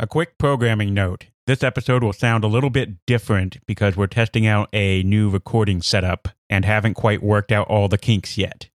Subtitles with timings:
[0.00, 1.26] A quick programming note.
[1.48, 5.82] This episode will sound a little bit different because we're testing out a new recording
[5.82, 8.68] setup and haven't quite worked out all the kinks yet.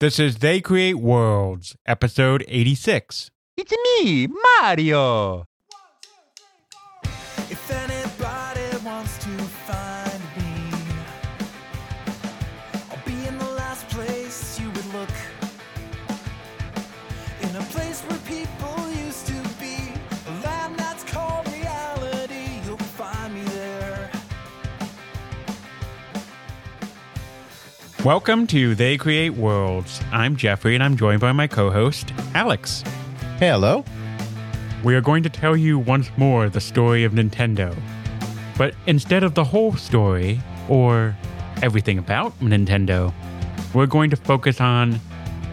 [0.00, 3.30] This is They Create Worlds, episode 86.
[3.56, 3.72] It's
[4.02, 5.44] me, Mario.
[28.04, 29.98] Welcome to They Create Worlds.
[30.12, 32.84] I'm Jeffrey and I'm joined by my co host, Alex.
[33.38, 33.82] Hello.
[34.84, 37.74] We are going to tell you once more the story of Nintendo.
[38.58, 41.16] But instead of the whole story, or
[41.62, 43.10] everything about Nintendo,
[43.72, 45.00] we're going to focus on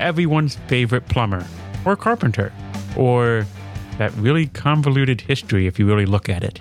[0.02, 1.48] everyone's favorite plumber,
[1.86, 2.52] or carpenter,
[2.98, 3.46] or
[3.98, 6.60] that really convoluted history if you really look at it.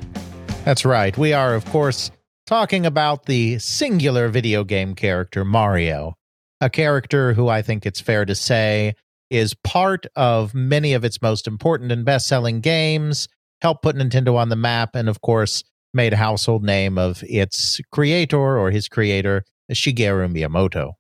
[0.65, 1.19] That's right.
[1.19, 2.13] We are, of course,
[2.51, 6.17] talking about the singular video game character Mario,
[6.61, 8.97] a character who I think it's fair to say
[9.31, 13.29] is part of many of its most important and best selling games,
[13.63, 15.63] helped put Nintendo on the map, and of course,
[15.95, 20.95] made a household name of its creator or his creator, Shigeru Miyamoto.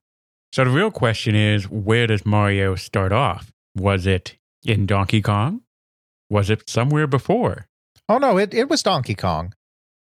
[0.53, 3.51] So the real question is where does Mario start off?
[3.75, 5.62] Was it in Donkey Kong?
[6.28, 7.67] Was it somewhere before?
[8.09, 9.53] Oh, no, it, it was Donkey Kong.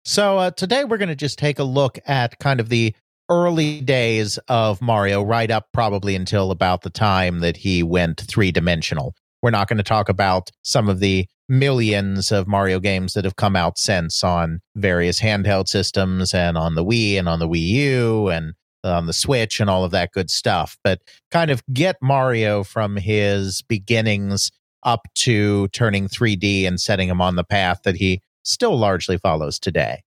[0.07, 2.93] So uh, today we're going to just take a look at kind of the
[3.27, 8.51] early days of Mario, right up probably until about the time that he went three
[8.51, 9.15] dimensional.
[9.41, 13.35] We're not going to talk about some of the millions of Mario games that have
[13.35, 17.67] come out since on various handheld systems and on the Wii and on the Wii
[17.67, 21.95] U and on the Switch and all of that good stuff, but kind of get
[21.99, 24.51] Mario from his beginnings
[24.83, 29.59] up to turning 3D and setting him on the path that he still largely follows
[29.59, 30.01] today.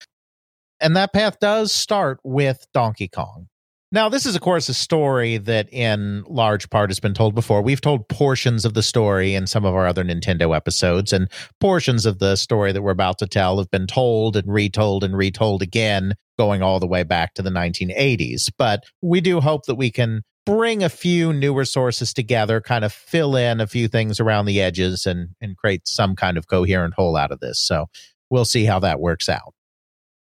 [0.80, 3.48] And that path does start with Donkey Kong.
[3.94, 7.62] Now, this is, of course, a story that in large part has been told before.
[7.62, 11.30] We've told portions of the story in some of our other Nintendo episodes, and
[11.60, 15.16] portions of the story that we're about to tell have been told and retold and
[15.16, 18.50] retold again, going all the way back to the 1980s.
[18.58, 22.92] But we do hope that we can bring a few newer sources together, kind of
[22.92, 26.94] fill in a few things around the edges, and, and create some kind of coherent
[26.94, 27.60] whole out of this.
[27.60, 27.86] So
[28.34, 29.54] we'll see how that works out.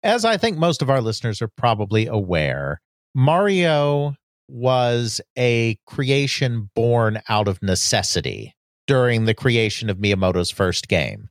[0.01, 2.81] As I think most of our listeners are probably aware,
[3.13, 4.15] Mario
[4.47, 8.55] was a creation born out of necessity
[8.87, 11.29] during the creation of Miyamoto's first game.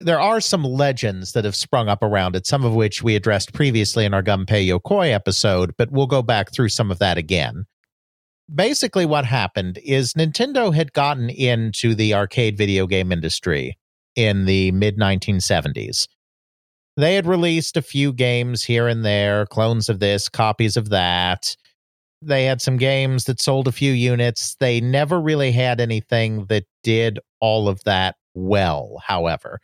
[0.00, 3.52] There are some legends that have sprung up around it, some of which we addressed
[3.52, 7.66] previously in our Gunpei Yokoi episode, but we'll go back through some of that again.
[8.52, 13.76] Basically, what happened is Nintendo had gotten into the arcade video game industry
[14.16, 16.06] in the mid 1970s
[17.00, 21.56] they had released a few games here and there, clones of this, copies of that.
[22.22, 24.56] They had some games that sold a few units.
[24.60, 29.60] They never really had anything that did all of that well, however.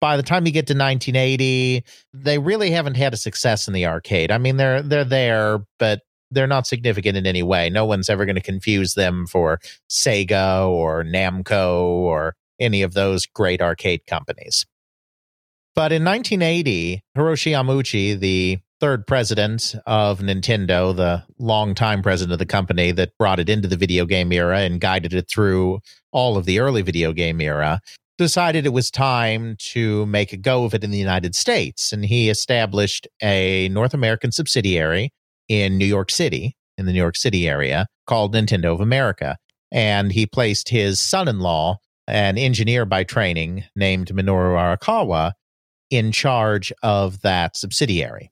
[0.00, 1.84] By the time you get to 1980,
[2.14, 4.30] they really haven't had a success in the arcade.
[4.30, 6.00] I mean, they're they're there, but
[6.30, 7.68] they're not significant in any way.
[7.68, 9.60] No one's ever going to confuse them for
[9.90, 14.66] Sega or Namco or any of those great arcade companies.
[15.74, 22.46] But in 1980, Hiroshi Yamauchi, the third president of Nintendo, the longtime president of the
[22.46, 25.80] company that brought it into the video game era and guided it through
[26.12, 27.80] all of the early video game era,
[28.18, 31.92] decided it was time to make a go of it in the United States.
[31.92, 35.12] And he established a North American subsidiary
[35.48, 39.36] in New York City, in the New York City area, called Nintendo of America.
[39.70, 41.78] And he placed his son in law,
[42.10, 45.32] an engineer by training named Minoru Arakawa,
[45.90, 48.30] in charge of that subsidiary.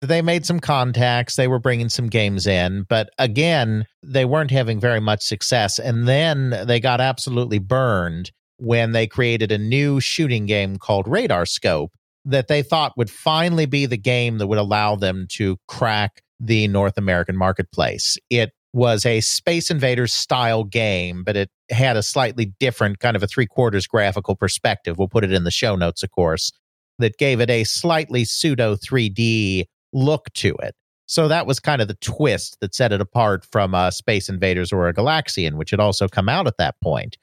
[0.00, 4.80] They made some contacts, they were bringing some games in, but again, they weren't having
[4.80, 5.78] very much success.
[5.78, 11.46] And then they got absolutely burned when they created a new shooting game called Radar
[11.46, 11.92] Scope
[12.24, 16.66] that they thought would finally be the game that would allow them to crack the
[16.68, 18.18] North American marketplace.
[18.28, 23.22] It was a Space Invaders style game, but it had a slightly different kind of
[23.22, 24.98] a three quarters graphical perspective.
[24.98, 26.52] We'll put it in the show notes, of course
[26.98, 30.74] that gave it a slightly pseudo 3D look to it.
[31.06, 34.72] So that was kind of the twist that set it apart from uh, Space Invaders
[34.72, 37.18] or a Galaxian, which had also come out at that point.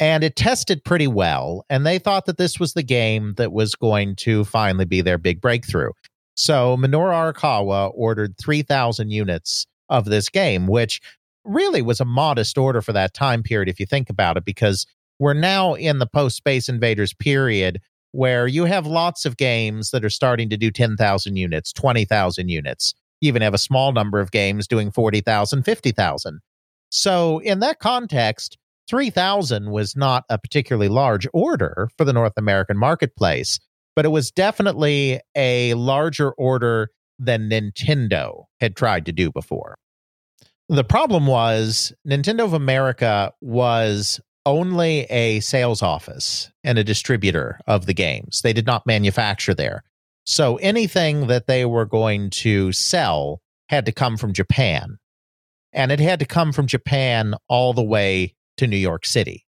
[0.00, 1.64] And it tested pretty well.
[1.68, 5.18] And they thought that this was the game that was going to finally be their
[5.18, 5.90] big breakthrough.
[6.34, 11.00] So Minoru Arakawa ordered 3,000 units of this game, which
[11.44, 14.86] really was a modest order for that time period, if you think about it, because
[15.18, 17.80] we're now in the post Space Invaders period
[18.12, 22.94] where you have lots of games that are starting to do 10,000 units, 20,000 units.
[23.20, 26.40] You even have a small number of games doing 40,000, 50,000.
[26.90, 28.58] So, in that context,
[28.88, 33.60] 3,000 was not a particularly large order for the North American marketplace,
[33.94, 36.90] but it was definitely a larger order
[37.20, 39.76] than Nintendo had tried to do before.
[40.68, 47.86] The problem was Nintendo of America was only a sales office and a distributor of
[47.86, 48.40] the games.
[48.42, 49.82] They did not manufacture there.
[50.24, 54.98] So anything that they were going to sell had to come from Japan.
[55.72, 59.44] And it had to come from Japan all the way to New York City,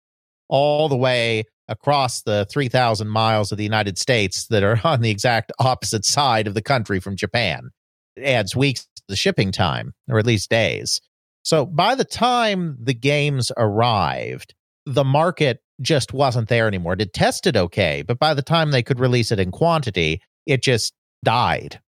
[0.47, 5.11] all the way across the 3,000 miles of the United States that are on the
[5.11, 7.69] exact opposite side of the country from Japan.
[8.15, 10.99] It adds weeks to the shipping time, or at least days.
[11.43, 14.53] So by the time the games arrived,
[14.85, 16.95] the market just wasn't there anymore.
[16.99, 20.93] It tested okay, but by the time they could release it in quantity, it just
[21.23, 21.79] died.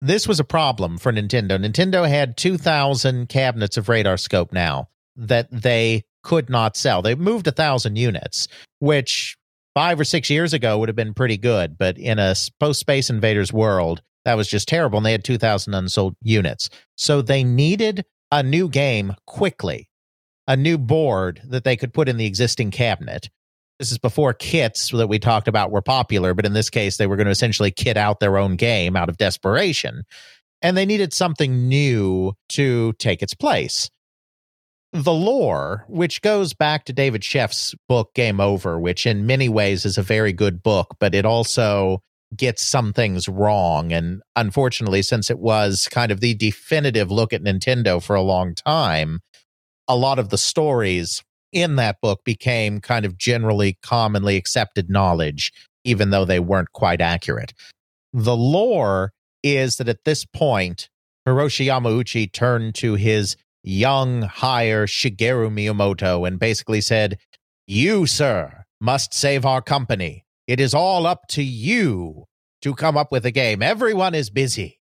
[0.00, 1.58] This was a problem for Nintendo.
[1.58, 7.02] Nintendo had 2,000 cabinets of radar scope now that they could not sell.
[7.02, 8.48] They moved a thousand units,
[8.80, 9.36] which
[9.74, 13.10] five or six years ago would have been pretty good, but in a post Space
[13.10, 14.96] Invaders world, that was just terrible.
[14.96, 16.70] And they had 2,000 unsold units.
[16.96, 19.88] So they needed a new game quickly,
[20.48, 23.28] a new board that they could put in the existing cabinet.
[23.78, 27.06] This is before kits that we talked about were popular, but in this case, they
[27.06, 30.04] were going to essentially kit out their own game out of desperation.
[30.62, 33.90] And they needed something new to take its place
[34.94, 39.84] the lore, which goes back to David Sheff's book Game Over, which in many ways
[39.84, 42.00] is a very good book, but it also
[42.36, 43.92] gets some things wrong.
[43.92, 48.54] And unfortunately, since it was kind of the definitive look at Nintendo for a long
[48.54, 49.18] time,
[49.88, 55.52] a lot of the stories in that book became kind of generally commonly accepted knowledge,
[55.82, 57.52] even though they weren't quite accurate.
[58.12, 59.12] The lore
[59.42, 60.88] is that at this point,
[61.26, 67.18] Hiroshi Yamauchi turned to his young hire Shigeru Miyamoto and basically said,
[67.66, 70.24] You, sir, must save our company.
[70.46, 72.24] It is all up to you
[72.62, 73.62] to come up with a game.
[73.62, 74.78] Everyone is busy.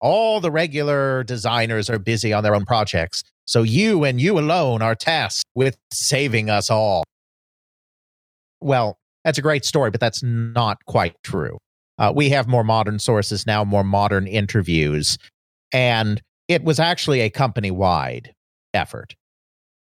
[0.00, 3.24] All the regular designers are busy on their own projects.
[3.44, 7.04] So you and you alone are tasked with saving us all.
[8.60, 11.58] Well, that's a great story, but that's not quite true.
[11.98, 15.18] Uh, we have more modern sources now, more modern interviews.
[15.72, 18.34] And it was actually a company wide
[18.74, 19.14] effort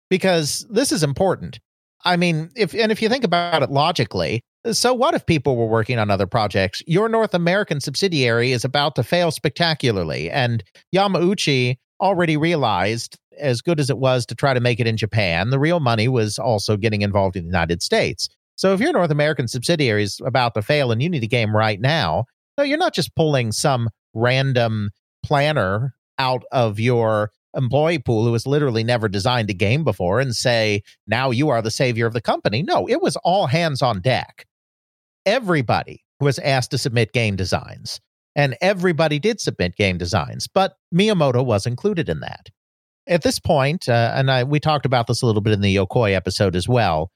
[0.09, 1.59] because this is important.
[2.05, 4.41] I mean, if and if you think about it logically,
[4.71, 6.81] so what if people were working on other projects?
[6.87, 10.63] Your North American subsidiary is about to fail spectacularly, and
[10.93, 15.49] Yamauchi already realized, as good as it was to try to make it in Japan,
[15.49, 18.29] the real money was also getting involved in the United States.
[18.55, 21.55] So if your North American subsidiary is about to fail and you need a game
[21.55, 22.25] right now,
[22.57, 24.89] no, you're not just pulling some random
[25.23, 30.35] planner out of your employee pool who has literally never designed a game before and
[30.35, 32.61] say, now you are the savior of the company.
[32.61, 34.45] No, it was all hands on deck.
[35.25, 37.99] Everybody was asked to submit game designs,
[38.35, 42.49] and everybody did submit game designs, but Miyamoto was included in that.
[43.07, 45.75] At this point, uh, and I, we talked about this a little bit in the
[45.75, 47.11] Yokoi episode as well,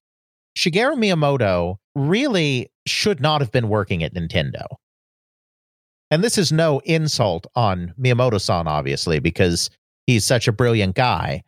[0.58, 4.66] Shigeru Miyamoto really should not have been working at Nintendo.
[6.14, 9.72] And this is no insult on Miyamoto san, obviously, because
[10.06, 11.42] he's such a brilliant guy.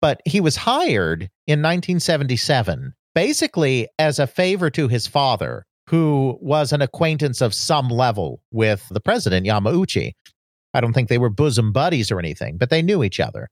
[0.00, 6.72] But he was hired in 1977, basically as a favor to his father, who was
[6.72, 10.12] an acquaintance of some level with the president, Yamauchi.
[10.72, 13.48] I don't think they were bosom buddies or anything, but they knew each other.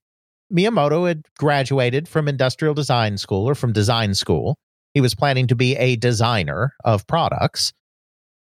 [0.55, 4.57] Miyamoto had graduated from industrial design school or from design school.
[4.95, 7.73] He was planning to be a designer of products.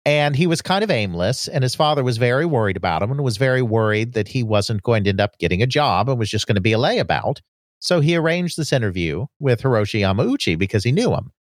[0.07, 3.25] And he was kind of aimless, and his father was very worried about him and
[3.25, 6.31] was very worried that he wasn't going to end up getting a job and was
[6.31, 7.41] just going to be a layabout.
[7.81, 11.33] So he arranged this interview with Hiroshi Yamauchi because he knew him.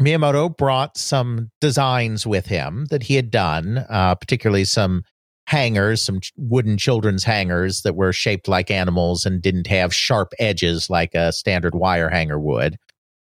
[0.00, 5.04] Miyamoto brought some designs with him that he had done, uh, particularly some
[5.46, 10.88] hangers, some wooden children's hangers that were shaped like animals and didn't have sharp edges
[10.88, 12.76] like a standard wire hanger would.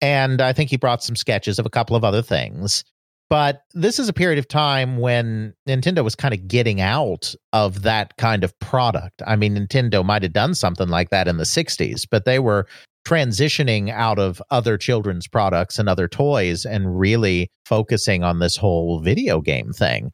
[0.02, 2.84] And I think he brought some sketches of a couple of other things.
[3.30, 7.82] But this is a period of time when Nintendo was kind of getting out of
[7.82, 9.22] that kind of product.
[9.28, 12.68] I mean, Nintendo might have done something like that in the 60s, but they were
[13.06, 19.00] transitioning out of other children's products and other toys and really focusing on this whole
[19.00, 20.12] video game thing.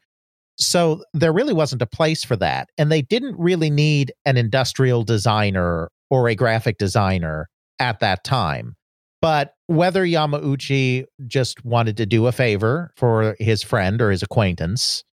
[0.57, 2.69] So there really wasn't a place for that.
[2.77, 8.75] And they didn't really need an industrial designer or a graphic designer at that time.
[9.23, 15.05] But whether Yamauchi just wanted to do a favor for his friend or his acquaintance,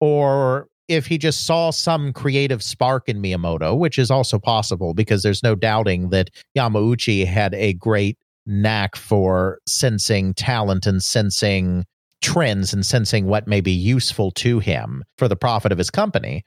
[0.00, 5.22] or if he just saw some creative spark in Miyamoto, which is also possible because
[5.22, 11.84] there's no doubting that Yamauchi had a great knack for sensing talent and sensing
[12.22, 16.42] trends and sensing what may be useful to him for the profit of his company.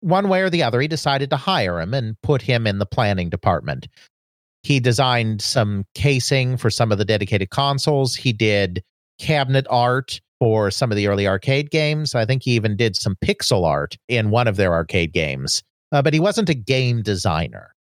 [0.00, 2.84] One way or the other, he decided to hire him and put him in the
[2.84, 3.88] planning department.
[4.62, 8.14] He designed some casing for some of the dedicated consoles.
[8.14, 8.82] He did
[9.18, 12.14] cabinet art for some of the early arcade games.
[12.14, 15.62] I think he even did some pixel art in one of their arcade games,
[15.92, 17.74] uh, but he wasn't a game designer.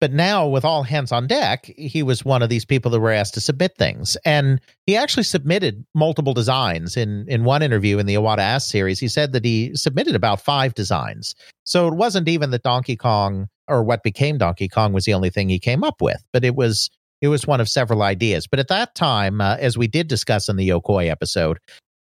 [0.00, 3.12] But now, with all hands on deck, he was one of these people that were
[3.12, 4.16] asked to submit things.
[4.24, 6.96] And he actually submitted multiple designs.
[6.96, 10.40] In, in one interview in the Iwata Asks series, he said that he submitted about
[10.40, 11.36] five designs.
[11.62, 15.30] So it wasn't even that Donkey Kong or what became Donkey Kong was the only
[15.30, 18.46] thing he came up with, but it was it was one of several ideas.
[18.46, 21.58] But at that time, uh, as we did discuss in the Yokoi episode,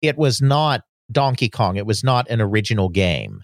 [0.03, 1.77] it was not Donkey Kong.
[1.77, 3.43] It was not an original game.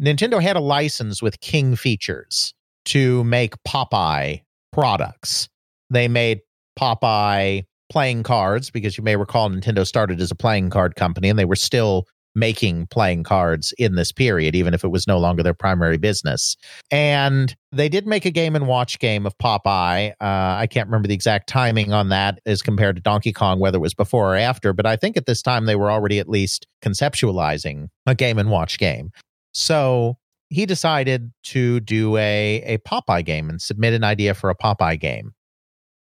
[0.00, 2.54] Nintendo had a license with King Features
[2.86, 4.40] to make Popeye
[4.72, 5.48] products.
[5.90, 6.40] They made
[6.78, 11.38] Popeye playing cards because you may recall Nintendo started as a playing card company and
[11.38, 15.42] they were still making playing cards in this period, even if it was no longer
[15.42, 16.56] their primary business.
[16.90, 20.10] And they did make a game and watch game of Popeye.
[20.12, 23.76] Uh, I can't remember the exact timing on that as compared to Donkey Kong, whether
[23.76, 26.28] it was before or after, but I think at this time they were already at
[26.28, 29.10] least conceptualizing a game and watch game.
[29.52, 30.18] So
[30.50, 35.00] he decided to do a, a Popeye game and submit an idea for a Popeye
[35.00, 35.34] game.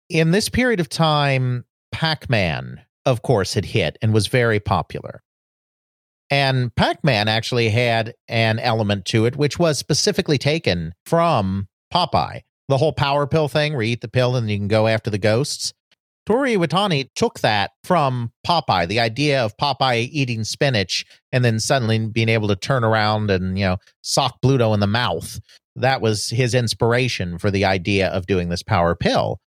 [0.10, 5.22] In this period of time, Pac Man, of course, had hit and was very popular.
[6.29, 12.41] And Pac Man actually had an element to it, which was specifically taken from Popeye.
[12.67, 15.10] The whole power pill thing, where you eat the pill and you can go after
[15.10, 15.74] the ghosts.
[16.25, 22.00] Toru Iwatani took that from Popeye, the idea of Popeye eating spinach and then suddenly
[22.07, 25.39] being able to turn around and, you know, sock Bluto in the mouth.
[25.77, 29.39] That was his inspiration for the idea of doing this power pill.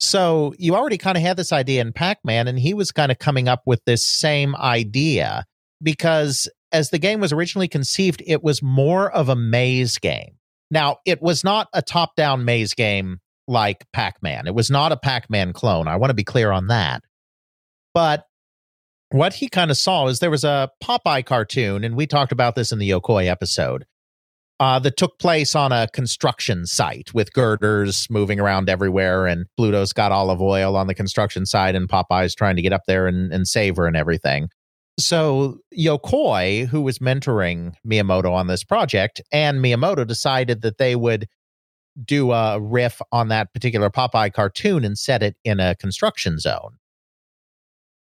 [0.00, 3.12] So you already kind of had this idea in Pac Man, and he was kind
[3.12, 5.44] of coming up with this same idea
[5.82, 10.36] because as the game was originally conceived, it was more of a maze game.
[10.70, 14.46] Now, it was not a top down maze game like Pac Man.
[14.46, 15.88] It was not a Pac Man clone.
[15.88, 17.02] I want to be clear on that.
[17.94, 18.24] But
[19.10, 22.54] what he kind of saw is there was a Popeye cartoon, and we talked about
[22.54, 23.86] this in the Yokoi episode,
[24.60, 29.92] uh, that took place on a construction site with girders moving around everywhere, and Bluto's
[29.94, 33.32] got Olive Oyl on the construction site, and Popeye's trying to get up there and,
[33.32, 34.48] and save her and everything.
[34.98, 41.28] So Yokoi, who was mentoring Miyamoto on this project, and Miyamoto decided that they would
[42.04, 46.78] do a riff on that particular Popeye cartoon and set it in a construction zone.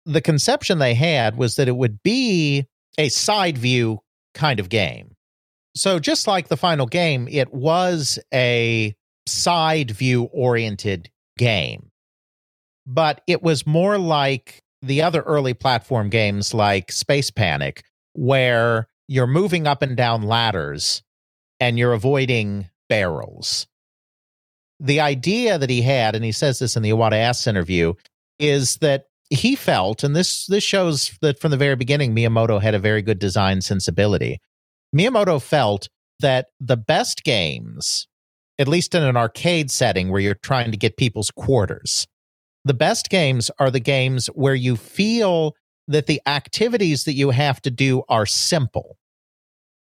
[0.05, 2.65] The conception they had was that it would be
[2.97, 3.99] a side view
[4.33, 5.15] kind of game.
[5.75, 8.95] So, just like the final game, it was a
[9.27, 11.91] side view oriented game,
[12.85, 19.27] but it was more like the other early platform games like Space Panic, where you're
[19.27, 21.03] moving up and down ladders
[21.59, 23.67] and you're avoiding barrels.
[24.79, 27.93] The idea that he had, and he says this in the Iwata Asks interview,
[28.39, 32.75] is that he felt, and this this shows that from the very beginning, Miyamoto had
[32.75, 34.39] a very good design sensibility.
[34.95, 35.89] Miyamoto felt
[36.19, 38.07] that the best games,
[38.59, 42.07] at least in an arcade setting where you're trying to get people's quarters,
[42.67, 45.55] the best games are the games where you feel
[45.87, 48.97] that the activities that you have to do are simple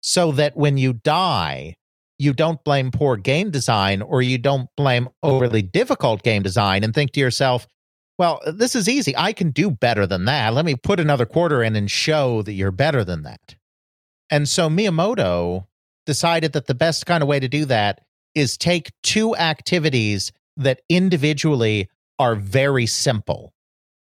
[0.01, 1.75] so that when you die,
[2.19, 6.93] you don't blame poor game design or you don't blame overly difficult game design and
[6.93, 7.67] think to yourself,
[8.17, 9.15] well, this is easy.
[9.17, 10.53] I can do better than that.
[10.53, 13.55] Let me put another quarter in and show that you're better than that.
[14.29, 15.65] And so Miyamoto
[16.05, 18.01] decided that the best kind of way to do that
[18.33, 23.53] is take two activities that individually are very simple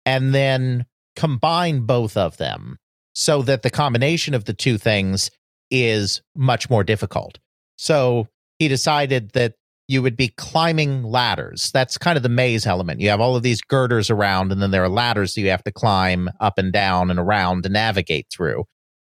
[0.06, 2.78] and then combine both of them
[3.14, 5.30] so that the combination of the two things
[5.70, 7.38] is much more difficult.
[7.76, 8.28] So
[8.58, 9.54] he decided that
[9.86, 11.70] you would be climbing ladders.
[11.72, 13.00] That's kind of the maze element.
[13.00, 15.64] You have all of these girders around, and then there are ladders that you have
[15.64, 18.64] to climb up and down and around to navigate through.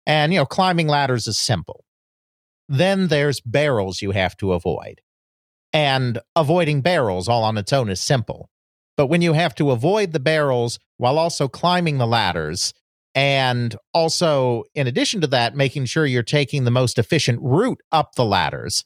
[0.06, 1.84] And, you know, climbing ladders is simple.
[2.70, 5.02] Then there's barrels you have to avoid.
[5.74, 8.50] And avoiding barrels all on its own is simple.
[9.02, 12.72] But when you have to avoid the barrels while also climbing the ladders,
[13.16, 18.14] and also, in addition to that, making sure you're taking the most efficient route up
[18.16, 18.86] the ladders,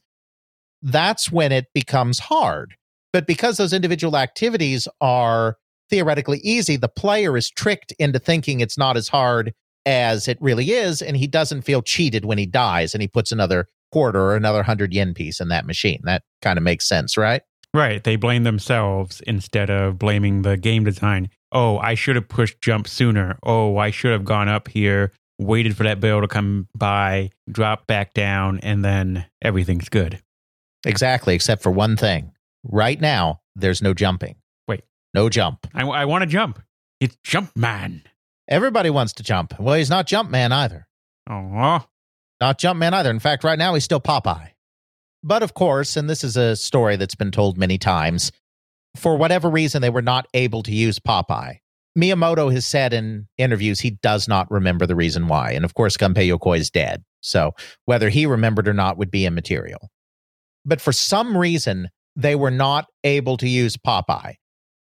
[0.81, 2.75] that's when it becomes hard
[3.13, 5.57] But because those individual activities are
[5.89, 9.53] theoretically easy, the player is tricked into thinking it's not as hard
[9.86, 13.31] as it really is, and he doesn't feel cheated when he dies and he puts
[13.31, 16.01] another quarter or another hundred yen piece in that machine.
[16.03, 17.41] That kind of makes sense, right?
[17.75, 18.01] Right.
[18.03, 21.29] They blame themselves instead of blaming the game design.
[21.51, 23.38] Oh, I should have pushed jump sooner.
[23.44, 27.86] Oh, I should have gone up here, waited for that barrel to come by, drop
[27.86, 30.22] back down, and then everything's good.
[30.86, 32.32] Exactly, except for one thing.
[32.63, 34.36] Right now, there's no jumping.
[34.67, 34.84] Wait.
[35.13, 35.67] No jump.
[35.74, 36.62] I, I want to jump.
[37.01, 38.03] It's Jump Man.
[38.48, 39.60] Everybody wants to jump.
[39.60, 40.88] Well, he's not Jump Man either.
[41.29, 41.84] Oh,
[42.39, 43.10] Not Jump Man either.
[43.10, 44.51] In fact, right now he's still Popeye.
[45.25, 48.32] But of course, and this is a story that's been told many times,
[48.96, 51.58] for whatever reason, they were not able to use Popeye.
[51.98, 55.51] Miyamoto has said in interviews he does not remember the reason why.
[55.51, 57.03] And of course, Gunpei Yokoi is dead.
[57.22, 57.53] So
[57.86, 59.89] whether he remembered or not would be immaterial.
[60.63, 64.36] But for some reason, they were not able to use Popeye.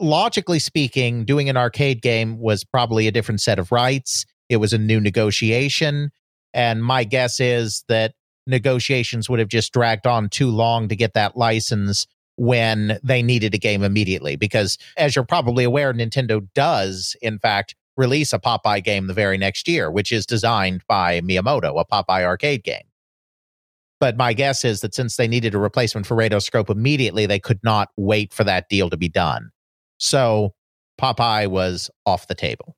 [0.01, 4.25] Logically speaking, doing an arcade game was probably a different set of rights.
[4.49, 6.09] It was a new negotiation.
[6.53, 8.15] And my guess is that
[8.47, 13.53] negotiations would have just dragged on too long to get that license when they needed
[13.53, 14.35] a game immediately.
[14.35, 19.37] Because as you're probably aware, Nintendo does, in fact, release a Popeye game the very
[19.37, 22.83] next year, which is designed by Miyamoto, a Popeye arcade game.
[23.99, 27.59] But my guess is that since they needed a replacement for Radarscope immediately, they could
[27.63, 29.51] not wait for that deal to be done.
[29.97, 30.53] So
[30.99, 32.75] Popeye was off the table.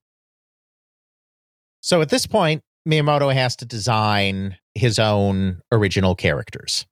[1.82, 6.86] So at this point, Miyamoto has to design his own original characters.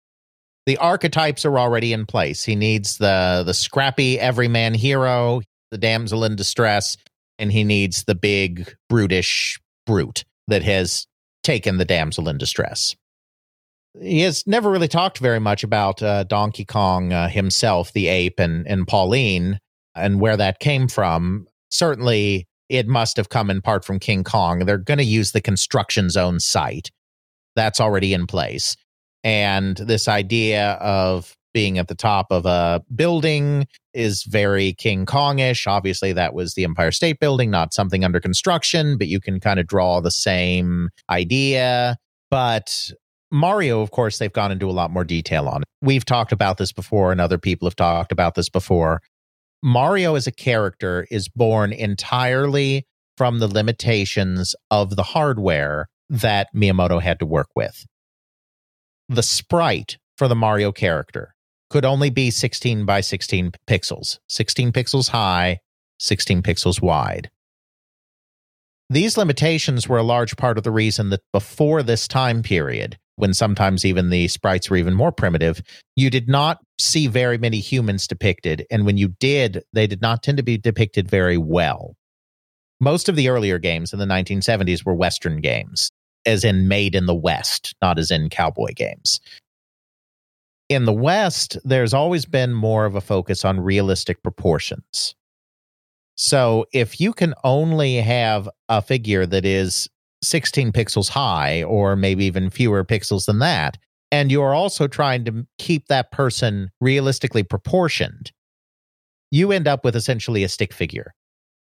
[0.65, 2.43] The archetypes are already in place.
[2.43, 6.97] He needs the the scrappy everyman hero, the damsel in distress,
[7.37, 11.05] and he needs the big brutish brute that has
[11.43, 12.95] taken the damsel in distress.
[14.01, 18.39] He has never really talked very much about uh, Donkey Kong uh, himself, the ape,
[18.39, 19.59] and and Pauline,
[19.93, 21.47] and where that came from.
[21.69, 24.65] Certainly, it must have come in part from King Kong.
[24.65, 26.89] They're going to use the construction zone site
[27.55, 28.75] that's already in place.
[29.23, 35.65] And this idea of being at the top of a building is very King Kongish.
[35.65, 39.59] Obviously, that was the Empire State Building, not something under construction, but you can kind
[39.59, 41.95] of draw the same idea.
[42.29, 42.91] But
[43.31, 45.63] Mario, of course, they've gone into a lot more detail on.
[45.81, 49.01] We've talked about this before, and other people have talked about this before.
[49.63, 52.85] Mario as a character is born entirely
[53.17, 57.85] from the limitations of the hardware that Miyamoto had to work with.
[59.09, 61.35] The sprite for the Mario character
[61.69, 65.59] could only be 16 by 16 pixels, 16 pixels high,
[65.99, 67.29] 16 pixels wide.
[68.89, 73.33] These limitations were a large part of the reason that before this time period, when
[73.33, 75.61] sometimes even the sprites were even more primitive,
[75.95, 78.65] you did not see very many humans depicted.
[78.69, 81.95] And when you did, they did not tend to be depicted very well.
[82.79, 85.91] Most of the earlier games in the 1970s were Western games,
[86.25, 89.19] as in made in the West, not as in cowboy games.
[90.67, 95.15] In the West, there's always been more of a focus on realistic proportions.
[96.15, 99.87] So if you can only have a figure that is
[100.23, 103.77] 16 pixels high, or maybe even fewer pixels than that,
[104.11, 108.31] and you're also trying to keep that person realistically proportioned,
[109.29, 111.13] you end up with essentially a stick figure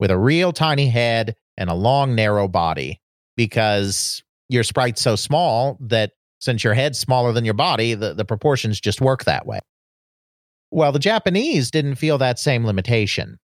[0.01, 3.01] with a real tiny head and a long, narrow body
[3.37, 8.25] because your sprite's so small that since your head's smaller than your body, the, the
[8.25, 9.61] proportions just work that way.
[10.71, 13.39] Well, the Japanese didn't feel that same limitation.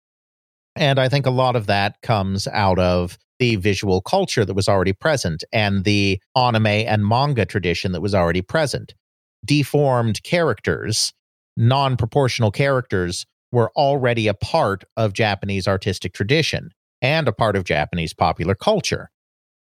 [0.76, 4.68] And I think a lot of that comes out of the visual culture that was
[4.68, 8.94] already present and the anime and manga tradition that was already present.
[9.44, 11.12] Deformed characters,
[11.56, 16.70] non proportional characters, were already a part of Japanese artistic tradition
[17.02, 19.10] and a part of Japanese popular culture.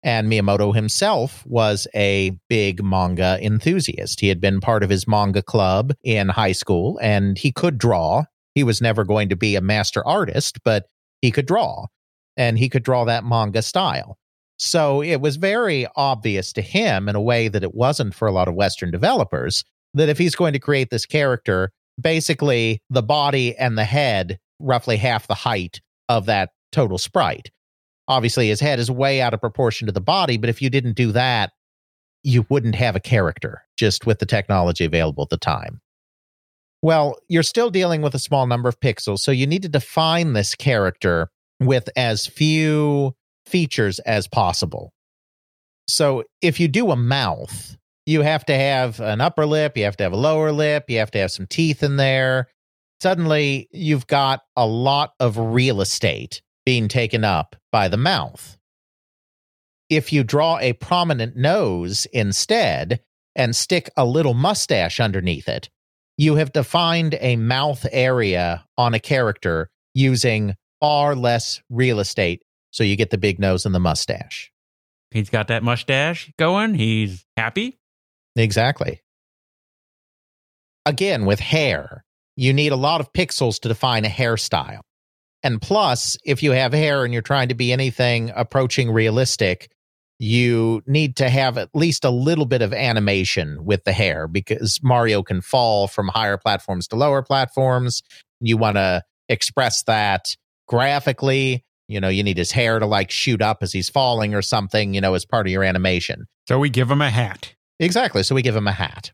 [0.02, 4.20] And Miyamoto himself was a big manga enthusiast.
[4.20, 8.24] He had been part of his manga club in high school and he could draw.
[8.54, 10.86] He was never going to be a master artist, but
[11.20, 11.86] he could draw
[12.36, 14.18] and he could draw that manga style.
[14.58, 18.32] So it was very obvious to him in a way that it wasn't for a
[18.32, 23.56] lot of Western developers that if he's going to create this character, basically the body
[23.56, 27.50] and the head, roughly half the height of that total sprite.
[28.12, 30.94] Obviously, his head is way out of proportion to the body, but if you didn't
[30.94, 31.53] do that,
[32.22, 35.81] you wouldn't have a character just with the technology available at the time.
[36.83, 40.33] Well, you're still dealing with a small number of pixels, so you need to define
[40.33, 43.14] this character with as few
[43.46, 44.92] features as possible.
[45.88, 49.96] So if you do a mouth, you have to have an upper lip, you have
[49.96, 52.48] to have a lower lip, you have to have some teeth in there.
[53.01, 58.57] suddenly you've got a lot of real estate being taken up by the mouth.
[59.88, 63.01] If you draw a prominent nose instead
[63.37, 65.68] and stick a little mustache underneath it,
[66.16, 72.42] you have defined a mouth area on a character using far less real estate.
[72.70, 74.51] So you get the big nose and the mustache.
[75.11, 76.75] He's got that mustache going.
[76.75, 77.79] He's happy.
[78.35, 79.03] Exactly.
[80.87, 82.05] Again, with hair,
[82.37, 84.81] you need a lot of pixels to define a hairstyle.
[85.42, 89.70] And plus, if you have hair and you're trying to be anything approaching realistic,
[90.18, 94.78] you need to have at least a little bit of animation with the hair because
[94.83, 98.02] Mario can fall from higher platforms to lower platforms.
[98.40, 100.37] You want to express that
[100.68, 101.64] graphically.
[101.88, 104.94] You know, you need his hair to like shoot up as he's falling or something,
[104.94, 106.26] you know, as part of your animation.
[106.46, 107.55] So we give him a hat.
[107.81, 108.22] Exactly.
[108.22, 109.11] So we give him a hat.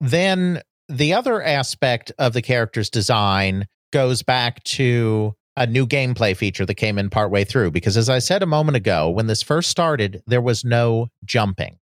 [0.00, 6.64] Then the other aspect of the character's design goes back to a new gameplay feature
[6.64, 7.70] that came in partway through.
[7.70, 11.78] Because as I said a moment ago, when this first started, there was no jumping.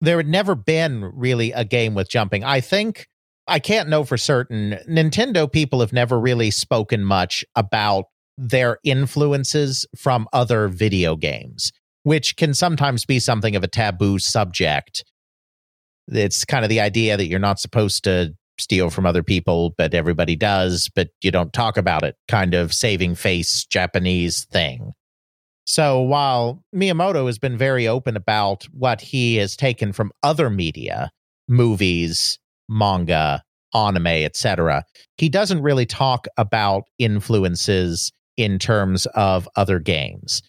[0.00, 2.44] There had never been really a game with jumping.
[2.44, 3.08] I think,
[3.46, 8.04] I can't know for certain, Nintendo people have never really spoken much about
[8.36, 15.04] their influences from other video games, which can sometimes be something of a taboo subject.
[16.06, 19.94] It's kind of the idea that you're not supposed to steal from other people, but
[19.94, 24.92] everybody does, but you don't talk about it kind of saving face Japanese thing.
[25.64, 31.10] So while Miyamoto has been very open about what he has taken from other media,
[31.46, 33.42] movies, manga,
[33.74, 34.84] anime, etc.,
[35.18, 40.42] he doesn't really talk about influences in terms of other games.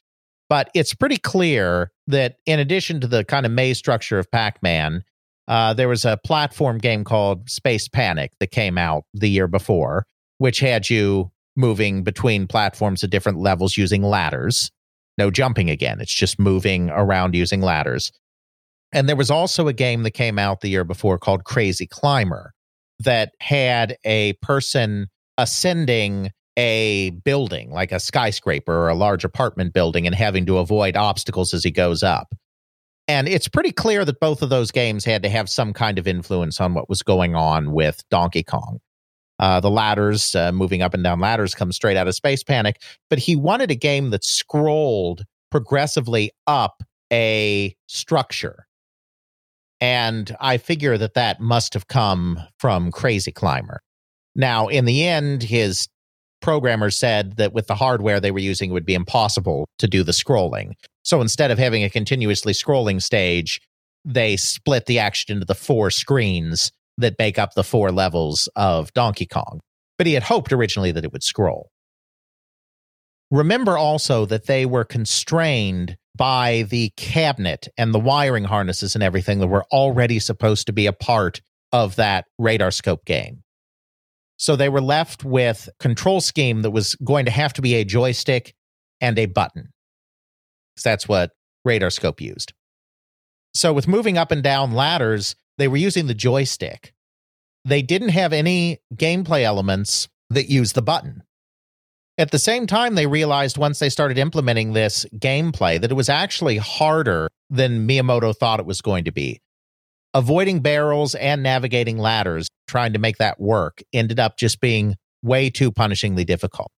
[0.48, 5.04] But it's pretty clear that in addition to the kind of maze structure of Pac-Man,
[5.50, 10.06] uh, there was a platform game called Space Panic that came out the year before,
[10.38, 14.72] which had you moving between platforms at different levels using ladders.
[15.18, 18.12] No jumping again, it's just moving around using ladders.
[18.94, 22.54] And there was also a game that came out the year before called Crazy Climber
[23.00, 25.08] that had a person
[25.38, 30.96] ascending a building, like a skyscraper or a large apartment building, and having to avoid
[30.96, 32.36] obstacles as he goes up.
[33.10, 36.08] And it's pretty clear that both of those games had to have some kind of
[36.08, 38.82] influence on what was going on with Donkey Kong.
[39.40, 42.80] Uh, the ladders, uh, moving up and down ladders, come straight out of Space Panic.
[43.10, 48.68] But he wanted a game that scrolled progressively up a structure.
[49.82, 53.82] And I figure that that must have come from Crazy Climber.
[54.36, 55.88] Now, in the end, his
[56.42, 60.04] programmers said that with the hardware they were using, it would be impossible to do
[60.04, 60.74] the scrolling.
[61.04, 63.62] So instead of having a continuously scrolling stage,
[64.06, 68.94] they split the action into the four screens that make up the four levels of
[68.94, 69.60] Donkey Kong.
[69.98, 71.70] But he had hoped originally that it would scroll.
[73.32, 79.40] Remember also that they were constrained by the cabinet and the wiring harnesses and everything
[79.40, 83.44] that were already supposed to be a part of that radar scope game.
[84.40, 87.84] So they were left with control scheme that was going to have to be a
[87.84, 88.56] joystick
[89.02, 89.70] and a button.
[90.84, 91.32] That's what
[91.66, 92.54] Radar Scope used.
[93.54, 96.94] So, with moving up and down ladders, they were using the joystick.
[97.66, 101.24] They didn't have any gameplay elements that used the button.
[102.18, 106.10] At the same time, they realized once they started implementing this gameplay that it was
[106.10, 109.42] actually harder than Miyamoto thought it was going to be.
[110.14, 115.50] Avoiding barrels and navigating ladders, trying to make that work, ended up just being way
[115.50, 116.72] too punishingly difficult.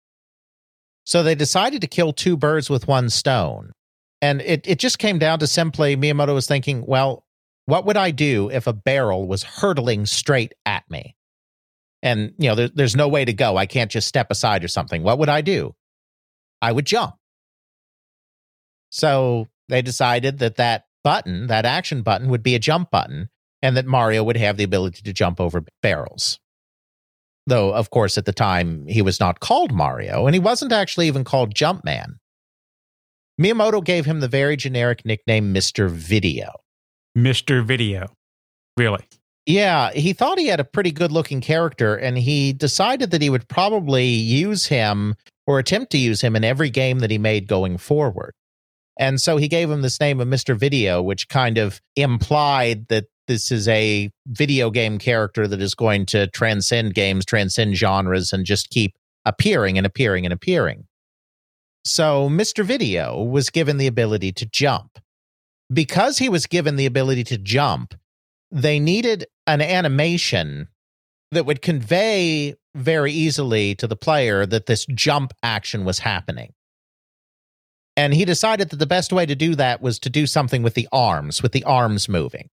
[1.03, 3.71] So they decided to kill two birds with one stone.
[4.21, 7.25] And it, it just came down to simply Miyamoto was thinking, well,
[7.65, 11.15] what would I do if a barrel was hurtling straight at me?
[12.03, 13.57] And, you know, there, there's no way to go.
[13.57, 15.03] I can't just step aside or something.
[15.03, 15.75] What would I do?
[16.61, 17.15] I would jump.
[18.89, 23.29] So they decided that that button, that action button, would be a jump button
[23.61, 26.39] and that Mario would have the ability to jump over barrels.
[27.47, 31.07] Though, of course, at the time, he was not called Mario, and he wasn't actually
[31.07, 32.17] even called Jumpman.
[33.39, 35.89] Miyamoto gave him the very generic nickname Mr.
[35.89, 36.51] Video.
[37.17, 37.65] Mr.
[37.65, 38.13] Video.
[38.77, 39.03] Really?
[39.47, 43.29] Yeah, he thought he had a pretty good looking character, and he decided that he
[43.29, 45.15] would probably use him
[45.47, 48.33] or attempt to use him in every game that he made going forward.
[48.99, 50.55] And so he gave him this name of Mr.
[50.55, 56.05] Video, which kind of implied that this is a video game character that is going
[56.05, 60.85] to transcend games, transcend genres, and just keep appearing and appearing and appearing.
[61.85, 62.65] So Mr.
[62.65, 64.99] Video was given the ability to jump.
[65.71, 67.95] Because he was given the ability to jump,
[68.51, 70.67] they needed an animation
[71.31, 76.51] that would convey very easily to the player that this jump action was happening.
[77.95, 80.73] And he decided that the best way to do that was to do something with
[80.73, 82.49] the arms, with the arms moving.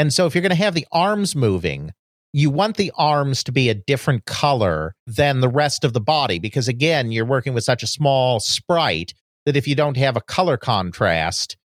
[0.00, 1.92] And so if you're going to have the arms moving,
[2.32, 6.38] you want the arms to be a different color than the rest of the body
[6.38, 9.12] because again, you're working with such a small sprite
[9.44, 11.58] that if you don't have a color contrast,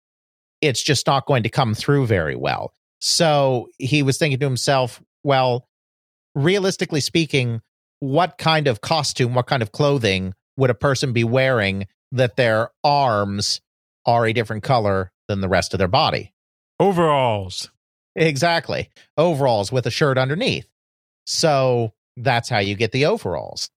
[0.59, 2.73] it's just not going to come through very well.
[2.99, 5.69] So he was thinking to himself, well,
[6.35, 7.61] realistically speaking,
[8.01, 12.71] what kind of costume, what kind of clothing would a person be wearing that their
[12.83, 13.61] arms
[14.05, 16.33] are a different color than the rest of their body?
[16.81, 17.69] Overalls.
[18.15, 18.89] Exactly.
[19.17, 20.67] Overalls with a shirt underneath.
[21.25, 23.69] So that's how you get the overalls.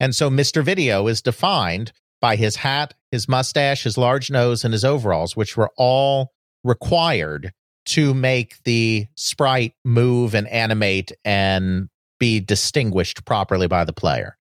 [0.00, 0.62] And so Mr.
[0.64, 5.56] Video is defined by his hat, his mustache, his large nose, and his overalls, which
[5.56, 6.32] were all
[6.64, 7.52] required
[7.86, 11.88] to make the sprite move and animate and
[12.18, 14.36] be distinguished properly by the player.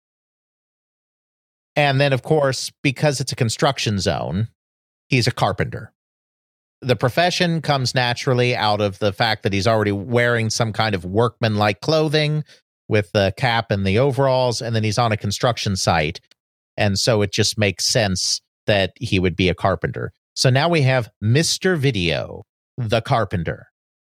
[1.76, 4.50] And then, of course, because it's a construction zone,
[5.08, 5.92] he's a carpenter.
[6.82, 11.06] The profession comes naturally out of the fact that he's already wearing some kind of
[11.06, 12.44] workman like clothing
[12.88, 16.20] with the cap and the overalls, and then he's on a construction site.
[16.78, 20.12] And so it just makes sense that he would be a carpenter.
[20.36, 21.78] So now we have Mr.
[21.78, 22.44] Video,
[22.78, 23.68] the carpenter,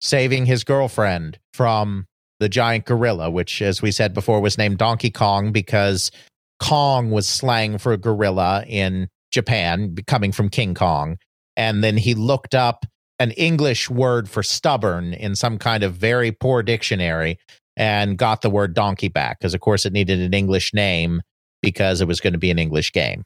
[0.02, 2.08] saving his girlfriend from
[2.40, 6.12] the giant gorilla, which, as we said before, was named Donkey Kong because
[6.60, 11.18] Kong was slang for a gorilla in Japan, coming from King Kong.
[11.58, 12.86] And then he looked up
[13.20, 17.38] an English word for stubborn in some kind of very poor dictionary
[17.78, 21.22] and got the word donkey back because, of course, it needed an English name
[21.62, 23.24] because it was going to be an English game.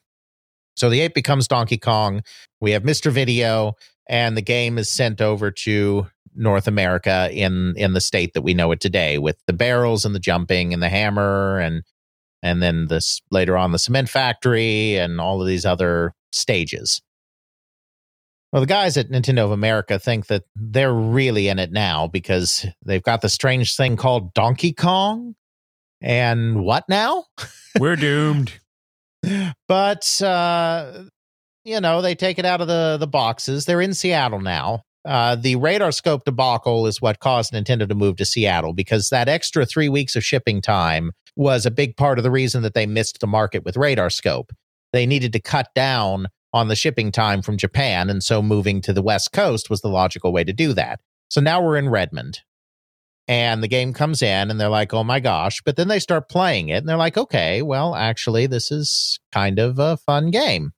[0.76, 2.22] So the ape becomes Donkey Kong.
[2.62, 3.12] We have Mr.
[3.12, 3.74] Video,
[4.08, 8.54] and the game is sent over to North America in in the state that we
[8.54, 11.84] know it today, with the barrels and the jumping and the hammer and
[12.42, 17.02] and then this later on the cement factory and all of these other stages.
[18.52, 22.66] Well, the guys at Nintendo of America think that they're really in it now because
[22.84, 25.36] they've got the strange thing called Donkey Kong.
[26.02, 27.26] And what now?
[27.80, 28.54] We're doomed.
[29.68, 31.04] but uh,
[31.64, 33.66] you know, they take it out of the the boxes.
[33.66, 34.84] They're in Seattle now.
[35.06, 39.30] Uh, the radar scope debacle is what caused Nintendo to move to Seattle because that
[39.30, 42.86] extra three weeks of shipping time was a big part of the reason that they
[42.86, 44.52] missed the market with radar scope.
[44.92, 48.94] They needed to cut down on the shipping time from Japan, and so moving to
[48.94, 51.00] the West Coast was the logical way to do that.
[51.30, 52.42] So now we're in Redmond.
[53.28, 55.62] And the game comes in, and they're like, oh my gosh.
[55.64, 59.60] But then they start playing it, and they're like, okay, well, actually, this is kind
[59.60, 60.72] of a fun game.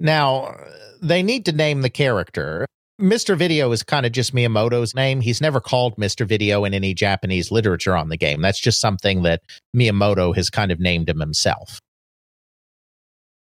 [0.00, 0.56] Now,
[1.02, 2.66] they need to name the character.
[3.00, 3.36] Mr.
[3.36, 5.20] Video is kind of just Miyamoto's name.
[5.20, 6.26] He's never called Mr.
[6.26, 8.40] Video in any Japanese literature on the game.
[8.40, 9.42] That's just something that
[9.76, 11.80] Miyamoto has kind of named him himself.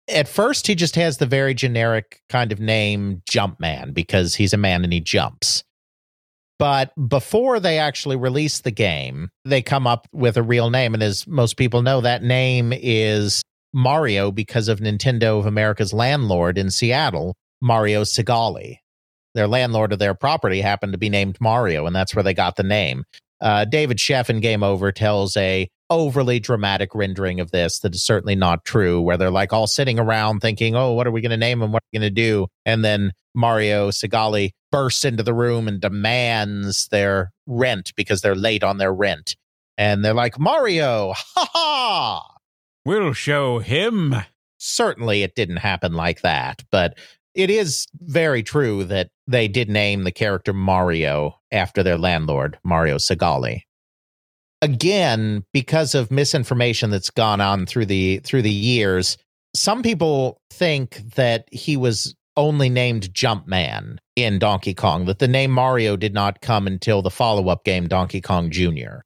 [0.07, 4.57] At first, he just has the very generic kind of name Jumpman because he's a
[4.57, 5.63] man and he jumps.
[6.57, 10.93] But before they actually release the game, they come up with a real name.
[10.93, 13.41] And as most people know, that name is
[13.73, 18.77] Mario because of Nintendo of America's landlord in Seattle, Mario Segale.
[19.33, 22.55] Their landlord of their property happened to be named Mario, and that's where they got
[22.55, 23.03] the name.
[23.41, 28.05] Uh, David Sheff in Game Over tells a overly dramatic rendering of this that is
[28.05, 31.31] certainly not true, where they're like all sitting around thinking, "Oh, what are we going
[31.31, 31.71] to name him?
[31.71, 35.79] What are we going to do?" And then Mario Segale bursts into the room and
[35.79, 39.35] demands their rent because they're late on their rent,
[39.77, 42.35] and they're like, "Mario, ha ha!"
[42.85, 44.15] We'll show him.
[44.57, 46.97] Certainly, it didn't happen like that, but
[47.35, 52.95] it is very true that they did name the character Mario after their landlord, Mario
[52.97, 53.64] Segale.
[54.61, 59.17] Again, because of misinformation that's gone on through the through the years,
[59.53, 65.51] some people think that he was only named Jumpman in Donkey Kong, that the name
[65.51, 69.01] Mario did not come until the follow-up game Donkey Kong Jr.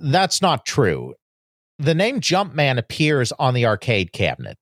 [0.00, 1.14] That's not true.
[1.78, 4.56] The name Jumpman appears on the arcade cabinet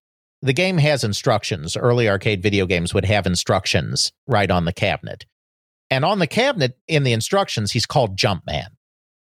[0.44, 1.74] the game has instructions.
[1.74, 5.24] Early arcade video games would have instructions right on the cabinet.
[5.90, 8.68] And on the cabinet in the instructions, he's called Jumpman.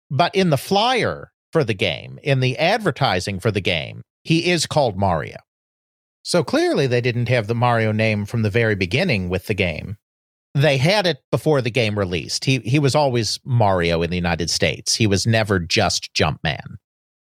[0.09, 4.65] But in the flyer for the game, in the advertising for the game, he is
[4.65, 5.37] called Mario.
[6.23, 9.97] So clearly they didn't have the Mario name from the very beginning with the game.
[10.53, 12.45] They had it before the game released.
[12.45, 14.95] He he was always Mario in the United States.
[14.95, 16.77] He was never just Jumpman.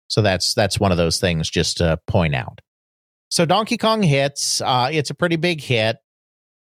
[0.09, 2.61] So that's that's one of those things just to point out.
[3.31, 4.61] So Donkey Kong hits.
[4.61, 5.99] Uh, it's a pretty big hit.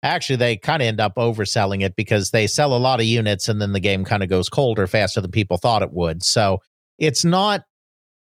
[0.03, 3.49] Actually, they kind of end up overselling it because they sell a lot of units
[3.49, 6.25] and then the game kind of goes colder faster than people thought it would.
[6.25, 6.59] So
[6.99, 7.63] It's not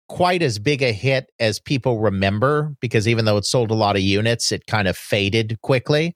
[0.07, 3.95] quite as big a hit as people remember because even though it sold a lot
[3.95, 6.15] of units, it kind of faded quickly.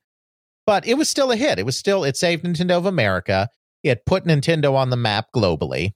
[0.66, 1.60] But it was still a hit.
[1.60, 3.50] It was still, it saved Nintendo of America.
[3.84, 5.92] It put Nintendo on the map globally.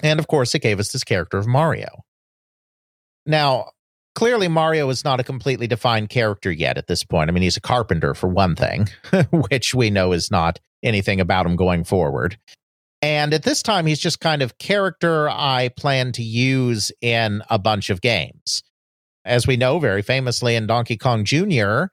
[0.00, 2.02] And of course, it gave us this character of Mario.
[3.26, 3.70] Now,
[4.14, 7.30] clearly, Mario is not a completely defined character yet at this point.
[7.30, 8.88] I mean, he's a carpenter, for one thing,
[9.30, 12.38] which we know is not anything about him going forward.
[13.02, 17.58] And at this time, he's just kind of character I plan to use in a
[17.58, 18.62] bunch of games.
[19.24, 21.84] As we know very famously in Donkey Kong Jr.,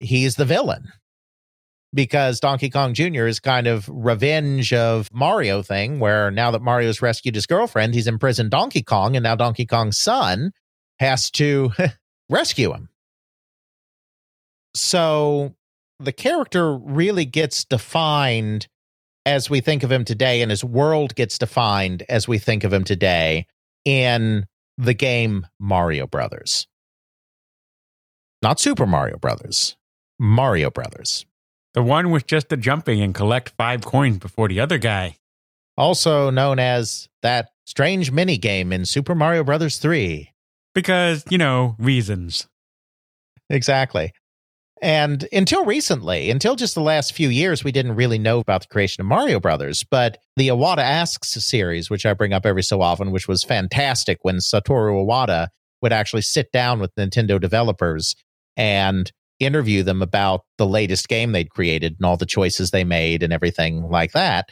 [0.00, 0.92] he's the villain
[1.92, 3.26] because Donkey Kong Jr.
[3.26, 8.06] is kind of revenge of Mario thing, where now that Mario's rescued his girlfriend, he's
[8.06, 10.52] imprisoned Donkey Kong, and now Donkey Kong's son
[11.00, 11.72] has to
[12.30, 12.90] rescue him.
[14.74, 15.54] So
[15.98, 18.68] the character really gets defined
[19.26, 22.72] as we think of him today, and his world gets defined as we think of
[22.72, 23.46] him today
[23.84, 24.46] in
[24.78, 26.66] the game Mario Brothers.
[28.42, 29.76] Not Super Mario Brothers,
[30.18, 31.26] Mario Brothers.
[31.74, 35.18] The one with just the jumping and collect five coins before the other guy.
[35.76, 40.30] Also known as that strange mini game in Super Mario Brothers 3.
[40.74, 42.46] Because, you know, reasons.
[43.48, 44.12] Exactly.
[44.82, 48.68] And until recently, until just the last few years, we didn't really know about the
[48.68, 49.84] creation of Mario Brothers.
[49.84, 54.18] But the Iwata Asks series, which I bring up every so often, which was fantastic
[54.22, 55.48] when Satoru Iwata
[55.82, 58.14] would actually sit down with Nintendo developers
[58.56, 63.22] and interview them about the latest game they'd created and all the choices they made
[63.22, 64.48] and everything like that.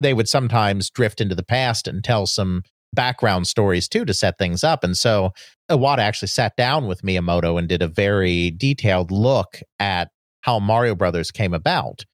[0.00, 2.64] They would sometimes drift into the past and tell some
[2.94, 4.84] background stories too to set things up.
[4.84, 5.30] And so
[5.70, 10.08] Iwata actually sat down with Miyamoto and did a very detailed look at
[10.42, 12.04] how Mario Brothers came about.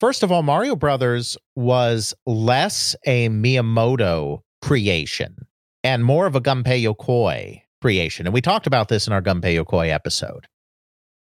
[0.00, 5.36] First of all, Mario Brothers was less a Miyamoto creation
[5.84, 8.26] and more of a Gunpei Yokoi creation.
[8.26, 10.46] And we talked about this in our Gunpei Yokoi episode.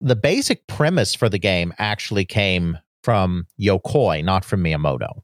[0.01, 5.21] The basic premise for the game actually came from Yokoi, not from Miyamoto.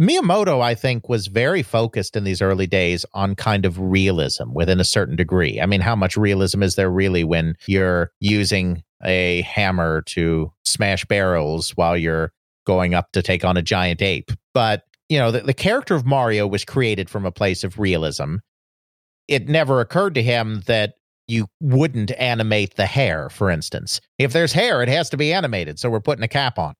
[0.00, 4.80] Miyamoto, I think, was very focused in these early days on kind of realism within
[4.80, 5.60] a certain degree.
[5.60, 11.04] I mean, how much realism is there really when you're using a hammer to smash
[11.04, 12.32] barrels while you're
[12.66, 14.30] going up to take on a giant ape?
[14.54, 18.36] But, you know, the, the character of Mario was created from a place of realism.
[19.28, 20.94] It never occurred to him that
[21.28, 24.00] you wouldn't animate the hair, for instance.
[24.18, 25.78] If there's hair, it has to be animated.
[25.78, 26.74] So we're putting a cap on.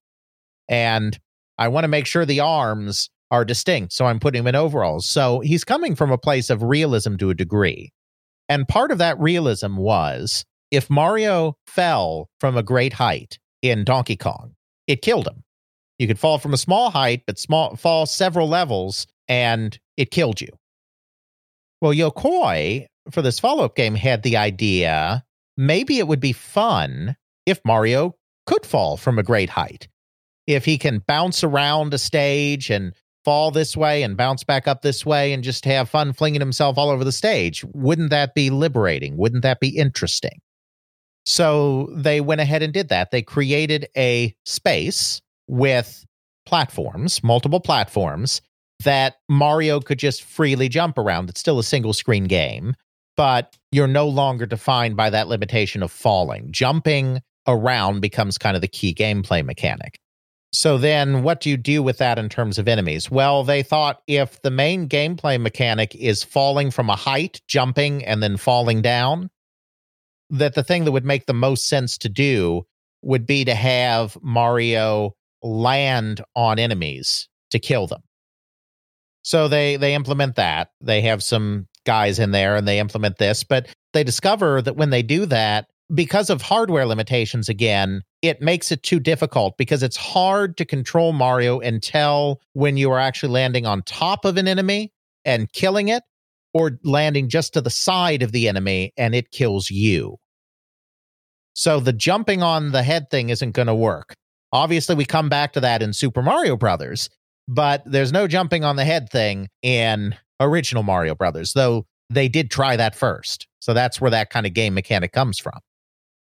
[0.69, 1.19] And
[1.61, 3.93] I want to make sure the arms are distinct.
[3.93, 5.07] So I'm putting him in overalls.
[5.07, 7.93] So he's coming from a place of realism to a degree.
[8.49, 14.17] And part of that realism was if Mario fell from a great height in Donkey
[14.17, 14.55] Kong,
[14.87, 15.45] it killed him.
[15.99, 20.41] You could fall from a small height, but small fall several levels, and it killed
[20.41, 20.49] you.
[21.83, 25.25] Well, Yokoi for this follow up game had the idea
[25.57, 28.15] maybe it would be fun if Mario
[28.47, 29.89] could fall from a great height
[30.47, 34.83] if he can bounce around a stage and fall this way and bounce back up
[34.83, 38.51] this way and just have fun flinging himself all over the stage, wouldn't that be
[38.51, 39.17] liberating?
[39.17, 40.41] Wouldn't that be interesting?
[41.27, 43.11] So they went ahead and did that.
[43.11, 46.05] They created a space with
[46.47, 48.41] platforms, multiple platforms
[48.85, 51.29] that Mario could just freely jump around.
[51.29, 52.75] It's still a single screen game,
[53.17, 56.51] but you're no longer defined by that limitation of falling.
[56.51, 60.00] Jumping around becomes kind of the key gameplay mechanic.
[60.53, 63.11] So then what do you do with that in terms of enemies?
[63.11, 68.23] Well, they thought if the main gameplay mechanic is falling from a height, jumping, and
[68.23, 69.31] then falling down,
[70.31, 72.67] that the thing that would make the most sense to do
[73.03, 78.03] would be to have Mario land on enemies to kill them.
[79.23, 80.71] So they they implement that.
[80.81, 84.91] They have some guys in there and they implement this, but they discover that when
[84.91, 89.97] they do that, because of hardware limitations again, it makes it too difficult because it's
[89.97, 94.47] hard to control Mario and tell when you are actually landing on top of an
[94.47, 94.93] enemy
[95.25, 96.03] and killing it
[96.55, 100.17] or landing just to the side of the enemy and it kills you.
[101.55, 104.15] So the jumping on the head thing isn't going to work.
[104.53, 107.09] Obviously, we come back to that in Super Mario Brothers,
[107.47, 112.51] but there's no jumping on the head thing in original Mario Brothers, though they did
[112.51, 113.47] try that first.
[113.61, 115.61] So that's where that kind of game mechanic comes from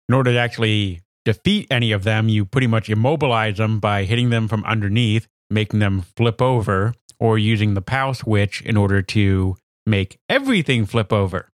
[0.10, 4.30] in order to actually defeat any of them, you pretty much immobilize them by hitting
[4.30, 9.56] them from underneath, making them flip over, or using the POW switch in order to
[9.86, 11.50] make everything flip over.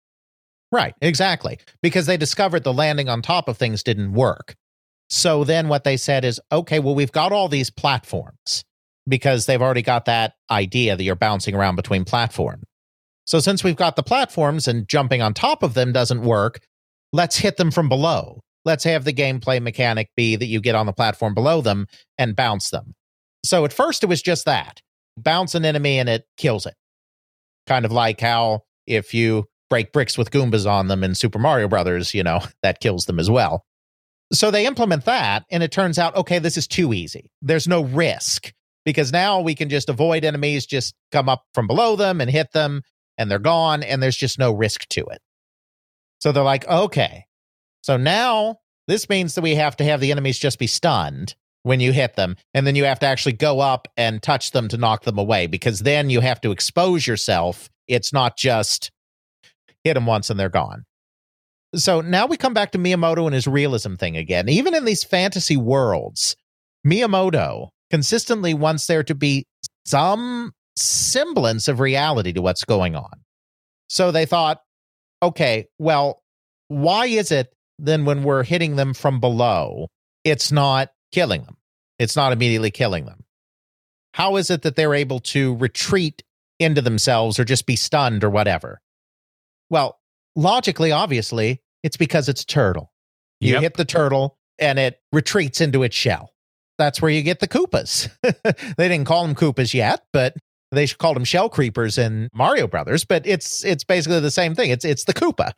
[0.71, 1.59] Right, exactly.
[1.83, 4.55] Because they discovered the landing on top of things didn't work.
[5.11, 8.65] So then what they said is okay, well, we've got all these platforms
[9.09, 12.65] because they've already got that idea that you're bouncing around between platforms.
[13.25, 16.61] So since we've got the platforms and jumping on top of them doesn't work,
[17.13, 18.41] let's hit them from below.
[18.65, 21.87] Let's have the gameplay mechanic be that you get on the platform below them
[22.19, 22.95] and bounce them.
[23.45, 24.81] So at first it was just that
[25.17, 26.75] bounce an enemy and it kills it.
[27.67, 31.69] Kind of like how if you break bricks with Goombas on them in Super Mario
[31.69, 33.65] Brothers, you know, that kills them as well.
[34.33, 37.31] So they implement that, and it turns out, okay, this is too easy.
[37.41, 38.53] There's no risk
[38.85, 42.53] because now we can just avoid enemies, just come up from below them and hit
[42.53, 42.83] them,
[43.17, 45.21] and they're gone, and there's just no risk to it.
[46.19, 47.27] So they're like, okay,
[47.83, 48.57] so now
[48.87, 52.15] this means that we have to have the enemies just be stunned when you hit
[52.17, 55.19] them, and then you have to actually go up and touch them to knock them
[55.19, 57.69] away because then you have to expose yourself.
[57.87, 58.91] It's not just
[59.85, 60.85] hit them once and they're gone.
[61.75, 64.49] So now we come back to Miyamoto and his realism thing again.
[64.49, 66.37] Even in these fantasy worlds,
[66.87, 69.45] Miyamoto consistently wants there to be
[69.85, 73.13] some semblance of reality to what's going on.
[73.89, 74.63] So they thought,
[75.23, 76.23] okay, well,
[76.69, 79.89] why is it then when we're hitting them from below,
[80.25, 81.57] it's not killing them?
[81.99, 83.25] It's not immediately killing them.
[84.15, 86.23] How is it that they're able to retreat
[86.59, 88.81] into themselves or just be stunned or whatever?
[89.71, 89.99] Well,
[90.35, 92.93] logically, obviously, it's because it's a turtle.
[93.41, 93.63] You Yep.
[93.63, 96.33] hit the turtle and it retreats into its shell.
[96.79, 98.09] That's where you get the Koopas.
[98.77, 100.35] they didn't call them Koopas yet, but
[100.71, 103.05] they should call them shell creepers in Mario Brothers.
[103.05, 104.71] But it's it's basically the same thing.
[104.71, 105.53] It's it's the Koopa.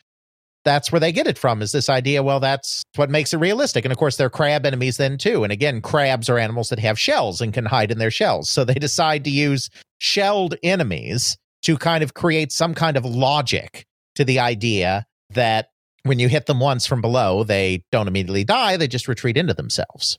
[0.64, 1.62] That's where they get it from.
[1.62, 2.22] Is this idea?
[2.22, 3.84] Well, that's what makes it realistic.
[3.84, 5.42] And of course, they're crab enemies then too.
[5.42, 8.50] And again, crabs are animals that have shells and can hide in their shells.
[8.50, 13.86] So they decide to use shelled enemies to kind of create some kind of logic
[14.16, 15.68] to the idea that
[16.02, 19.54] when you hit them once from below, they don't immediately die, they just retreat into
[19.54, 20.18] themselves.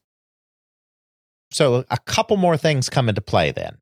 [1.51, 3.77] So a couple more things come into play then.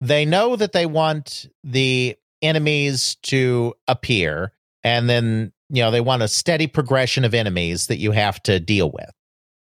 [0.00, 4.52] They know that they want the enemies to appear,
[4.84, 8.60] and then, you know, they want a steady progression of enemies that you have to
[8.60, 9.10] deal with.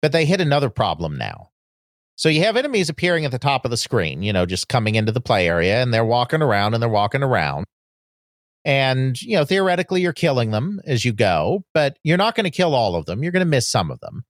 [0.03, 1.51] But they hit another problem now.
[2.17, 4.97] So you have enemies appearing at the top of the screen, you know, just coming
[4.97, 7.65] into the play area, and they're walking around and they're walking around
[8.65, 12.51] and you know theoretically you're killing them as you go but you're not going to
[12.51, 14.25] kill all of them you're going to miss some of them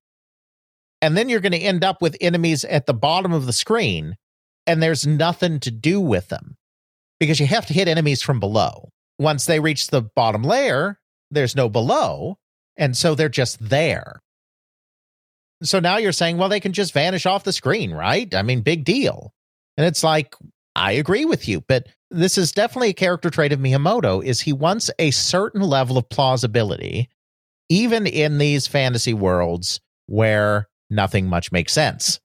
[1.00, 4.16] and then you're going to end up with enemies at the bottom of the screen
[4.68, 6.56] and there's nothing to do with them
[7.18, 8.90] because you have to hit enemies from below.
[9.18, 11.00] Once they reach the bottom layer
[11.30, 12.38] there's no below
[12.76, 14.20] and so they're just there.
[15.62, 18.32] So now you're saying well they can just vanish off the screen right?
[18.34, 19.32] I mean big deal.
[19.76, 20.34] And it's like
[20.76, 24.52] I agree with you, but this is definitely a character trait of Miyamoto is he
[24.52, 27.08] wants a certain level of plausibility
[27.68, 32.20] even in these fantasy worlds where nothing much makes sense.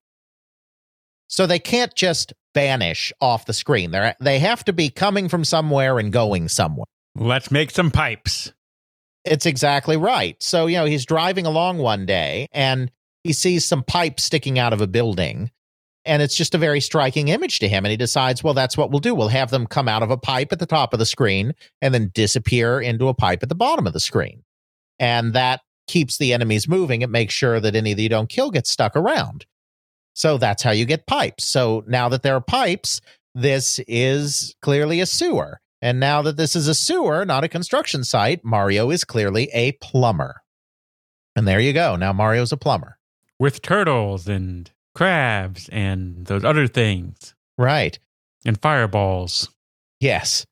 [1.33, 3.89] So they can't just vanish off the screen.
[3.89, 6.85] They they have to be coming from somewhere and going somewhere.
[7.15, 8.53] Let's make some pipes.
[9.25, 10.35] It's exactly right.
[10.43, 12.91] So, you know, he's driving along one day and
[13.23, 15.49] he sees some pipes sticking out of a building.
[16.05, 17.83] And it's just a very striking image to him.
[17.83, 19.15] And he decides, well, that's what we'll do.
[19.15, 21.95] We'll have them come out of a pipe at the top of the screen and
[21.95, 24.43] then disappear into a pipe at the bottom of the screen.
[24.99, 27.01] And that keeps the enemies moving.
[27.01, 29.47] It makes sure that any that you don't kill gets stuck around.
[30.13, 31.45] So that's how you get pipes.
[31.45, 33.01] So now that there are pipes,
[33.35, 35.59] this is clearly a sewer.
[35.81, 39.73] And now that this is a sewer, not a construction site, Mario is clearly a
[39.73, 40.41] plumber.
[41.35, 41.95] And there you go.
[41.95, 42.97] Now Mario's a plumber.
[43.39, 47.97] with turtles and crabs and those other things Right.
[48.45, 49.49] and fireballs.
[49.99, 50.45] Yes.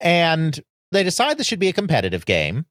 [0.00, 0.58] And
[0.92, 2.64] they decide this should be a competitive game.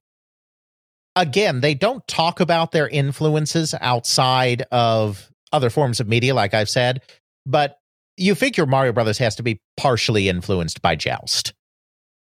[1.16, 6.70] Again, they don't talk about their influences outside of other forms of media, like I've
[6.70, 7.02] said,
[7.46, 7.78] but
[8.18, 11.54] you figure Mario Brothers has to be partially influenced by Joust.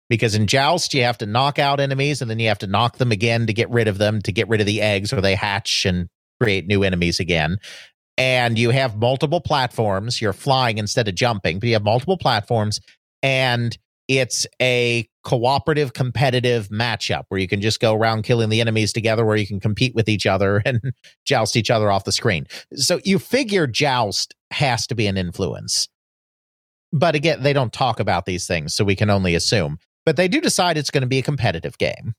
[0.10, 2.98] Because in Joust, you have to knock out enemies and then you have to knock
[2.98, 5.36] them again to get rid of them, to get rid of the eggs, or they
[5.36, 6.08] hatch and
[6.40, 7.58] create new enemies again.
[8.18, 10.22] And you have multiple platforms.
[10.22, 12.80] You're flying instead of jumping, but you have multiple platforms.
[13.24, 13.76] And
[14.08, 19.26] it's a cooperative competitive matchup where you can just go around killing the enemies together
[19.26, 20.82] where you can compete with each other and
[21.26, 22.46] joust each other off the screen.
[22.76, 25.88] So you figure joust has to be an influence.
[26.92, 29.78] But again they don't talk about these things so we can only assume.
[30.06, 32.14] But they do decide it's going to be a competitive game.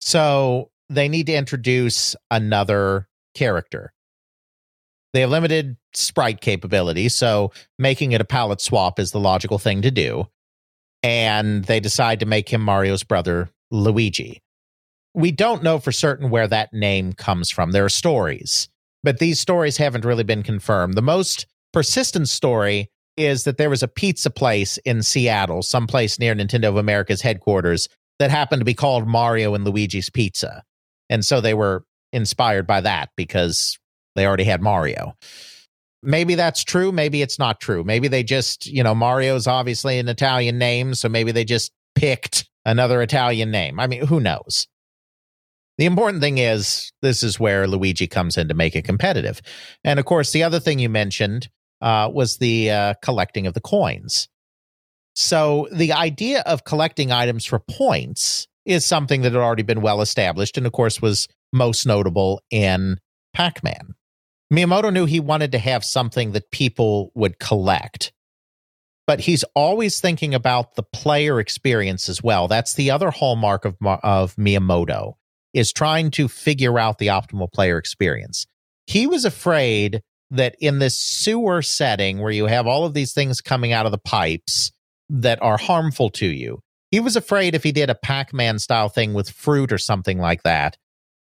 [0.00, 3.92] So they need to introduce another character.
[5.12, 9.82] They have limited sprite capability so making it a palette swap is the logical thing
[9.82, 10.24] to do
[11.02, 14.42] and they decide to make him Mario's brother, Luigi.
[15.14, 17.72] We don't know for certain where that name comes from.
[17.72, 18.68] There are stories,
[19.02, 20.94] but these stories haven't really been confirmed.
[20.94, 26.34] The most persistent story is that there was a pizza place in Seattle, someplace near
[26.34, 27.88] Nintendo of America's headquarters,
[28.18, 30.62] that happened to be called Mario and Luigi's Pizza.
[31.08, 33.78] And so they were inspired by that because
[34.14, 35.14] they already had Mario.
[36.02, 36.92] Maybe that's true.
[36.92, 37.84] Maybe it's not true.
[37.84, 40.94] Maybe they just, you know, Mario's obviously an Italian name.
[40.94, 43.78] So maybe they just picked another Italian name.
[43.78, 44.66] I mean, who knows?
[45.76, 49.40] The important thing is this is where Luigi comes in to make it competitive.
[49.84, 51.48] And of course, the other thing you mentioned
[51.80, 54.28] uh, was the uh, collecting of the coins.
[55.14, 60.02] So the idea of collecting items for points is something that had already been well
[60.02, 62.98] established, and of course was most notable in
[63.32, 63.94] Pac-Man.
[64.52, 68.12] Miyamoto knew he wanted to have something that people would collect,
[69.06, 72.48] but he's always thinking about the player experience as well.
[72.48, 75.14] That's the other hallmark of of Miyamoto
[75.52, 78.46] is trying to figure out the optimal player experience.
[78.86, 83.40] He was afraid that in this sewer setting where you have all of these things
[83.40, 84.72] coming out of the pipes
[85.08, 88.88] that are harmful to you, he was afraid if he did a Pac Man style
[88.88, 90.76] thing with fruit or something like that,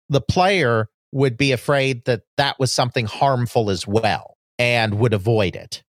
[0.08, 5.56] the player would be afraid that that was something harmful as well and would avoid
[5.56, 5.82] it.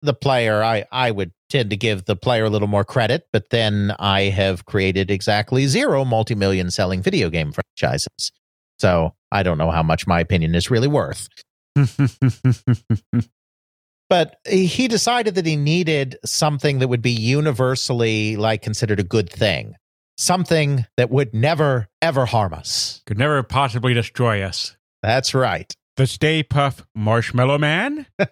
[0.00, 3.50] The player, I, I would tend to give the player a little more credit, but
[3.50, 8.30] then I have created exactly zero multi million selling video game franchises.
[8.78, 11.28] So I don't know how much my opinion is really worth.
[14.08, 19.28] but he decided that he needed something that would be universally like considered a good
[19.28, 19.74] thing
[20.16, 23.02] something that would never ever harm us.
[23.06, 24.76] Could never possibly destroy us.
[25.02, 25.72] that's right.
[25.96, 28.06] The Stay Puft Marshmallow Man?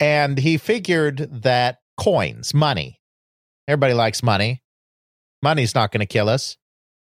[0.00, 3.00] and he figured that coins money.
[3.66, 4.62] Everybody likes money.
[5.42, 6.56] Money's not going to kill us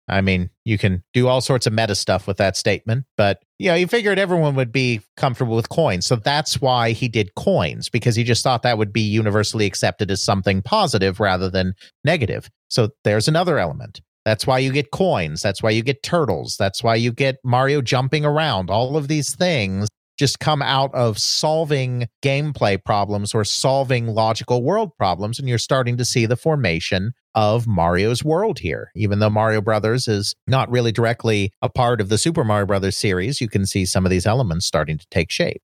[0.09, 3.71] i mean you can do all sorts of meta stuff with that statement but you
[3.71, 6.07] know he figured everyone would be comfortable with coins.
[6.07, 10.11] So that's why he did coins because he just thought that would be universally accepted
[10.11, 11.75] as something positive rather than
[12.05, 12.51] negative.
[12.69, 14.01] So there's another element.
[14.25, 15.43] That's why you get coins.
[15.43, 16.57] That's why you get turtles.
[16.57, 18.71] That's why you get mario jumping around.
[18.71, 19.89] All of these things
[20.19, 25.39] just come out of solving gameplay problems or solving logical world problems.
[25.39, 28.91] And you're starting to see the formation of Mario's world here.
[28.95, 32.97] Even though Mario Brothers is not really directly a part of the Super Mario Brothers
[32.97, 35.63] series, you can see some of these elements starting to take shape.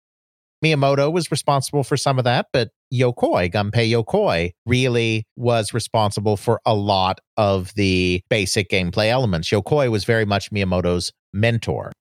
[0.64, 6.60] Miyamoto was responsible for some of that, but Yokoi, Gunpei Yokoi, really was responsible for
[6.64, 9.50] a lot of the basic gameplay elements.
[9.50, 11.92] Yokoi was very much Miyamoto's mentor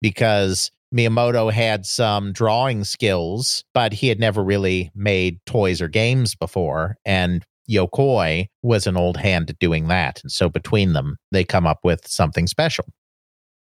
[0.00, 6.34] because Miyamoto had some drawing skills, but he had never really made toys or games
[6.34, 6.96] before.
[7.04, 10.20] And Yokoi was an old hand at doing that.
[10.22, 12.86] And so between them, they come up with something special.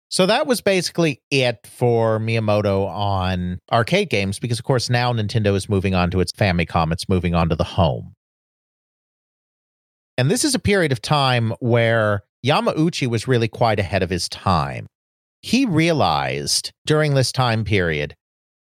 [0.10, 5.56] So that was basically it for Miyamoto on arcade games, because of course now Nintendo
[5.56, 8.14] is moving on to its Famicom, it's moving on to the home.
[10.18, 14.28] And this is a period of time where Yamauchi was really quite ahead of his
[14.28, 14.88] time
[15.42, 18.16] he realized during this time period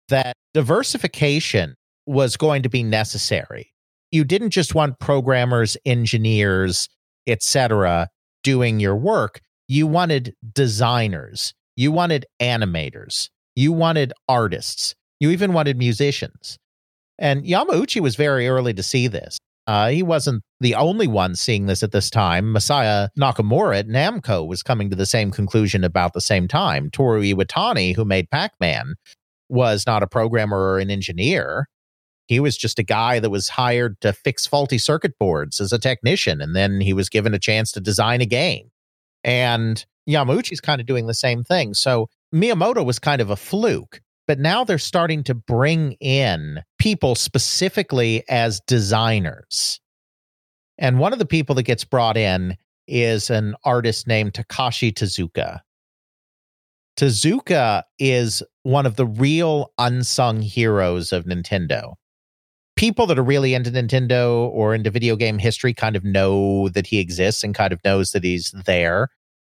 [0.08, 1.74] that diversification
[2.06, 3.72] was going to be necessary.
[4.10, 6.88] You didn't just want programmers, engineers,
[7.26, 8.08] etc.,
[8.42, 9.40] doing your work.
[9.68, 16.56] You wanted designers, you wanted animators, you wanted artists, you even wanted musicians.
[17.18, 19.38] And Yamauchi was very early to see this.
[19.66, 22.46] Uh, he wasn't the only one seeing this at this time.
[22.46, 26.88] Masaya Nakamura at Namco was coming to the same conclusion about the same time.
[26.90, 28.94] Toru Iwatani, who made Pac Man,
[29.48, 31.68] was not a programmer or an engineer.
[32.28, 35.78] He was just a guy that was hired to fix faulty circuit boards as a
[35.78, 38.70] technician, and then he was given a chance to design a game.
[39.22, 41.74] And Yamauchi's kind of doing the same thing.
[41.74, 47.14] So Miyamoto was kind of a fluke but now they're starting to bring in people
[47.14, 49.80] specifically as designers.
[50.78, 52.56] And one of the people that gets brought in
[52.86, 55.60] is an artist named Takashi Tezuka.
[56.96, 61.94] Tezuka is one of the real unsung heroes of Nintendo.
[62.74, 66.86] People that are really into Nintendo or into video game history kind of know that
[66.86, 69.08] he exists and kind of knows that he's there.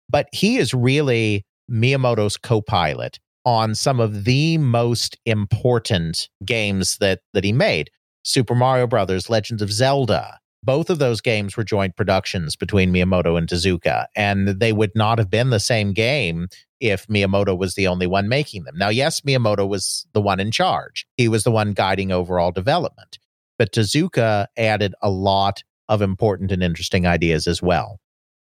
[0.09, 3.19] But he is really Miyamoto's co pilot
[3.51, 7.91] on some of the most important games that that he made.
[8.23, 10.39] Super Mario Brothers, Legends of Zelda.
[10.63, 15.19] Both of those games were joint productions between Miyamoto and Tezuka, and they would not
[15.19, 16.47] have been the same game
[16.79, 18.77] if Miyamoto was the only one making them.
[18.77, 21.07] Now, yes, Miyamoto was the one in charge.
[21.17, 23.19] He was the one guiding overall development.
[23.59, 27.99] But Tezuka added a lot of important and interesting ideas as well.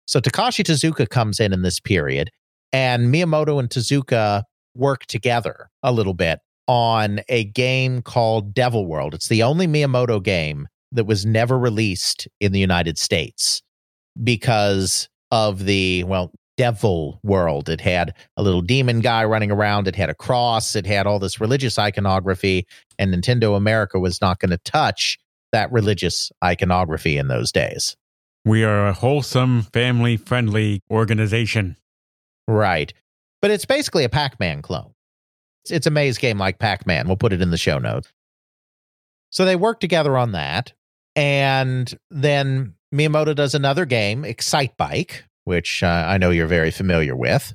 [0.06, 2.30] So Takashi Tezuka comes in in this period,
[2.72, 4.42] and Miyamoto and Tezuka
[4.74, 9.14] work together a little bit on a game called Devil World.
[9.14, 13.62] It's the only Miyamoto game that was never released in the United States
[14.22, 17.68] because of the, well, Devil World.
[17.68, 21.18] It had a little demon guy running around, it had a cross, it had all
[21.18, 22.66] this religious iconography,
[22.98, 25.18] and Nintendo America was not going to touch
[25.52, 27.96] that religious iconography in those days.
[28.44, 31.76] We are a wholesome, family friendly organization.
[32.46, 32.92] Right.
[33.40, 34.92] But it's basically a Pac Man clone.
[35.64, 37.06] It's, it's a maze game like Pac Man.
[37.06, 38.12] We'll put it in the show notes.
[39.30, 40.72] So they work together on that.
[41.14, 47.16] And then Miyamoto does another game, Excite Bike, which uh, I know you're very familiar
[47.16, 47.54] with.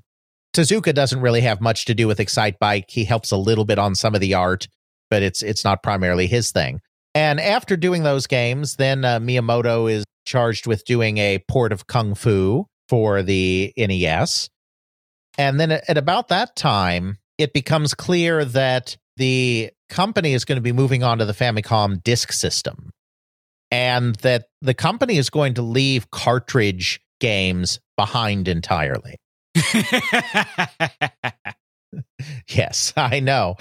[0.53, 2.85] Tezuka doesn't really have much to do with Excite Bike.
[2.89, 4.67] He helps a little bit on some of the art,
[5.09, 6.79] but it's it's not primarily his thing.
[7.15, 11.87] And after doing those games, then uh, Miyamoto is charged with doing a port of
[11.87, 14.49] Kung Fu for the NES.
[15.37, 20.61] And then at, about that time, it becomes clear that the company is going to
[20.61, 22.91] be moving on to the Famicom disk system
[23.71, 29.15] and that the company is going to leave cartridge games behind entirely.
[32.47, 33.55] Yes, I know.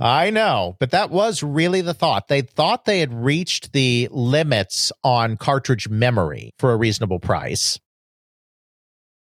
[0.00, 0.76] I know.
[0.80, 2.28] But that was really the thought.
[2.28, 7.78] They thought they had reached the limits on cartridge memory for a reasonable price.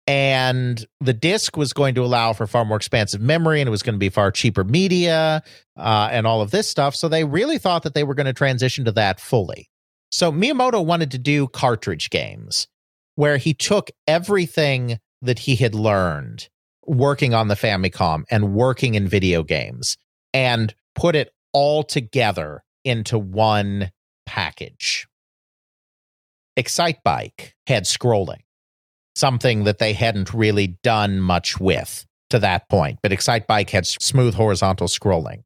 [0.07, 3.83] And the disc was going to allow for far more expansive memory and it was
[3.83, 5.43] going to be far cheaper media
[5.77, 6.95] uh, and all of this stuff.
[6.95, 9.69] So they really thought that they were going to transition to that fully.
[10.11, 12.69] So Miyamoto wanted to do cartridge games
[13.17, 16.49] where he took everything that he had learned
[16.87, 19.97] working on the Famicom and working in video games
[20.33, 23.91] and put it all together into one
[24.25, 25.09] package.
[26.57, 28.41] excitebike had scrolling,
[29.17, 33.87] something that they hadn't really done much with to that point, but Excite Bike had
[33.87, 35.43] smooth horizontal scrolling.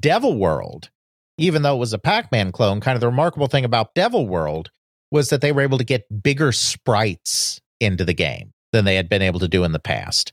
[0.00, 0.90] Devil World,
[1.38, 4.26] even though it was a Pac Man clone, kind of the remarkable thing about Devil
[4.26, 4.70] World
[5.10, 9.08] was that they were able to get bigger sprites into the game than they had
[9.08, 10.32] been able to do in the past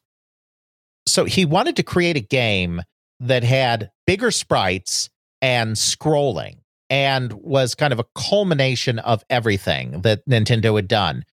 [1.07, 2.81] so he wanted to create a game
[3.19, 5.09] that had bigger sprites
[5.41, 6.57] and scrolling
[6.89, 11.23] and was kind of a culmination of everything that Nintendo had done.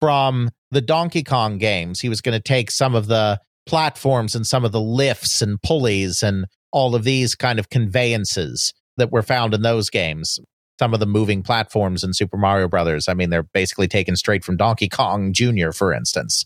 [0.00, 4.46] From the Donkey Kong games, he was going to take some of the platforms and
[4.46, 9.22] some of the lifts and pulleys and all of these kind of conveyances that were
[9.22, 10.38] found in those games.
[10.78, 13.08] Some of the moving platforms in Super Mario Brothers.
[13.08, 16.44] I mean, they're basically taken straight from Donkey Kong Jr., for instance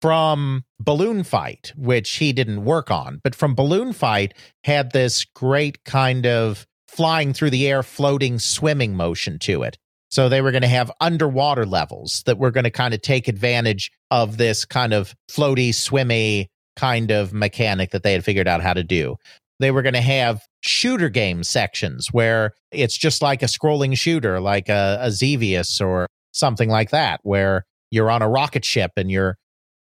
[0.00, 4.34] from Balloon Fight, which he didn't work on, but from Balloon Fight
[4.64, 9.78] had this great kind of flying through the air, floating, swimming motion to it.
[10.10, 13.28] So they were going to have underwater levels that were going to kind of take
[13.28, 18.62] advantage of this kind of floaty, swimmy kind of mechanic that they had figured out
[18.62, 19.16] how to do.
[19.60, 24.40] They were going to have shooter game sections where it's just like a scrolling shooter,
[24.40, 29.10] like a, a Xevious or something like that, where you're on a rocket ship and
[29.10, 29.36] you're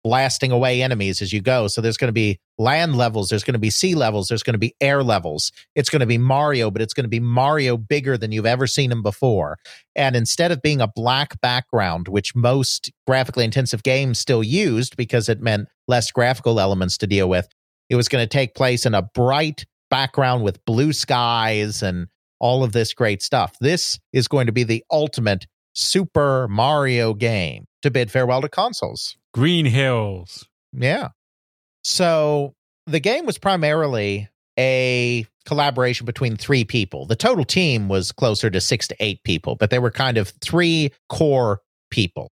[0.06, 1.66] blasting away enemies as you go.
[1.66, 4.54] So there's going to be land levels, there's going to be sea levels, there's going
[4.54, 5.50] to be air levels.
[5.74, 8.68] It's going to be Mario, but it's going to be Mario bigger than you've ever
[8.68, 9.58] seen him before.
[9.96, 15.28] And instead of being a black background, which most graphically intensive games still used because
[15.28, 17.48] it meant less graphical elements to deal with,
[17.90, 22.06] it was going to take place in a bright background with blue skies and
[22.38, 23.56] all of this great stuff.
[23.60, 25.46] This is going to be the ultimate
[25.76, 29.16] Super Mario game to bid farewell to consoles.
[29.34, 30.46] Green Hills.
[30.72, 31.08] Yeah.
[31.84, 32.54] So
[32.86, 37.04] the game was primarily a collaboration between three people.
[37.04, 40.32] The total team was closer to six to eight people, but there were kind of
[40.40, 41.60] three core
[41.90, 42.30] people.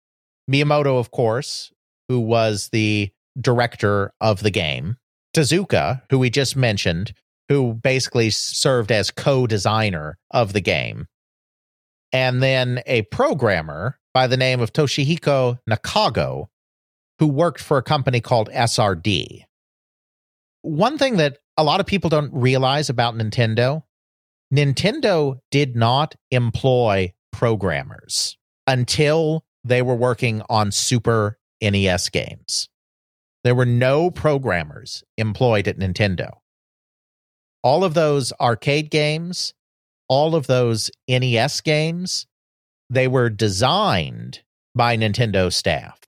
[0.50, 1.70] Miyamoto, of course,
[2.08, 4.96] who was the director of the game,
[5.34, 7.12] Tezuka, who we just mentioned,
[7.48, 11.06] who basically served as co designer of the game,
[12.14, 16.46] and then a programmer by the name of Toshihiko Nakago,
[17.18, 19.42] who worked for a company called SRD.
[20.62, 23.82] One thing that a lot of people don't realize about Nintendo
[24.52, 28.36] Nintendo did not employ programmers
[28.68, 32.68] until they were working on Super NES games.
[33.42, 36.38] There were no programmers employed at Nintendo.
[37.64, 39.54] All of those arcade games,
[40.08, 42.26] all of those NES games,
[42.90, 44.42] they were designed
[44.74, 45.98] by Nintendo staff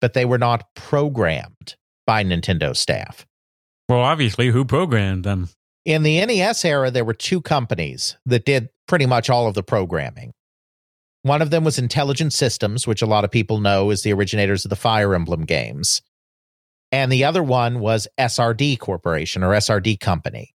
[0.00, 1.76] but they were not programmed
[2.06, 3.26] by Nintendo staff.
[3.88, 5.48] Well, obviously, who programmed them?
[5.84, 9.62] In the NES era, there were two companies that did pretty much all of the
[9.62, 10.32] programming.
[11.22, 14.64] One of them was Intelligent Systems, which a lot of people know is the originators
[14.64, 16.02] of the Fire Emblem games.
[16.92, 20.54] And the other one was SRD Corporation or SRD Company.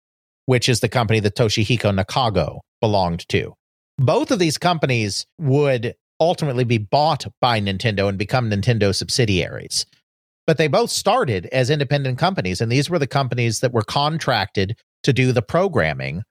[0.46, 3.54] which is the company that Toshihiko Nakago belonged to.
[3.98, 9.86] Both of these companies would ultimately be bought by Nintendo and become Nintendo subsidiaries.
[10.46, 14.78] But they both started as independent companies, and these were the companies that were contracted
[15.02, 16.22] to do the programming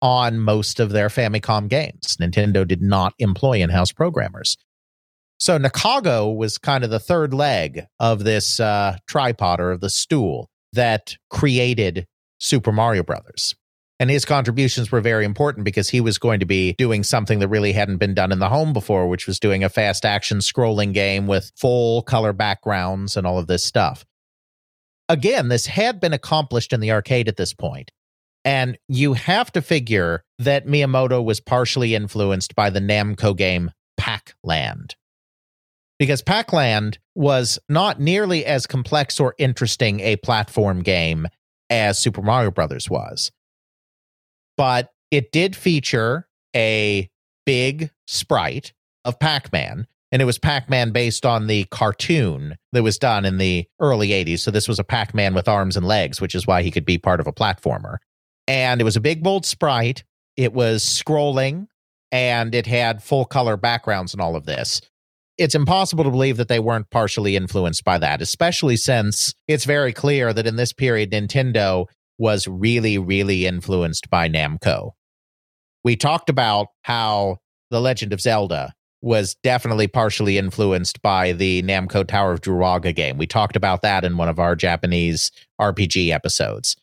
[0.00, 2.16] on most of their Famicom games.
[2.20, 4.56] Nintendo did not employ in house programmers.
[5.38, 9.90] So Nakago was kind of the third leg of this uh, tripod or of the
[9.90, 12.06] stool that created
[12.38, 13.54] Super Mario Brothers.
[14.00, 17.48] And his contributions were very important because he was going to be doing something that
[17.48, 20.92] really hadn't been done in the home before, which was doing a fast action scrolling
[20.92, 24.04] game with full color backgrounds and all of this stuff.
[25.08, 27.92] Again, this had been accomplished in the arcade at this point,
[28.44, 34.34] And you have to figure that Miyamoto was partially influenced by the Namco game Pac
[34.42, 34.96] Land.
[35.98, 41.28] Because Pac Land was not nearly as complex or interesting a platform game
[41.70, 43.30] as Super Mario Brothers was
[44.56, 47.08] but it did feature a
[47.46, 48.72] big sprite
[49.04, 49.86] of Pac Man.
[50.12, 54.10] And it was Pac Man based on the cartoon that was done in the early
[54.10, 54.40] 80s.
[54.40, 56.84] So this was a Pac Man with arms and legs, which is why he could
[56.84, 57.96] be part of a platformer.
[58.46, 60.04] And it was a big, bold sprite.
[60.36, 61.66] It was scrolling
[62.12, 64.80] and it had full color backgrounds and all of this.
[65.36, 69.92] It's impossible to believe that they weren't partially influenced by that, especially since it's very
[69.92, 71.86] clear that in this period, Nintendo
[72.18, 74.92] was really, really influenced by Namco.
[75.82, 77.38] We talked about how
[77.70, 83.18] The Legend of Zelda was definitely partially influenced by the Namco Tower of Druaga game.
[83.18, 86.74] We talked about that in one of our Japanese RPG episodes.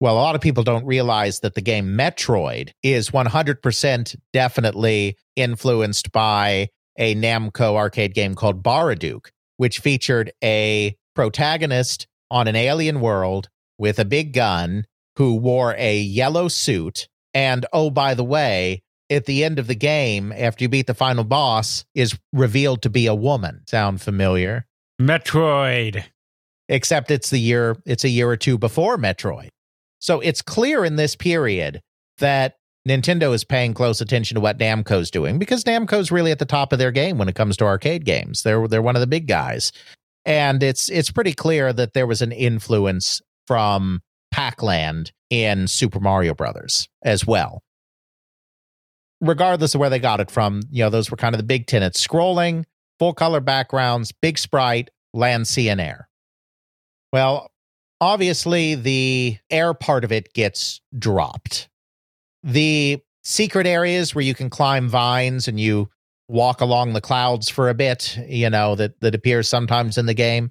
[0.00, 6.10] Well, a lot of people don't realize that the game Metroid is 100% definitely influenced
[6.10, 6.68] by
[6.98, 9.28] a Namco arcade game called Baraduke,
[9.58, 13.48] which featured a protagonist on an alien world
[13.78, 14.84] with a big gun
[15.16, 17.08] who wore a yellow suit.
[17.34, 20.94] And oh, by the way, at the end of the game, after you beat the
[20.94, 23.62] final boss, is revealed to be a woman.
[23.66, 24.66] Sound familiar?
[25.00, 26.04] Metroid.
[26.68, 29.48] Except it's the year, it's a year or two before Metroid.
[30.00, 31.80] So it's clear in this period
[32.18, 32.56] that
[32.88, 36.72] Nintendo is paying close attention to what Namco's doing because Namco's really at the top
[36.72, 38.42] of their game when it comes to arcade games.
[38.42, 39.72] They're they're one of the big guys.
[40.24, 46.34] And it's it's pretty clear that there was an influence from Pac-Land in Super Mario
[46.34, 47.62] Brothers as well.
[49.20, 51.66] Regardless of where they got it from, you know, those were kind of the big
[51.66, 52.06] tenets.
[52.06, 52.64] Scrolling,
[52.98, 56.08] full color backgrounds, big sprite, land, sea, and air.
[57.12, 57.50] Well,
[58.00, 61.68] obviously the air part of it gets dropped.
[62.42, 65.88] The secret areas where you can climb vines and you
[66.28, 70.14] walk along the clouds for a bit, you know, that that appears sometimes in the
[70.14, 70.50] game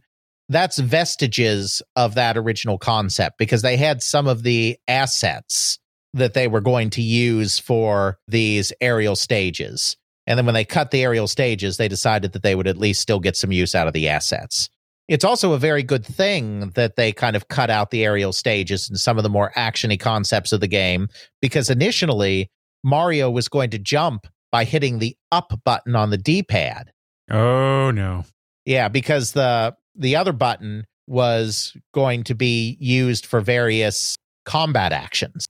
[0.50, 5.80] that's vestiges of that original concept because they had some of the assets
[6.14, 9.98] that they were going to use for these aerial stages.
[10.28, 13.02] And then when they cut the aerial stages, they decided that they would at least
[13.02, 14.70] still get some use out of the assets.
[15.08, 18.90] It's also a very good thing that they kind of cut out the aerial stages
[18.90, 21.10] and some of the more actiony concepts of the game
[21.42, 22.50] because initially
[22.84, 26.92] Mario was going to jump by hitting the up button on the D-pad.
[27.30, 28.26] Oh no.
[28.66, 35.46] Yeah, because the the other button was going to be used for various combat actions.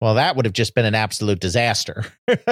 [0.00, 2.04] Well, that would have just been an absolute disaster.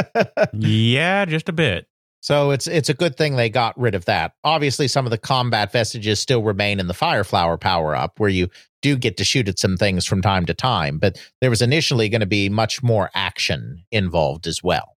[0.53, 1.87] yeah, just a bit.
[2.20, 4.32] So it's it's a good thing they got rid of that.
[4.43, 8.49] Obviously, some of the combat vestiges still remain in the Fireflower power up, where you
[8.82, 10.99] do get to shoot at some things from time to time.
[10.99, 14.97] But there was initially going to be much more action involved as well.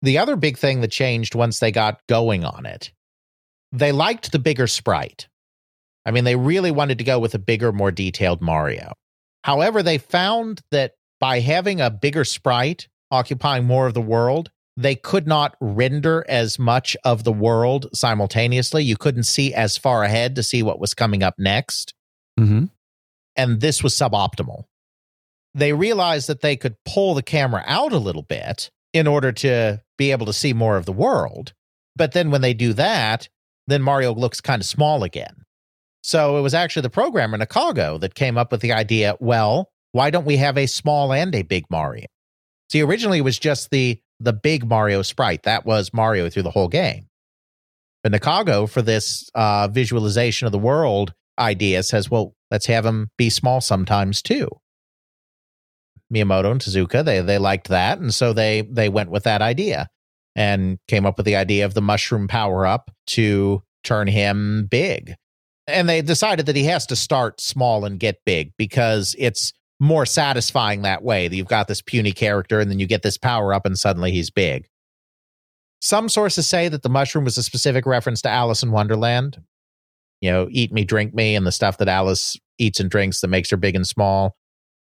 [0.00, 2.92] The other big thing that changed once they got going on it
[3.72, 5.28] they liked the bigger sprite.
[6.04, 8.92] I mean, they really wanted to go with a bigger, more detailed Mario.
[9.44, 14.94] However, they found that by having a bigger sprite occupying more of the world, they
[14.94, 18.84] could not render as much of the world simultaneously.
[18.84, 21.94] You couldn't see as far ahead to see what was coming up next.
[22.38, 22.66] Mm-hmm.
[23.36, 24.64] And this was suboptimal.
[25.54, 29.82] They realized that they could pull the camera out a little bit in order to
[29.96, 31.54] be able to see more of the world.
[31.96, 33.28] But then when they do that,
[33.66, 35.44] then Mario looks kind of small again.
[36.02, 40.10] So it was actually the programmer Nakago that came up with the idea well, why
[40.10, 42.06] don't we have a small and a big Mario?
[42.70, 45.42] See, originally it was just the the big Mario sprite.
[45.42, 47.08] That was Mario through the whole game.
[48.02, 53.10] But Nakago, for this uh, visualization of the world idea, says, well, let's have him
[53.18, 54.48] be small sometimes too.
[56.12, 59.88] Miyamoto and Tezuka, they they liked that, and so they they went with that idea
[60.36, 65.14] and came up with the idea of the mushroom power up to turn him big.
[65.66, 70.06] And they decided that he has to start small and get big because it's more
[70.06, 71.26] satisfying that way.
[71.26, 74.12] That you've got this puny character and then you get this power up and suddenly
[74.12, 74.68] he's big.
[75.80, 79.42] Some sources say that the mushroom was a specific reference to Alice in Wonderland.
[80.20, 83.28] You know, eat me, drink me, and the stuff that Alice eats and drinks that
[83.28, 84.36] makes her big and small.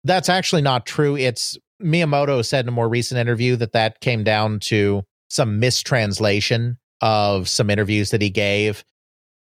[0.04, 1.16] That's actually not true.
[1.16, 6.78] It's Miyamoto said in a more recent interview that that came down to some mistranslation
[7.00, 8.84] of some interviews that he gave.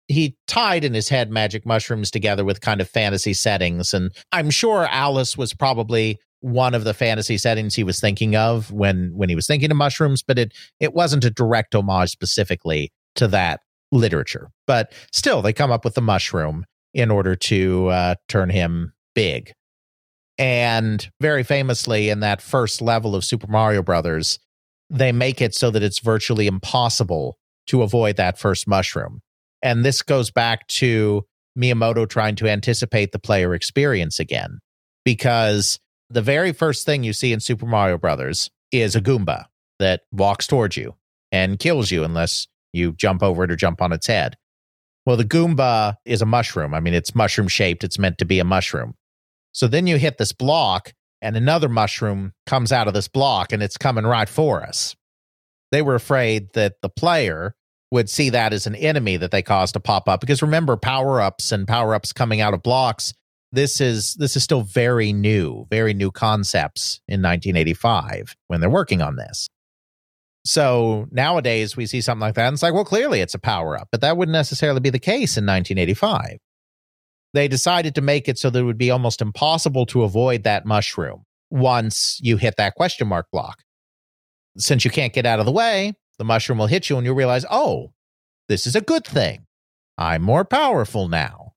[0.07, 3.93] He tied in his head magic mushrooms together with kind of fantasy settings.
[3.93, 8.71] And I'm sure Alice was probably one of the fantasy settings he was thinking of
[8.71, 12.91] when when he was thinking of mushrooms, but it it wasn't a direct homage specifically
[13.15, 13.61] to that
[13.91, 14.49] literature.
[14.65, 19.53] But still, they come up with the mushroom in order to uh, turn him big.
[20.37, 24.39] And very famously, in that first level of Super Mario Brothers,
[24.89, 27.37] they make it so that it's virtually impossible
[27.67, 29.21] to avoid that first mushroom.
[29.61, 31.25] And this goes back to
[31.57, 34.59] Miyamoto trying to anticipate the player experience again,
[35.03, 35.79] because
[36.09, 39.45] the very first thing you see in Super Mario Brothers is a Goomba
[39.79, 40.95] that walks towards you
[41.31, 44.35] and kills you unless you jump over it or jump on its head.
[45.05, 46.73] Well, the Goomba is a mushroom.
[46.73, 48.95] I mean, it's mushroom shaped, it's meant to be a mushroom.
[49.51, 53.61] So then you hit this block, and another mushroom comes out of this block, and
[53.61, 54.95] it's coming right for us.
[55.71, 57.55] They were afraid that the player
[57.91, 61.21] would see that as an enemy that they caused to pop up because remember power
[61.21, 63.13] ups and power ups coming out of blocks
[63.51, 69.01] this is this is still very new very new concepts in 1985 when they're working
[69.01, 69.47] on this
[70.45, 73.79] so nowadays we see something like that and it's like well clearly it's a power
[73.79, 76.37] up but that wouldn't necessarily be the case in 1985
[77.33, 80.65] they decided to make it so that it would be almost impossible to avoid that
[80.65, 83.63] mushroom once you hit that question mark block
[84.57, 87.15] since you can't get out of the way the mushroom will hit you and you'll
[87.15, 87.91] realize oh
[88.47, 89.45] this is a good thing
[89.97, 91.49] i'm more powerful now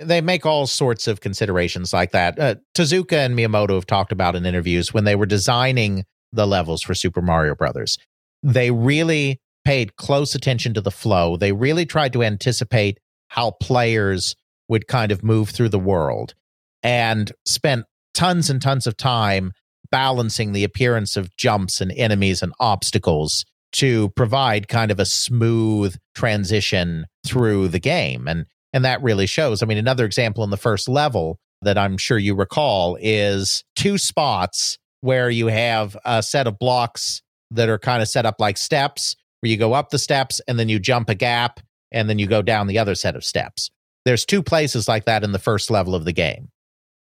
[0.00, 2.38] they make all sorts of considerations like that.
[2.38, 6.82] Uh, Tezuka and Miyamoto have talked about in interviews when they were designing the levels
[6.82, 7.98] for Super Mario Brothers.
[8.42, 11.36] They really paid close attention to the flow.
[11.36, 12.98] They really tried to anticipate
[13.28, 14.34] how players
[14.70, 16.34] would kind of move through the world
[16.82, 19.52] and spent tons and tons of time
[19.90, 25.96] balancing the appearance of jumps and enemies and obstacles to provide kind of a smooth
[26.14, 28.26] transition through the game.
[28.26, 29.62] And and that really shows.
[29.62, 33.98] I mean, another example in the first level that I'm sure you recall is two
[33.98, 38.56] spots where you have a set of blocks that are kind of set up like
[38.56, 41.58] steps, where you go up the steps and then you jump a gap
[41.90, 43.70] and then you go down the other set of steps.
[44.10, 46.48] There's two places like that in the first level of the game.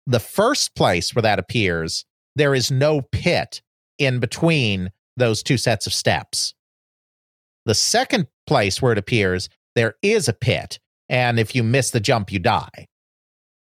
[0.06, 2.04] The first place where that appears,
[2.36, 3.62] there is no pit
[3.98, 6.54] in between those two sets of steps.
[7.66, 10.78] The second place where it appears, there is a pit
[11.08, 12.86] and if you miss the jump, you die.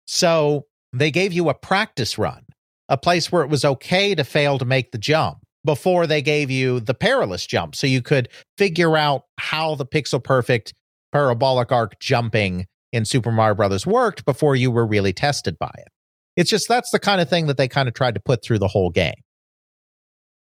[0.08, 2.48] So they gave you a practice run,
[2.88, 6.50] a place where it was okay to fail to make the jump before they gave
[6.50, 7.76] you the perilous jump.
[7.76, 8.28] So you could
[8.58, 10.74] figure out how the pixel perfect
[11.12, 15.88] parabolic arc jumping in Super Mario Brothers worked before you were really tested by it.
[16.36, 18.60] It's just that's the kind of thing that they kind of tried to put through
[18.60, 19.22] the whole game.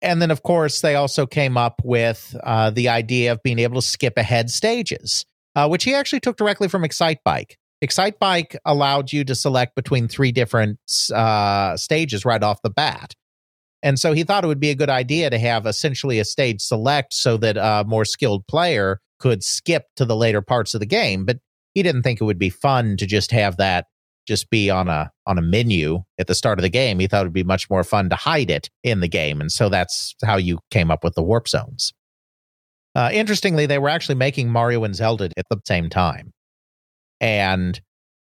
[0.02, 3.82] And then, of course, they also came up with uh, the idea of being able
[3.82, 5.26] to skip ahead stages
[5.56, 7.54] uh, which he actually took directly from Excitebike.
[7.84, 10.80] Excitebike allowed you to select between three different
[11.14, 13.14] uh, stages right off the bat.
[13.84, 16.62] And so he thought it would be a good idea to have essentially a stage
[16.62, 20.86] select so that a more skilled player could skip to the later parts of the
[20.86, 21.26] game.
[21.26, 21.38] But
[21.76, 23.86] he didn't think it would be fun to just have that
[24.26, 27.00] just be on a on a menu at the start of the game.
[27.00, 29.40] He thought it would be much more fun to hide it in the game.
[29.40, 31.94] And so that's how you came up with the warp zones.
[32.96, 36.32] Uh, interestingly, they were actually making Mario and Zelda at the same time
[37.20, 37.80] and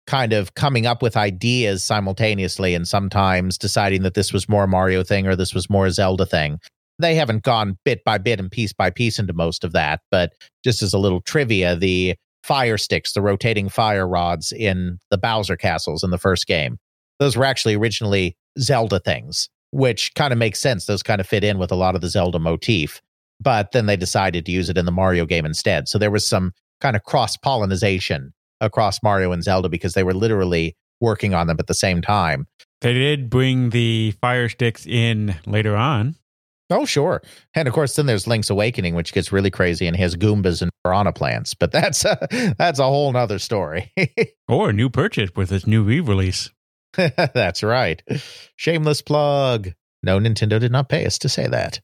[0.06, 5.02] kind of coming up with ideas simultaneously and sometimes deciding that this was more Mario
[5.02, 6.58] thing or this was more Zelda thing.
[6.98, 10.32] They haven't gone bit by bit and piece by piece into most of that, but
[10.64, 12.16] just as a little trivia, the
[12.46, 16.78] fire sticks, the rotating fire rods in the Bowser castles in the first game,
[17.18, 20.86] those were actually originally Zelda things, which kind of makes sense.
[20.86, 23.02] Those kind of fit in with a lot of the Zelda motif
[23.40, 25.88] but then they decided to use it in the Mario game instead.
[25.88, 30.14] So there was some kind of cross pollination across Mario and Zelda because they were
[30.14, 32.46] literally working on them at the same time.
[32.80, 36.16] They did bring the fire sticks in later on.
[36.70, 37.22] Oh, sure.
[37.54, 40.70] And of course, then there's Link's Awakening, which gets really crazy and has Goombas and
[40.82, 41.54] piranha plants.
[41.54, 43.92] But that's a, that's a whole nother story.
[44.48, 46.50] or a new purchase with this new re-release.
[46.94, 48.02] that's right.
[48.56, 49.72] Shameless plug.
[50.02, 51.80] No, Nintendo did not pay us to say that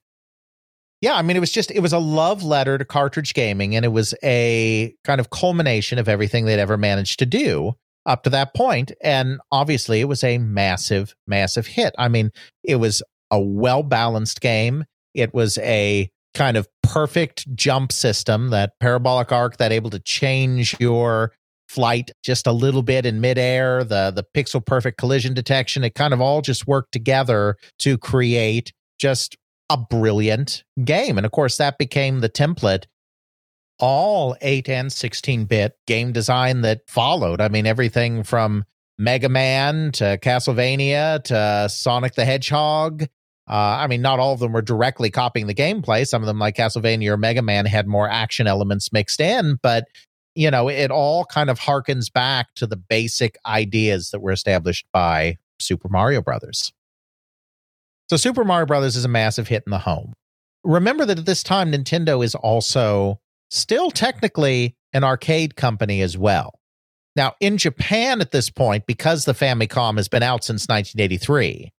[1.03, 3.85] yeah, I mean, it was just, it was a love letter to cartridge gaming, and
[3.85, 7.72] it was a kind of culmination of everything they'd ever managed to do
[8.07, 8.93] up to that point.
[9.03, 11.93] And obviously, it was a massive, massive hit.
[11.99, 12.30] I mean,
[12.62, 13.03] it was
[13.33, 14.85] a well balanced game.
[15.14, 20.76] It was a kind of perfect jump system, that parabolic arc that able to change
[20.78, 21.33] your
[21.68, 25.83] flight just a little bit in midair, the the pixel perfect collision detection.
[25.83, 29.37] It kind of all just worked together to create just
[29.70, 31.16] a brilliant game.
[31.16, 32.85] And of course, that became the template
[33.78, 37.41] all 8 and 16 bit game design that followed.
[37.41, 38.64] I mean, everything from
[38.99, 43.07] Mega Man to Castlevania to Sonic the Hedgehog.
[43.49, 46.07] Uh, I mean, not all of them were directly copying the gameplay.
[46.07, 49.86] Some of them, like Castlevania or Mega Man, had more action elements mixed in, but
[50.34, 54.86] you know, it all kind of harkens back to the basic ideas that were established
[54.93, 56.72] by Super Mario Brothers.
[58.09, 60.14] So, Super Mario Brothers is a massive hit in the home.
[60.64, 63.20] Remember that at this time, Nintendo is also
[63.51, 66.59] still technically an arcade company as well.
[67.14, 71.72] Now, in Japan at this point, because the Famicom has been out since 1983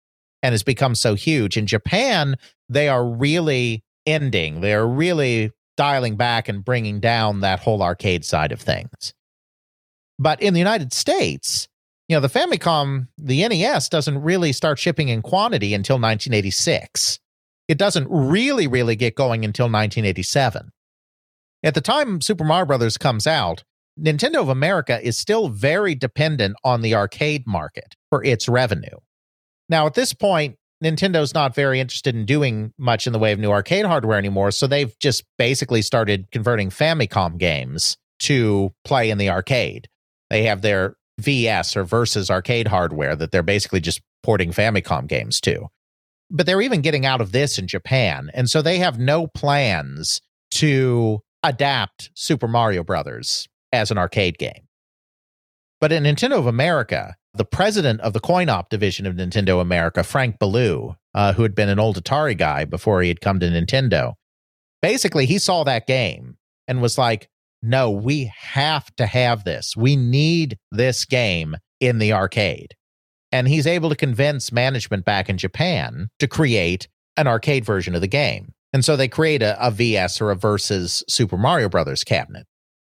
[0.43, 2.37] and has become so huge, in Japan,
[2.69, 4.61] they are really ending.
[4.61, 9.15] They are really dialing back and bringing down that whole arcade side of things.
[10.19, 11.69] But in the United States,
[12.09, 17.19] you know, the Famicom, the NES doesn't really start shipping in quantity until 1986.
[17.69, 20.71] It doesn't really, really get going until 1987.
[21.63, 23.63] At the time Super Mario Brothers comes out,
[23.99, 28.99] Nintendo of America is still very dependent on the arcade market for its revenue.
[29.69, 33.39] Now, at this point, Nintendo's not very interested in doing much in the way of
[33.39, 39.19] new arcade hardware anymore, so they've just basically started converting Famicom games to play in
[39.19, 39.89] the arcade.
[40.31, 45.41] They have their VS or Versus arcade hardware that they're basically just porting Famicom games
[45.43, 45.69] to.
[46.31, 50.21] But they're even getting out of this in Japan, and so they have no plans
[50.53, 54.69] to adapt Super Mario Brothers as an arcade game.
[55.81, 60.03] But in Nintendo of America, the president of the coin op division of Nintendo America,
[60.03, 63.47] Frank Ballou, uh, who had been an old Atari guy before he had come to
[63.47, 64.15] Nintendo,
[64.83, 66.37] basically he saw that game
[66.69, 67.29] and was like,
[67.63, 69.77] no, we have to have this.
[69.77, 72.75] We need this game in the arcade.
[73.31, 78.01] And he's able to convince management back in Japan to create an arcade version of
[78.01, 78.53] the game.
[78.73, 82.47] And so they create a, a VS or a versus Super Mario Brothers cabinet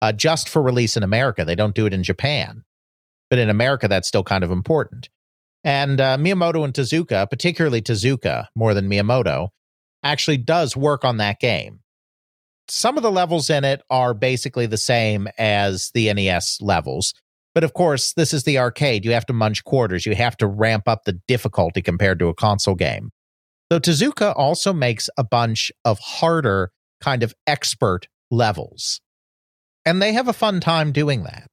[0.01, 1.45] uh, just for release in America.
[1.45, 2.63] They don't do it in Japan.
[3.30, 5.09] But in America, that's still kind of important.
[5.63, 9.49] And uh, Miyamoto and Tezuka, particularly Tezuka more than Miyamoto,
[10.03, 11.80] actually does work on that game.
[12.69, 17.13] Some of the levels in it are basically the same as the NES levels.
[17.55, 19.03] But of course, this is the arcade.
[19.03, 20.05] You have to munch quarters.
[20.05, 23.11] You have to ramp up the difficulty compared to a console game.
[23.71, 26.71] So Tezuka also makes a bunch of harder,
[27.01, 29.01] kind of expert levels.
[29.86, 31.47] And they have a fun time doing that.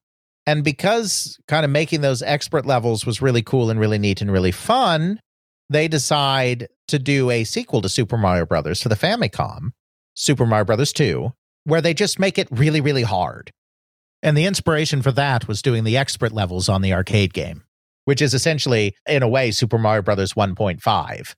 [0.47, 4.31] And because kind of making those expert levels was really cool and really neat and
[4.31, 5.19] really fun,
[5.69, 9.71] they decide to do a sequel to Super Mario Brothers for the Famicom,
[10.13, 11.33] Super Mario Brothers 2,
[11.63, 13.51] where they just make it really, really hard.
[14.21, 17.63] And the inspiration for that was doing the expert levels on the arcade game,
[18.05, 21.35] which is essentially, in a way, Super Mario Brothers 1.5.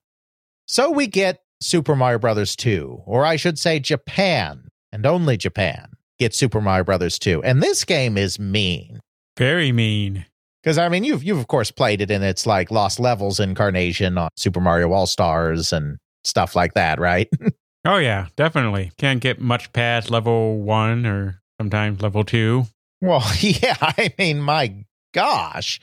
[0.67, 5.89] So we get Super Mario Brothers 2, or I should say Japan, and only Japan,
[6.19, 7.43] gets Super Mario Brothers 2.
[7.43, 8.99] And this game is mean.
[9.37, 10.25] Very mean.
[10.63, 14.17] Because I mean, you've you've of course played it in its like Lost Levels incarnation
[14.17, 17.29] on Super Mario All Stars and stuff like that, right?
[17.85, 18.91] Oh, yeah, definitely.
[18.97, 22.65] Can't get much past level one or sometimes level two.
[22.99, 25.79] well, yeah, I mean, my gosh.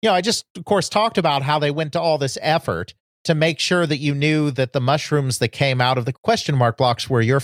[0.00, 2.94] You know, I just of course talked about how they went to all this effort
[3.24, 6.54] to make sure that you knew that the mushrooms that came out of the question
[6.54, 7.40] mark blocks were your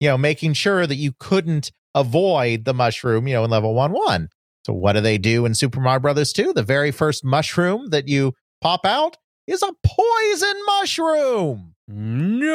[0.00, 3.92] You know, making sure that you couldn't avoid the mushroom, you know, in level 1
[3.92, 4.28] 1.
[4.66, 6.54] So, what do they do in Super Mario Brothers 2?
[6.54, 11.74] The very first mushroom that you pop out is a poison mushroom.
[11.86, 12.54] No.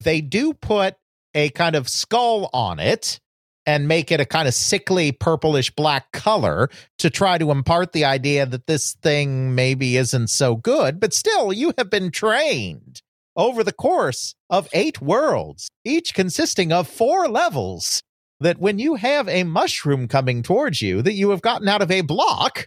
[0.00, 0.96] They do put
[1.34, 3.20] a kind of skull on it
[3.66, 8.06] and make it a kind of sickly purplish black color to try to impart the
[8.06, 10.98] idea that this thing maybe isn't so good.
[10.98, 13.02] But still, you have been trained
[13.38, 18.02] over the course of eight worlds, each consisting of four levels,
[18.40, 21.90] that when you have a mushroom coming towards you that you have gotten out of
[21.90, 22.66] a block,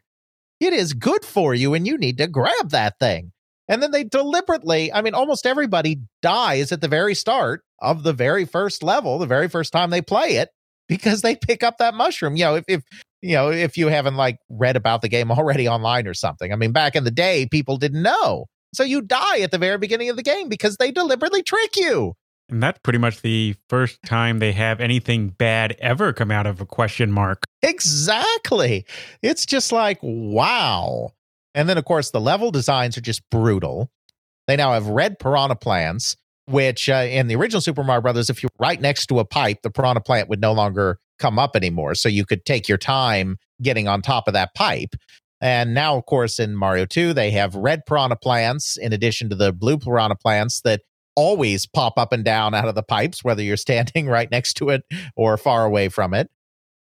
[0.60, 3.32] it is good for you and you need to grab that thing.
[3.68, 8.14] And then they deliberately, I mean, almost everybody dies at the very start of the
[8.14, 10.50] very first level, the very first time they play it,
[10.88, 12.36] because they pick up that mushroom.
[12.36, 12.84] You know, if, if
[13.22, 16.52] you know, if you haven't like read about the game already online or something.
[16.52, 18.48] I mean, back in the day, people didn't know.
[18.74, 22.14] So you die at the very beginning of the game because they deliberately trick you.
[22.50, 26.60] And that's pretty much the first time they have anything bad ever come out of
[26.60, 27.44] a question mark.
[27.62, 28.86] Exactly.
[29.22, 31.12] It's just like, wow.
[31.56, 33.90] And then, of course, the level designs are just brutal.
[34.48, 38.44] They now have red piranha plants, which uh, in the original Super Mario Brothers, if
[38.44, 41.96] you're right next to a pipe, the piranha plant would no longer come up anymore.
[41.96, 44.96] So you could take your time getting on top of that pipe.
[45.42, 49.36] And now, of course, in Mario 2, they have red piranha plants in addition to
[49.36, 50.82] the blue piranha plants that
[51.16, 54.70] always pop up and down out of the pipes, whether you're standing right next to
[54.70, 54.84] it
[55.16, 56.30] or far away from it.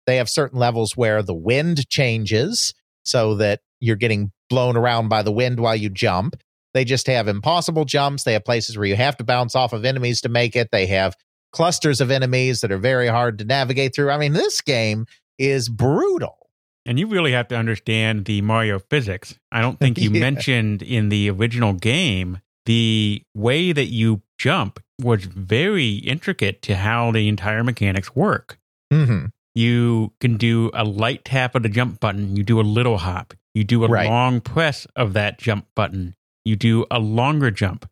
[0.07, 2.75] They have certain levels where the wind changes
[3.05, 6.37] so that you're getting blown around by the wind while you jump.
[6.75, 8.25] They just have impossible jumps.
[8.25, 10.71] They have places where you have to bounce off of enemies to make it.
[10.73, 11.17] They have
[11.53, 14.11] clusters of enemies that are very hard to navigate through.
[14.11, 15.07] I mean, this game
[15.39, 16.40] is brutal.
[16.87, 19.39] And you really have to understand the Mario physics.
[19.53, 20.21] I don't think you Yeah.
[20.21, 27.11] mentioned in the original game the way that you jump was very intricate to how
[27.13, 28.59] the entire mechanics work.
[28.91, 32.99] hmm You can do a light tap of the jump button, you do a little
[32.99, 34.09] hop, you do a Right.
[34.09, 36.15] long press of that jump button,
[36.45, 37.89] you do a longer jump.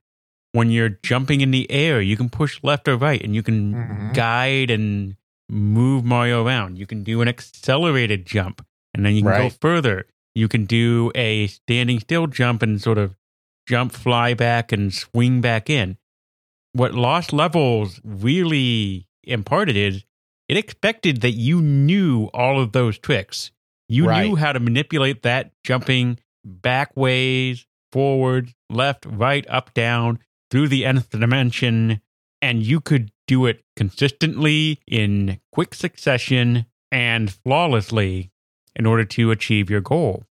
[0.53, 3.75] When you're jumping in the air, you can push left or right and you can
[3.75, 4.15] Mhm.
[4.15, 5.17] guide and
[5.51, 6.79] move Mario around.
[6.79, 8.65] You can do an accelerated jump
[8.99, 10.07] and then you can go further.
[10.35, 13.15] You can do a standing still jump and sort of
[13.67, 15.97] jump, fly back, and swing back in.
[16.73, 20.05] What Lost Levels really imparted is
[20.49, 23.53] it expected that you knew all of those tricks.
[23.89, 24.27] You Right.
[24.27, 30.19] knew how to manipulate that jumping back ways, forward, left, right, up, down,
[30.51, 32.01] through the nth dimension,
[32.43, 38.31] and you could do it consistently in quick succession and flawlessly
[38.77, 40.25] in order to achieve your goal.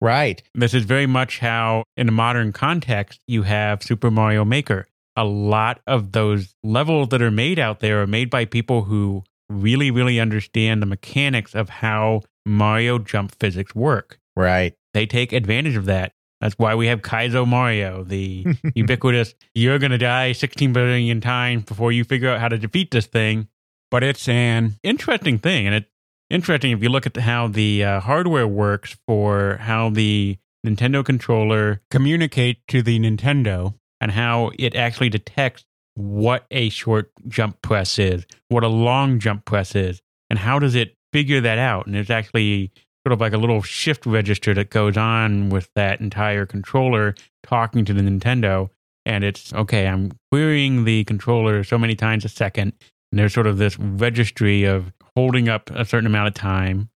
[0.00, 0.42] Right.
[0.54, 4.86] This is very much how, in a modern context, you have Super Mario Maker.
[5.16, 9.22] A lot of those levels that are made out there are made by people who
[9.48, 14.18] really, really understand the mechanics of how Mario jump physics work.
[14.36, 14.74] Right.
[14.92, 16.12] They take advantage of that.
[16.40, 21.64] That's why we have Kaizo Mario, the ubiquitous, you're going to die 16 billion times
[21.64, 23.48] before you figure out how to defeat this thing.
[23.90, 25.66] But it's an interesting thing.
[25.66, 25.88] And it's
[26.34, 31.80] interesting if you look at how the uh, hardware works for how the Nintendo controller
[31.90, 35.64] communicates to the Nintendo and how it actually detects
[35.94, 40.74] what a short jump press is, what a long jump press is, and how does
[40.74, 41.86] it figure that out.
[41.86, 42.72] And there's actually
[43.06, 47.14] sort of like a little shift register that goes on with that entire controller
[47.44, 48.70] talking to the Nintendo.
[49.06, 52.72] And it's okay, I'm querying the controller so many times a second.
[53.12, 56.90] And there's sort of this registry of holding up a certain amount of time.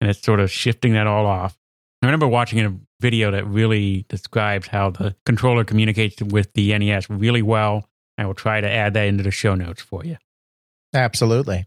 [0.00, 1.58] And it's sort of shifting that all off.
[2.02, 7.10] I remember watching a video that really describes how the controller communicates with the NES
[7.10, 7.88] really well.
[8.16, 10.16] I will try to add that into the show notes for you.
[10.94, 11.66] Absolutely.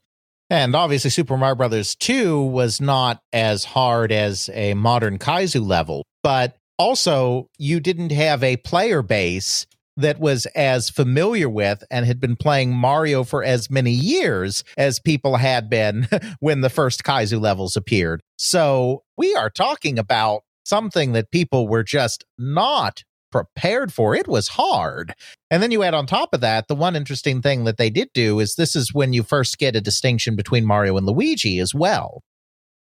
[0.49, 6.03] And obviously, Super Mario Brothers 2 was not as hard as a modern Kaizo level,
[6.23, 9.65] but also you didn't have a player base
[9.97, 14.99] that was as familiar with and had been playing Mario for as many years as
[14.99, 16.07] people had been
[16.39, 18.21] when the first Kaizo levels appeared.
[18.37, 24.13] So we are talking about something that people were just not prepared for.
[24.15, 25.13] It was hard.
[25.49, 28.09] And then you add on top of that, the one interesting thing that they did
[28.13, 31.73] do is this is when you first get a distinction between Mario and Luigi as
[31.73, 32.23] well,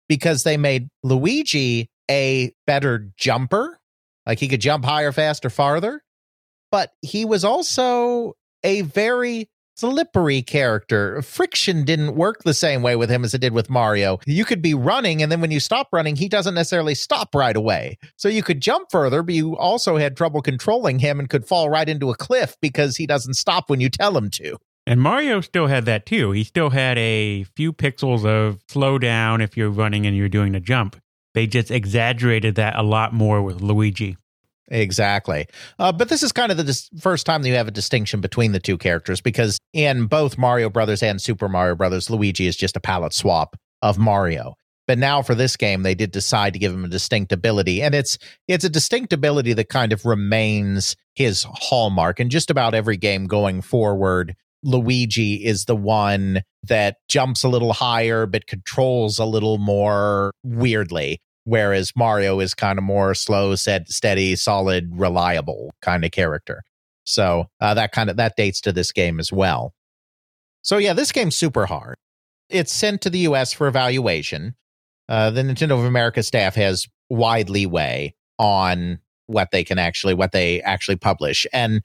[0.08, 3.80] because they made Luigi a better jumper.
[4.26, 6.02] Like he could jump higher, faster, farther.
[6.72, 8.34] But he was also
[8.64, 11.22] a very slippery character.
[11.22, 14.20] Friction didn't work the same way with him as it did with Mario.
[14.26, 17.56] You could be running, and then when you stop running, he doesn't necessarily stop right
[17.56, 17.98] away.
[18.18, 21.70] So you could jump further, but you also had trouble controlling him and could fall
[21.70, 24.58] right into a cliff because he doesn't stop when you tell him to.
[24.86, 26.32] And Mario still had that too.
[26.32, 30.56] He still had a few pixels of slow down if you're running and you're doing
[30.56, 31.00] a jump.
[31.36, 34.18] They just exaggerated that a lot more with Luigi.
[34.70, 35.48] Exactly.
[35.78, 38.22] Uh, but this is kind of the dis- first time that you have a distinction
[38.22, 42.56] between the two characters because in both Mario Brothers and Super Mario Brothers, Luigi is
[42.56, 44.56] just a palette swap of Mario.
[44.88, 47.94] But now for this game, they did decide to give him a distinct ability, and
[47.94, 48.18] it's
[48.48, 52.20] it's a distinct ability that kind of remains his hallmark.
[52.20, 57.72] And just about every game going forward, Luigi is the one that jumps a little
[57.74, 63.90] higher but controls a little more weirdly whereas Mario is kind of more slow, set,
[63.90, 66.62] steady, solid, reliable kind of character.
[67.06, 69.74] So uh, that kind of that dates to this game as well.
[70.62, 71.96] So yeah, this game's super hard.
[72.50, 73.52] It's sent to the U.S.
[73.52, 74.56] for evaluation.
[75.08, 80.32] Uh, the Nintendo of America staff has wide leeway on what they can actually what
[80.32, 81.82] they actually publish, and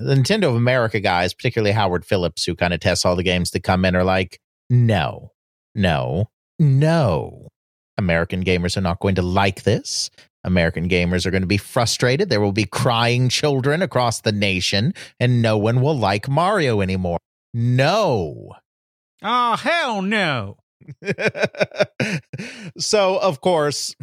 [0.00, 3.52] The Nintendo of America guys, particularly Howard Phillips, who kind of tests all the games
[3.52, 5.30] that come in, are like, no,
[5.74, 7.48] no, no.
[7.96, 10.10] American gamers are not going to like this.
[10.44, 12.28] American gamers are going to be frustrated.
[12.28, 17.18] There will be crying children across the nation, and no one will like Mario anymore.
[17.54, 18.52] No.
[19.22, 20.58] Oh, hell no.
[22.78, 23.94] so, of course,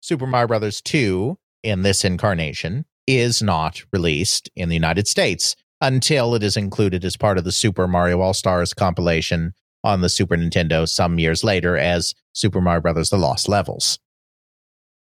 [0.00, 6.34] Super Mario Brothers 2 in this incarnation is not released in the United States until
[6.34, 9.52] it is included as part of the Super Mario All Stars compilation
[9.86, 13.98] on the Super Nintendo some years later as Super Mario Brothers The Lost Levels.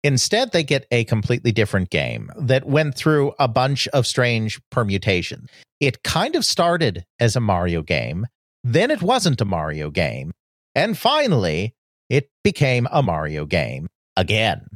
[0.04, 5.50] Instead, they get a completely different game that went through a bunch of strange permutations.
[5.80, 8.28] It kind of started as a Mario game,
[8.64, 10.34] then it wasn't a Mario game,
[10.76, 11.74] and finally,
[12.10, 14.68] it became a Mario game again.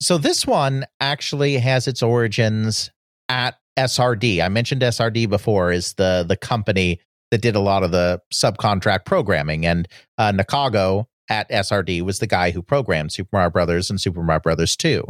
[0.00, 2.90] So this one actually has its origins
[3.28, 4.42] at SRD.
[4.42, 7.00] I mentioned SRD before is the the company
[7.30, 9.88] that did a lot of the subcontract programming, and
[10.18, 14.40] uh, Nakago at SRD was the guy who programmed Super Mario Brothers and Super Mario
[14.40, 15.04] Brothers 2.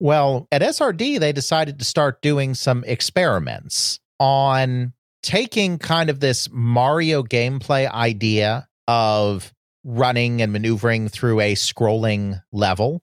[0.00, 4.92] Well, at SRD, they decided to start doing some experiments on
[5.22, 9.52] taking kind of this Mario gameplay idea of
[9.84, 13.02] running and maneuvering through a scrolling level.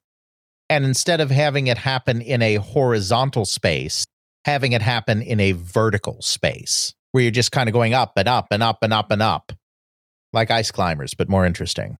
[0.70, 4.06] And instead of having it happen in a horizontal space,
[4.46, 8.28] having it happen in a vertical space where you're just kind of going up and
[8.28, 9.54] up and up and up and up
[10.34, 11.98] like ice climbers, but more interesting.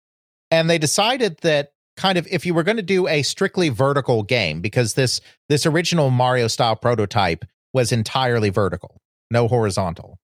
[0.52, 4.24] And they decided that kind of if you were going to do a strictly vertical
[4.24, 9.00] game, because this this original Mario style prototype was entirely vertical,
[9.32, 10.20] no horizontal,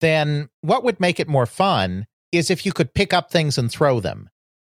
[0.00, 3.70] then what would make it more fun is if you could pick up things and
[3.70, 4.28] throw them.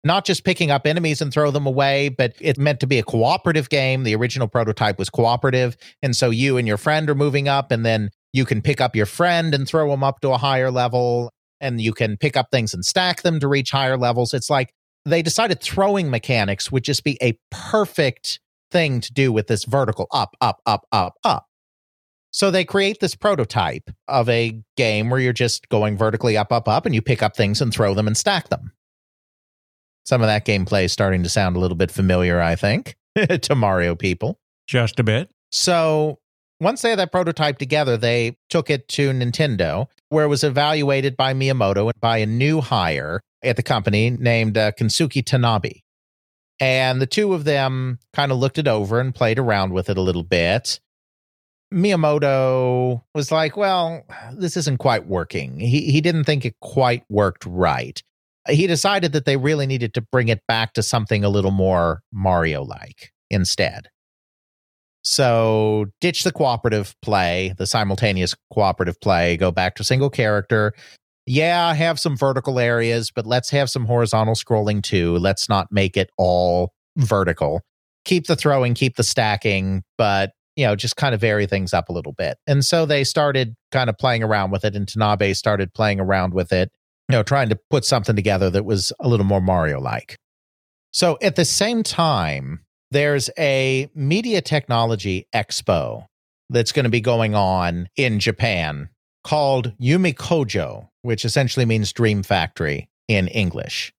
[0.03, 3.03] Not just picking up enemies and throw them away, but it meant to be a
[3.03, 4.03] cooperative game.
[4.03, 5.75] The original prototype was cooperative.
[6.03, 8.95] And so you and your friend are moving up, and then you can pick up
[8.95, 11.31] your friend and throw them up to a higher level
[11.61, 14.33] and you can pick up things and stack them to reach higher levels.
[14.33, 14.73] It's like
[15.05, 18.41] they decided throwing mechanics would just be a perfect
[18.71, 21.45] thing to do with this vertical up, up, up, up, up.
[22.31, 26.67] So they create this prototype of a game where you're just going vertically up, up,
[26.67, 28.73] up, and you pick up things and throw them and stack them.
[30.03, 32.97] Some of that gameplay is starting to sound a little bit familiar, I think,
[33.43, 34.39] to Mario people.
[34.67, 35.29] Just a bit.
[35.51, 36.19] So
[36.59, 41.17] once they had that prototype together, they took it to Nintendo, where it was evaluated
[41.17, 45.81] by Miyamoto and by a new hire at the company named uh, Kensuke Tanabe.
[46.59, 49.97] And the two of them kind of looked it over and played around with it
[49.97, 50.79] a little bit.
[51.73, 54.03] Miyamoto was like, well,
[54.33, 55.59] this isn't quite working.
[55.59, 58.01] He, he didn't think it quite worked right.
[58.47, 62.01] He decided that they really needed to bring it back to something a little more
[62.13, 63.89] Mario like instead.
[65.05, 70.73] So ditch the cooperative play, the simultaneous cooperative play, go back to single character.
[71.27, 75.17] Yeah, have some vertical areas, but let's have some horizontal scrolling too.
[75.17, 77.61] Let's not make it all vertical.
[78.03, 81.89] Keep the throwing, keep the stacking, but you know, just kind of vary things up
[81.89, 82.37] a little bit.
[82.47, 86.33] And so they started kind of playing around with it, and Tanabe started playing around
[86.33, 86.71] with it,
[87.09, 90.15] you know, trying to put something together that was a little more Mario like.
[90.91, 96.07] So at the same time, there's a media technology expo
[96.49, 98.89] that's going to be going on in Japan
[99.23, 103.93] called Yume Kojo, which essentially means dream factory in English.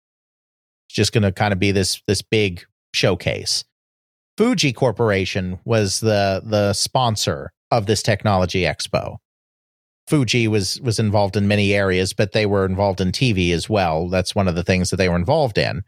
[0.89, 2.65] It's just going to kind of be this this big
[2.95, 3.65] showcase.
[4.39, 9.17] Fuji Corporation was the the sponsor of this technology expo.
[10.07, 14.09] Fuji was was involved in many areas, but they were involved in TV as well.
[14.09, 15.83] That's one of the things that they were involved in.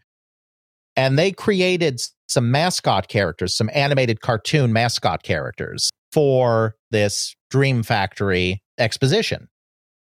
[0.95, 8.61] And they created some mascot characters, some animated cartoon mascot characters for this Dream Factory
[8.77, 9.47] exposition.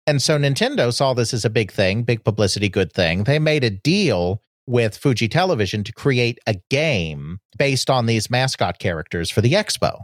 [0.08, 3.24] And so Nintendo saw this as a big thing, big publicity, good thing.
[3.24, 8.80] They made a deal with Fuji Television to create a game based on these mascot
[8.80, 10.04] characters for the expo.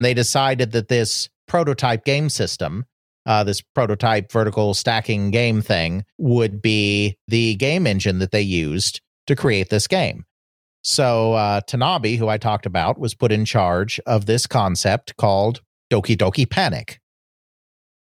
[0.00, 2.84] They decided that this prototype game system,
[3.26, 9.00] uh, this prototype vertical stacking game thing, would be the game engine that they used
[9.26, 10.24] to create this game.
[10.88, 15.60] So uh, Tanabe, who I talked about, was put in charge of this concept called
[15.92, 16.98] Doki Doki Panic.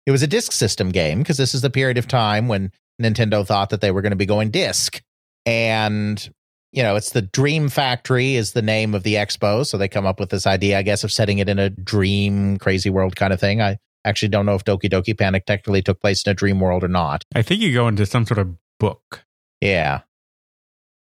[0.06, 3.46] It was a disk system game because this is the period of time when Nintendo
[3.46, 5.02] thought that they were going to be going disc.
[5.46, 6.26] And,
[6.72, 9.66] you know, it's the Dream Factory is the name of the expo.
[9.66, 12.56] So they come up with this idea, I guess, of setting it in a dream,
[12.60, 13.62] crazy world kind of thing.
[13.62, 16.86] I actually don't know if Doki Doki Panic technically took place in a dream world
[16.86, 17.26] or not.
[17.36, 19.26] I think you go into some sort of book.
[19.60, 20.04] Yeah.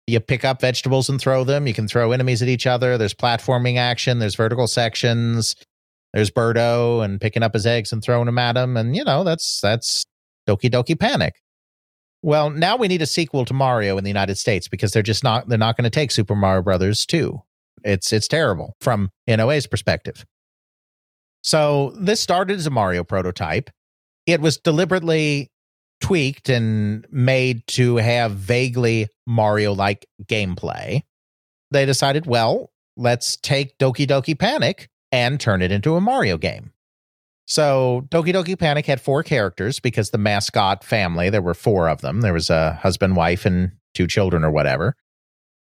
[0.07, 1.65] You pick up vegetables and throw them.
[1.65, 2.97] You can throw enemies at each other.
[2.97, 4.19] There's platforming action.
[4.19, 5.55] There's vertical sections.
[6.13, 8.77] there's Birdo and picking up his eggs and throwing them at him.
[8.77, 10.05] And, you know, that's, that's
[10.47, 11.35] Doki Doki Panic.
[12.21, 15.23] Well, now we need a sequel to Mario in the United States because they're just
[15.23, 17.41] not, they're not going to take Super Mario Brothers 2.
[17.83, 20.25] It's, it's terrible from NOA's perspective.
[21.41, 23.69] So this started as a Mario prototype.
[24.25, 25.51] It was deliberately
[26.03, 31.01] tweaked and made to have vaguely Mario like gameplay.
[31.71, 36.73] They decided, well, let's take Doki Doki Panic and turn it into a Mario game.
[37.45, 42.01] So Doki Doki Panic had four characters because the mascot family, there were four of
[42.01, 42.19] them.
[42.19, 44.95] There was a husband, wife, and two children or whatever.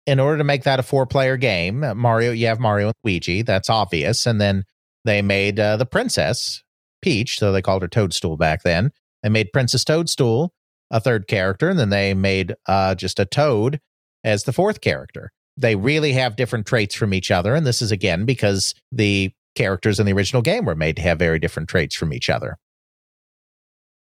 [0.06, 3.42] In order to make that a four player game, Mario, you have Mario and Luigi.
[3.42, 4.24] That's obvious.
[4.24, 4.64] And then
[5.04, 6.62] they made uh, the princess,
[7.02, 8.92] Peach, so they called her Toadstool back then.
[9.22, 10.52] They made Princess Toadstool
[10.90, 13.80] a third character, and then they made uh, just a Toad
[14.24, 15.30] as the fourth character.
[15.56, 19.98] They really have different traits from each other, and this is again because the characters
[19.98, 22.56] in the original game were made to have very different traits from each other.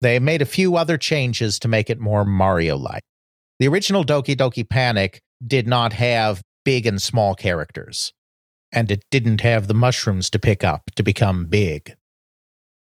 [0.02, 3.04] They made a few other changes to make it more Mario like.
[3.60, 8.14] The original Doki Doki Panic did not have big and small characters,
[8.72, 11.96] and it didn't have the mushrooms to pick up to become big.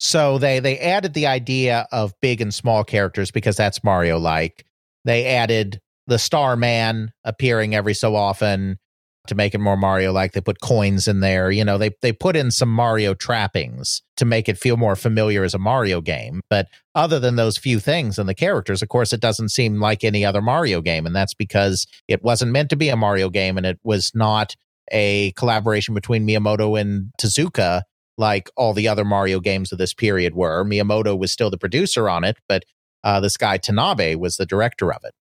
[0.00, 4.64] So they they added the idea of big and small characters because that's Mario like.
[5.04, 8.78] They added the Starman appearing every so often
[9.26, 10.32] to make it more Mario like.
[10.32, 11.50] They put coins in there.
[11.50, 15.44] You know, they they put in some Mario trappings to make it feel more familiar
[15.44, 16.40] as a Mario game.
[16.48, 20.02] But other than those few things and the characters, of course, it doesn't seem like
[20.02, 23.58] any other Mario game, and that's because it wasn't meant to be a Mario game,
[23.58, 24.56] and it was not
[24.90, 27.82] a collaboration between Miyamoto and Tezuka
[28.20, 30.62] like all the other Mario games of this period were.
[30.64, 32.64] Miyamoto was still the producer on it, but
[33.02, 35.14] uh, this guy Tanabe was the director of it.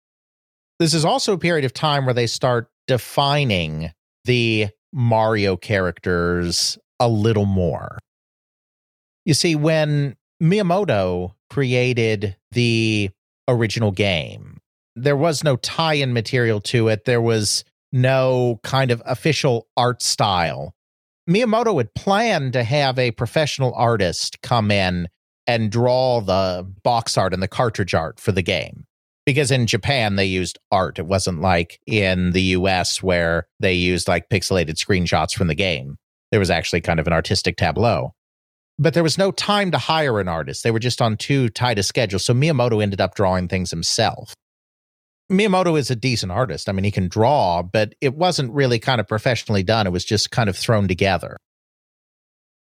[0.79, 3.91] This is also a period of time where they start defining
[4.25, 7.99] the Mario characters a little more.
[9.25, 13.11] You see, when Miyamoto created the
[13.47, 14.57] original game,
[14.95, 17.05] there was no tie in material to it.
[17.05, 20.73] There was no kind of official art style
[21.27, 25.09] Miyamoto had planned to have a professional artist come in
[25.45, 28.85] and draw the box art and the cartridge art for the game.
[29.25, 30.99] Because in Japan, they used art.
[30.99, 35.97] It wasn't like in the US where they used like pixelated screenshots from the game.
[36.31, 38.13] There was actually kind of an artistic tableau.
[38.79, 40.63] But there was no time to hire an artist.
[40.63, 42.19] They were just on too tight a schedule.
[42.19, 44.33] So Miyamoto ended up drawing things himself.
[45.31, 46.69] Miyamoto is a decent artist.
[46.69, 49.85] I mean, he can draw, but it wasn't really kind of professionally done.
[49.85, 51.37] It was just kind of thrown together.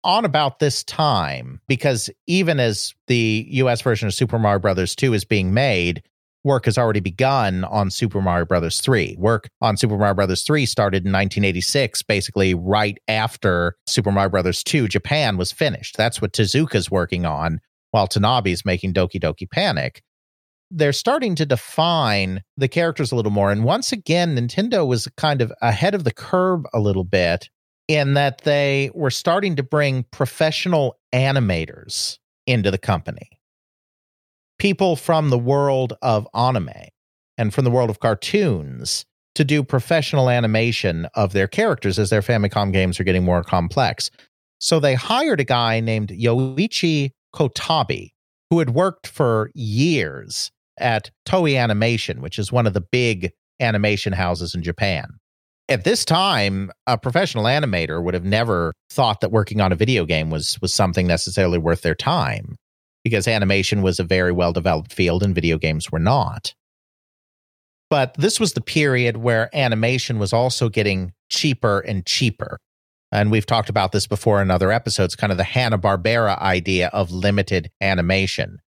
[0.04, 5.14] On about this time, because even as the US version of Super Mario Brothers 2
[5.14, 6.02] is being made,
[6.44, 9.18] work has already begun on Super Mario Brothers 3.
[9.20, 14.64] Work on Super Mario Brothers 3 started in 1986, basically right after Super Mario Brothers
[14.64, 15.98] 2 Japan was finished.
[15.98, 17.60] That's what Tezuka's working on
[17.92, 20.02] while Tanabe's making Doki Doki Panic
[20.70, 23.52] they're starting to define the characters a little more.
[23.52, 27.50] And once again, Nintendo was kind of ahead of the curve a little bit
[27.88, 33.30] in that they were starting to bring professional animators into the company.
[34.60, 36.70] People from the world of anime
[37.38, 42.22] and from the world of cartoons to do professional animation of their characters as their
[42.22, 44.10] Famicom games are getting more complex.
[44.60, 48.12] So they hired a guy named Yoichi Kotabe,
[48.50, 54.14] who had worked for years at Toei Animation, which is one of the big animation
[54.14, 55.08] houses in Japan.
[55.70, 60.06] At this time, a professional animator would have never thought that working on a video
[60.06, 62.56] game was was something necessarily worth their time
[63.04, 66.54] because animation was a very well developed field and video games were not.
[67.90, 72.58] But this was the period where animation was also getting cheaper and cheaper.
[73.12, 77.12] And we've talked about this before in other episodes, kind of the Hanna-Barbera idea of
[77.12, 78.60] limited animation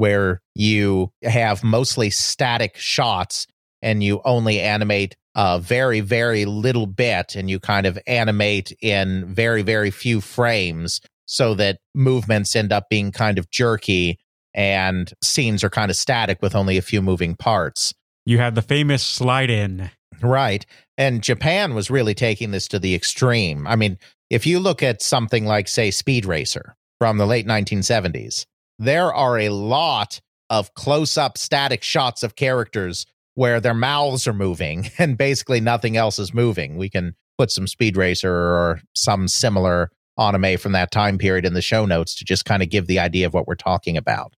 [0.00, 3.46] where you have mostly static shots
[3.82, 9.26] and you only animate a very, very little bit and you kind of animate in
[9.26, 14.18] very, very few frames so that movements end up being kind of jerky
[14.54, 17.92] and scenes are kind of static with only a few moving parts.
[18.24, 19.90] You had the famous slide in.
[20.22, 20.64] Right.
[20.96, 23.66] And Japan was really taking this to the extreme.
[23.66, 23.98] I mean,
[24.30, 28.46] if you look at something like, say, Speed Racer from the late 1970s,
[28.80, 34.32] there are a lot of close up static shots of characters where their mouths are
[34.32, 36.76] moving and basically nothing else is moving.
[36.76, 41.54] We can put some Speed Racer or some similar anime from that time period in
[41.54, 44.34] the show notes to just kind of give the idea of what we're talking about.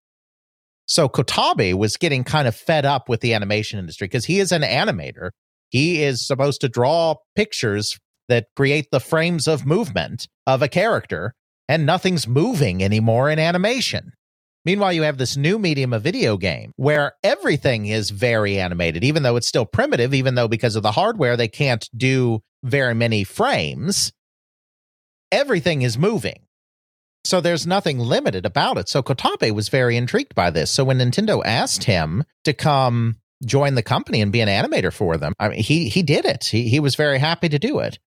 [0.85, 4.51] So Kotabe was getting kind of fed up with the animation industry because he is
[4.51, 5.31] an animator.
[5.69, 7.97] He is supposed to draw pictures
[8.27, 11.33] that create the frames of movement of a character
[11.69, 14.11] and nothing's moving anymore in animation.
[14.65, 19.23] Meanwhile, you have this new medium, of video game, where everything is very animated, even
[19.23, 23.25] though it's still primitive, even though because of the hardware, they can't do very many
[23.25, 24.13] frames.
[25.31, 26.43] Everything is moving.
[27.25, 28.89] So there's nothing limited about it.
[28.89, 30.71] So Kotabe was very intrigued by this.
[30.71, 35.17] So when Nintendo asked him to come join the company and be an animator for
[35.17, 36.45] them, I mean, he he did it.
[36.45, 37.97] He he was very happy to do it.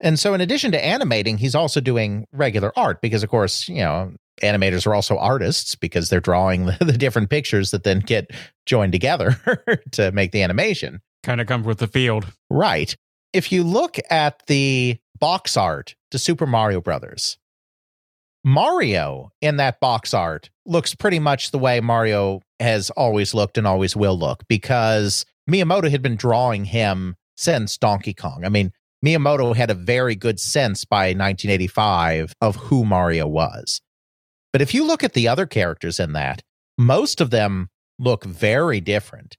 [0.00, 3.76] And so in addition to animating, he's also doing regular art because of course, you
[3.76, 4.12] know,
[4.42, 8.30] animators are also artists because they're drawing the, the different pictures that then get
[8.66, 9.36] joined together
[9.92, 11.00] to make the animation.
[11.22, 12.26] Kind of comes with the field.
[12.50, 12.94] Right.
[13.32, 17.38] If you look at the box art to Super Mario Brothers,
[18.44, 23.66] Mario in that box art looks pretty much the way Mario has always looked and
[23.66, 28.44] always will look because Miyamoto had been drawing him since Donkey Kong.
[28.44, 28.70] I mean,
[29.04, 33.80] Miyamoto had a very good sense by 1985 of who Mario was.
[34.54, 36.40] But if you look at the other characters in that,
[36.78, 39.36] most of them look very different.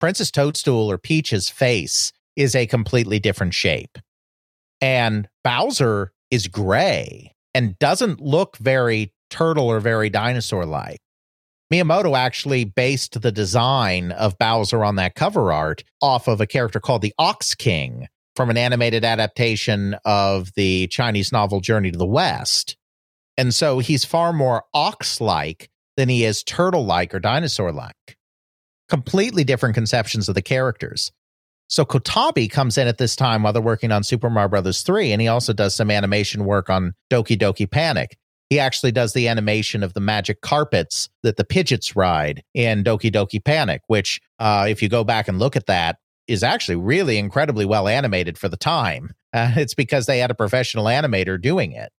[0.00, 3.98] Princess Toadstool or Peach's face is a completely different shape.
[4.80, 11.00] And Bowser is gray and doesn't look very turtle or very dinosaur like.
[11.70, 16.80] Miyamoto actually based the design of Bowser on that cover art off of a character
[16.80, 22.06] called the Ox King from an animated adaptation of the Chinese novel Journey to the
[22.06, 22.78] West.
[23.36, 28.16] And so he's far more ox like than he is turtle like or dinosaur like.
[28.88, 31.10] Completely different conceptions of the characters.
[31.68, 35.12] So Kotabe comes in at this time while they're working on Super Mario Brothers 3,
[35.12, 38.16] and he also does some animation work on Doki Doki Panic.
[38.50, 43.10] He actually does the animation of the magic carpets that the Pidgits ride in Doki
[43.10, 45.96] Doki Panic, which, uh, if you go back and look at that,
[46.28, 49.14] is actually really incredibly well animated for the time.
[49.34, 51.90] Uh, it's because they had a professional animator doing it.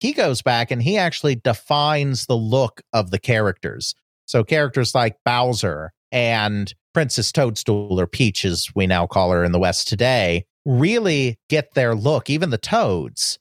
[0.00, 3.94] He goes back and he actually defines the look of the characters.
[4.26, 9.52] So characters like Bowser and Princess Toadstool or Peach, as we now call her in
[9.52, 12.30] the West today, really get their look.
[12.30, 13.38] Even the Toads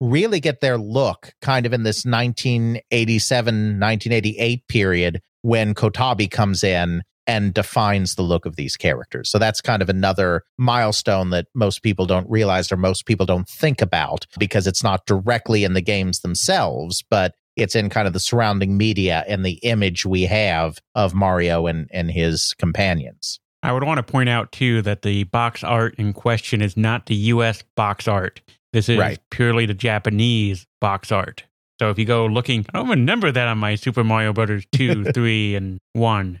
[0.00, 7.02] really get their look kind of in this 1987, 1988 period when Kotabe comes in
[7.26, 9.28] and defines the look of these characters.
[9.30, 13.48] So that's kind of another milestone that most people don't realize or most people don't
[13.48, 18.12] think about because it's not directly in the games themselves, but it's in kind of
[18.12, 23.40] the surrounding media and the image we have of Mario and, and his companions.
[23.62, 27.06] I would want to point out too that the box art in question is not
[27.06, 28.40] the US box art.
[28.72, 29.18] This is Right.
[29.30, 31.44] purely the Japanese box art.
[31.80, 35.04] So if you go looking, I don't remember that on my Super Mario Brothers 2,
[35.12, 36.40] 3, and 1.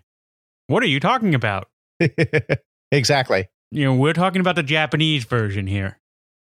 [0.68, 1.68] What are you talking about?
[2.90, 3.48] exactly.
[3.70, 5.98] You know, we're talking about the Japanese version here.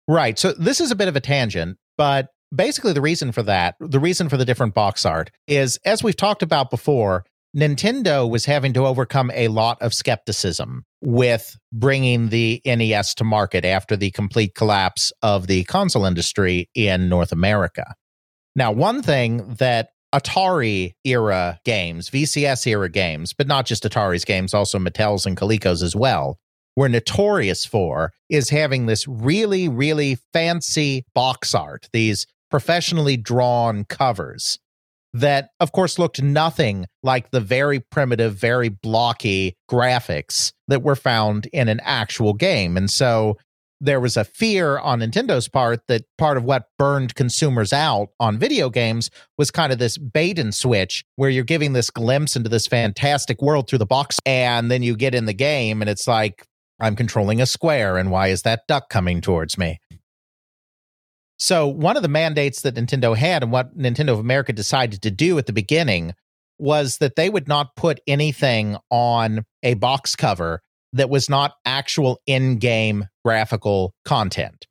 [0.07, 0.39] Right.
[0.39, 4.01] So this is a bit of a tangent, but basically the reason for that, the
[4.01, 7.25] reason for the different box art is as we've talked about before,
[7.57, 13.65] Nintendo was having to overcome a lot of skepticism with bringing the NES to market
[13.65, 17.95] after the complete collapse of the console industry in North America.
[18.55, 24.55] Now, one thing that Atari era games, VCS era games, but not just Atari's games,
[24.55, 26.39] also Mattel's and Coleco's as well,
[26.77, 34.59] were notorious for is having this really, really fancy box art, these professionally drawn covers
[35.13, 41.47] that, of course, looked nothing like the very primitive, very blocky graphics that were found
[41.47, 42.77] in an actual game.
[42.77, 43.37] And so
[43.81, 48.39] there was a fear on Nintendo's part that part of what burned consumers out on
[48.39, 52.49] video games was kind of this bait and switch where you're giving this glimpse into
[52.49, 56.09] this fantastic world through the box and then you get in the game and it's
[56.09, 56.45] like
[56.81, 59.81] I'm controlling a square and why is that duck coming towards me?
[61.39, 65.11] So one of the mandates that Nintendo had and what Nintendo of America decided to
[65.11, 66.15] do at the beginning
[66.59, 70.61] was that they would not put anything on a box cover
[70.93, 74.67] that was not actual in-game graphical content.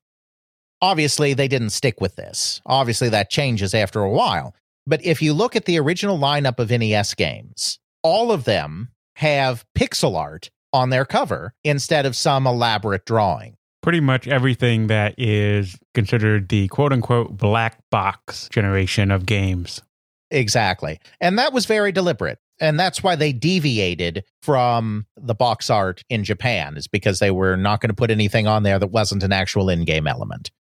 [0.82, 2.62] Obviously, they didn't stick with this.
[2.66, 4.56] Obviously, that changes after a while.
[4.86, 9.66] But if you look at the original lineup of NES games, all of them have
[9.78, 13.56] pixel art on their cover instead of some elaborate drawing.
[13.82, 19.82] Pretty much everything that is considered the quote unquote black box generation of games.
[20.30, 21.00] Exactly.
[21.22, 22.40] And that was very deliberate.
[22.60, 27.56] And that's why they deviated from the box art in Japan, is because they were
[27.56, 30.52] not going to put anything on there that wasn't an actual in game element.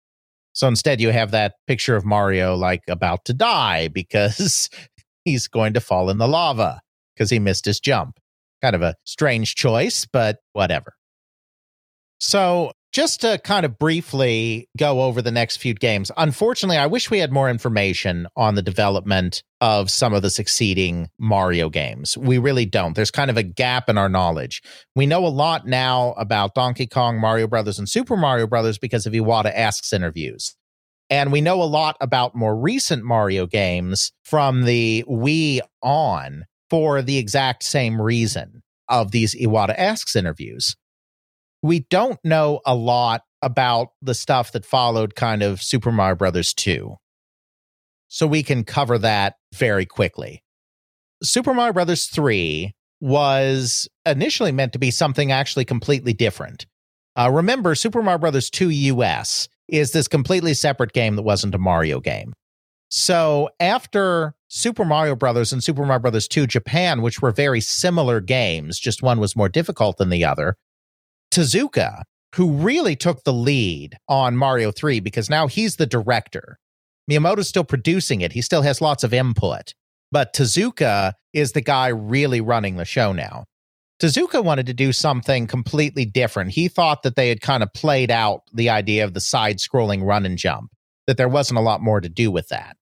[0.53, 4.69] So instead, you have that picture of Mario like about to die because
[5.25, 6.81] he's going to fall in the lava
[7.15, 8.19] because he missed his jump.
[8.63, 10.95] Kind of a strange choice, but whatever.
[12.19, 17.11] So just to kind of briefly go over the next few games, unfortunately, I wish
[17.11, 22.17] we had more information on the development of some of the succeeding Mario games.
[22.17, 22.97] We really don't.
[22.97, 24.63] There's kind of a gap in our knowledge.
[24.95, 29.05] We know a lot now about Donkey Kong, Mario Brothers, and Super Mario Brothers because
[29.05, 30.57] of Iwata Asks interviews.
[31.11, 37.03] And we know a lot about more recent Mario games from the Wii on for
[37.03, 40.77] the exact same reason of these Iwata Asks interviews
[41.63, 46.55] we don't know a lot about the stuff that followed kind of Super Mario Brothers
[46.55, 46.97] 2.
[48.09, 50.43] So we can cover that very quickly.
[51.23, 56.67] Super Mario Brothers 3 was initially meant to be something actually completely different.
[57.19, 61.59] Uh, remember, Super Mario Brothers 2 US is this completely separate game that wasn't a
[61.59, 62.33] Mario game.
[62.89, 68.21] So after Super Mario Brothers and Super Mario Brothers 2 Japan, which were very similar
[68.21, 70.57] games, just one was more difficult than the other,
[71.31, 72.03] Tezuka,
[72.35, 76.59] who really took the lead on Mario 3 because now he's the director.
[77.11, 79.75] Miyamoto's still producing it, he still has lots of input,
[80.11, 83.45] but Tezuka is the guy really running the show now.
[84.01, 86.51] Tezuka wanted to do something completely different.
[86.51, 90.03] He thought that they had kind of played out the idea of the side scrolling
[90.05, 90.71] run and jump,
[91.07, 92.76] that there wasn't a lot more to do with that.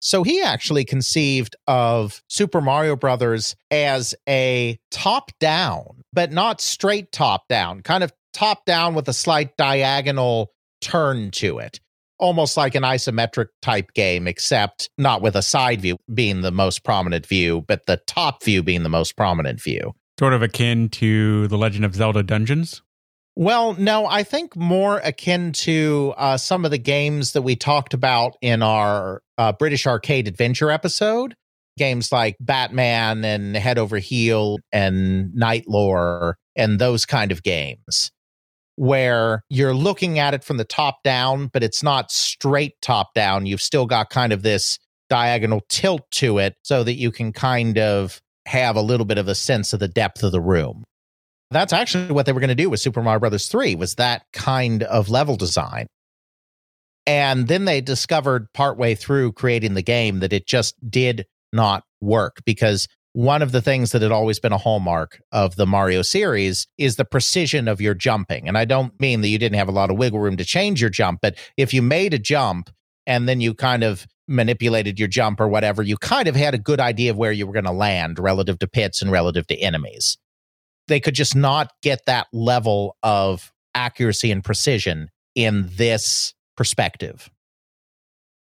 [0.00, 7.12] So he actually conceived of Super Mario Brothers as a top down, but not straight
[7.12, 11.80] top down, kind of top down with a slight diagonal turn to it.
[12.18, 16.84] Almost like an isometric type game, except not with a side view being the most
[16.84, 19.92] prominent view, but the top view being the most prominent view.
[20.18, 22.82] Sort of akin to The Legend of Zelda Dungeons.
[23.40, 27.94] Well, no, I think more akin to uh, some of the games that we talked
[27.94, 31.34] about in our uh, British Arcade Adventure episode.
[31.78, 38.12] Games like Batman and Head Over Heel and Knight Lore and those kind of games
[38.76, 43.46] where you're looking at it from the top down, but it's not straight top down.
[43.46, 47.78] You've still got kind of this diagonal tilt to it so that you can kind
[47.78, 50.84] of have a little bit of a sense of the depth of the room.
[51.50, 54.24] That's actually what they were going to do with Super Mario Brothers 3 was that
[54.32, 55.86] kind of level design.
[57.06, 62.38] And then they discovered partway through creating the game that it just did not work
[62.44, 66.68] because one of the things that had always been a hallmark of the Mario series
[66.78, 68.46] is the precision of your jumping.
[68.46, 70.80] And I don't mean that you didn't have a lot of wiggle room to change
[70.80, 72.70] your jump, but if you made a jump
[73.08, 76.58] and then you kind of manipulated your jump or whatever, you kind of had a
[76.58, 79.56] good idea of where you were going to land relative to pits and relative to
[79.56, 80.16] enemies
[80.90, 87.30] they could just not get that level of accuracy and precision in this perspective.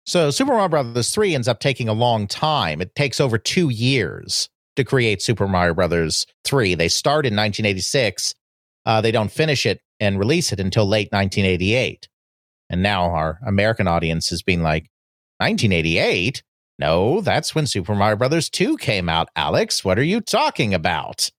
[0.05, 2.81] So Super Mario Brothers 3 ends up taking a long time.
[2.81, 6.73] It takes over 2 years to create Super Mario Brothers 3.
[6.75, 8.33] They start in 1986.
[8.85, 12.07] Uh, they don't finish it and release it until late 1988.
[12.69, 14.89] And now our American audience is being like,
[15.37, 16.41] 1988?
[16.79, 19.85] No, that's when Super Mario Brothers 2 came out, Alex.
[19.85, 21.29] What are you talking about?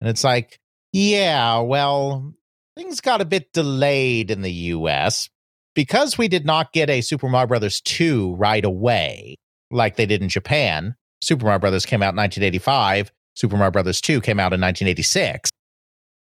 [0.00, 0.58] And it's like,
[0.92, 2.32] yeah, well,
[2.76, 5.28] things got a bit delayed in the US
[5.74, 9.36] because we did not get a Super Mario Brothers 2 right away
[9.70, 10.94] like they did in Japan.
[11.22, 15.50] Super Mario Brothers came out in 1985, Super Mario Brothers 2 came out in 1986.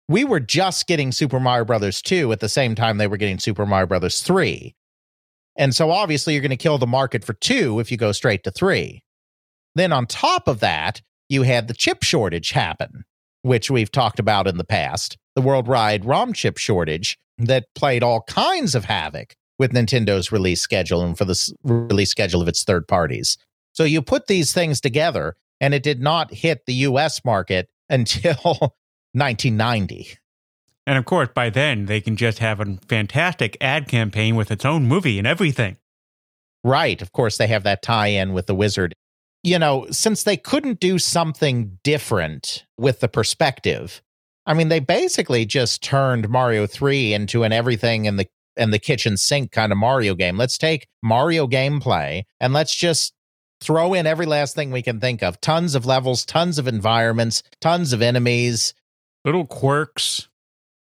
[0.08, 3.40] We were just getting Super Mario Brothers 2 at the same time they were getting
[3.40, 4.76] Super Mario Brothers 3.
[5.58, 8.44] And so obviously you're going to kill the market for 2 if you go straight
[8.44, 9.04] to 3.
[9.74, 13.04] Then on top of that, you had the chip shortage happen
[13.46, 18.24] which we've talked about in the past, the worldwide ROM chip shortage that played all
[18.24, 22.88] kinds of havoc with Nintendo's release schedule and for the release schedule of its third
[22.88, 23.38] parties.
[23.72, 28.74] So you put these things together, and it did not hit the US market until
[29.14, 30.18] 1990.
[30.88, 34.66] And of course, by then, they can just have a fantastic ad campaign with its
[34.66, 35.78] own movie and everything.
[36.64, 37.00] Right.
[37.00, 38.96] Of course, they have that tie in with the wizard
[39.46, 44.02] you know, since they couldn't do something different with the perspective,
[44.48, 48.28] I mean, they basically just turned Mario 3 into an everything in the
[48.58, 50.38] in the kitchen sink kind of Mario game.
[50.38, 53.14] Let's take Mario gameplay and let's just
[53.62, 55.40] throw in every last thing we can think of.
[55.42, 58.74] Tons of levels, tons of environments, tons of enemies,
[59.26, 60.28] little quirks.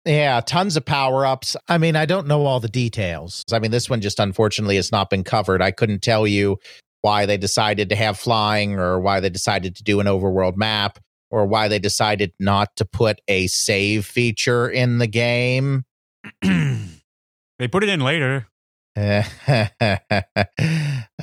[0.03, 1.55] Yeah, tons of power ups.
[1.67, 3.45] I mean, I don't know all the details.
[3.51, 5.61] I mean, this one just unfortunately has not been covered.
[5.61, 6.57] I couldn't tell you
[7.01, 10.99] why they decided to have flying or why they decided to do an overworld map
[11.31, 15.85] or why they decided not to put a save feature in the game.
[16.41, 18.47] they put it in later.
[18.95, 19.67] a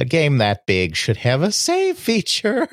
[0.06, 2.68] game that big should have a save feature.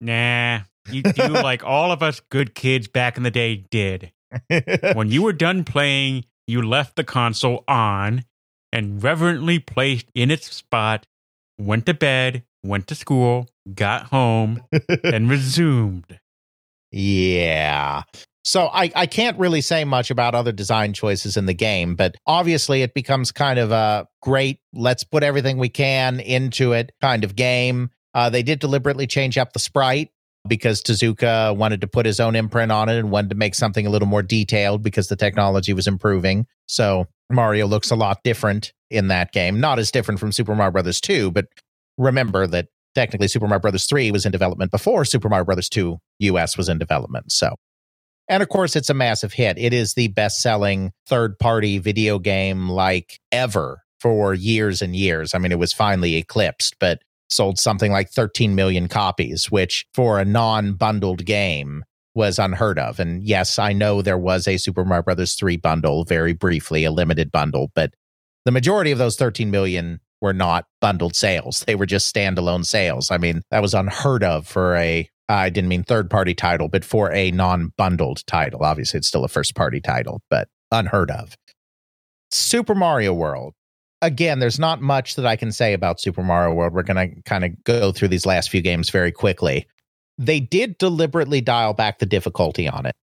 [0.00, 0.60] Nah,
[0.90, 4.12] you do like all of us good kids back in the day did.
[4.94, 8.24] when you were done playing, you left the console on
[8.72, 11.06] and reverently placed in its spot,
[11.58, 14.62] went to bed, went to school, got home,
[15.04, 16.18] and resumed.
[16.90, 18.02] Yeah.
[18.44, 22.16] So I, I can't really say much about other design choices in the game, but
[22.26, 27.22] obviously it becomes kind of a great, let's put everything we can into it kind
[27.22, 27.90] of game.
[28.14, 30.10] Uh, they did deliberately change up the sprite
[30.46, 33.86] because Tezuka wanted to put his own imprint on it and wanted to make something
[33.86, 36.46] a little more detailed because the technology was improving.
[36.66, 39.60] So Mario looks a lot different in that game.
[39.60, 41.46] Not as different from Super Mario Brothers 2, but
[41.98, 45.98] remember that technically Super Mario Brothers 3 was in development before Super Mario Brothers 2
[46.20, 47.32] US was in development.
[47.32, 47.56] So
[48.28, 49.58] and of course, it's a massive hit.
[49.58, 55.34] It is the best selling third party video game like ever for years and years.
[55.34, 60.18] I mean, it was finally eclipsed, but sold something like 13 million copies, which for
[60.18, 63.00] a non bundled game was unheard of.
[63.00, 66.90] And yes, I know there was a Super Mario Brothers 3 bundle very briefly, a
[66.90, 67.94] limited bundle, but
[68.44, 71.64] the majority of those 13 million were not bundled sales.
[71.66, 73.10] They were just standalone sales.
[73.10, 76.84] I mean, that was unheard of for a I didn't mean third party title, but
[76.84, 78.64] for a non bundled title.
[78.64, 81.36] Obviously, it's still a first party title, but unheard of.
[82.30, 83.54] Super Mario World.
[84.00, 86.72] Again, there's not much that I can say about Super Mario World.
[86.72, 89.66] We're going to kind of go through these last few games very quickly.
[90.18, 92.96] They did deliberately dial back the difficulty on it.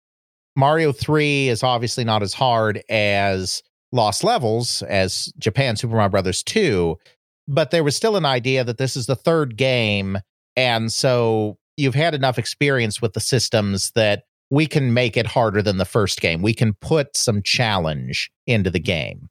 [0.57, 3.63] Mario 3 is obviously not as hard as
[3.97, 6.97] Lost Levels, as Japan Super Mario Brothers 2,
[7.49, 10.19] but there was still an idea that this is the third game.
[10.57, 15.63] And so you've had enough experience with the systems that we can make it harder
[15.63, 16.43] than the first game.
[16.43, 19.29] We can put some challenge into the game.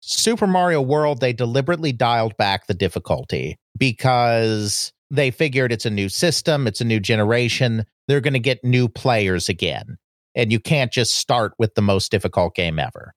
[0.00, 6.08] Super Mario World, they deliberately dialed back the difficulty because they figured it's a new
[6.08, 7.84] system, it's a new generation.
[8.08, 9.98] They're going to get new players again.
[10.34, 13.14] And you can't just start with the most difficult game ever.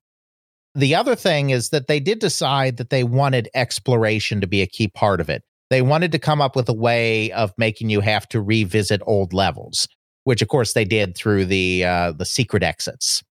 [0.76, 4.68] The other thing is that they did decide that they wanted exploration to be a
[4.68, 5.44] key part of it
[5.74, 9.34] they wanted to come up with a way of making you have to revisit old
[9.34, 9.88] levels,
[10.24, 13.24] which of course they did through the uh, the secret exits.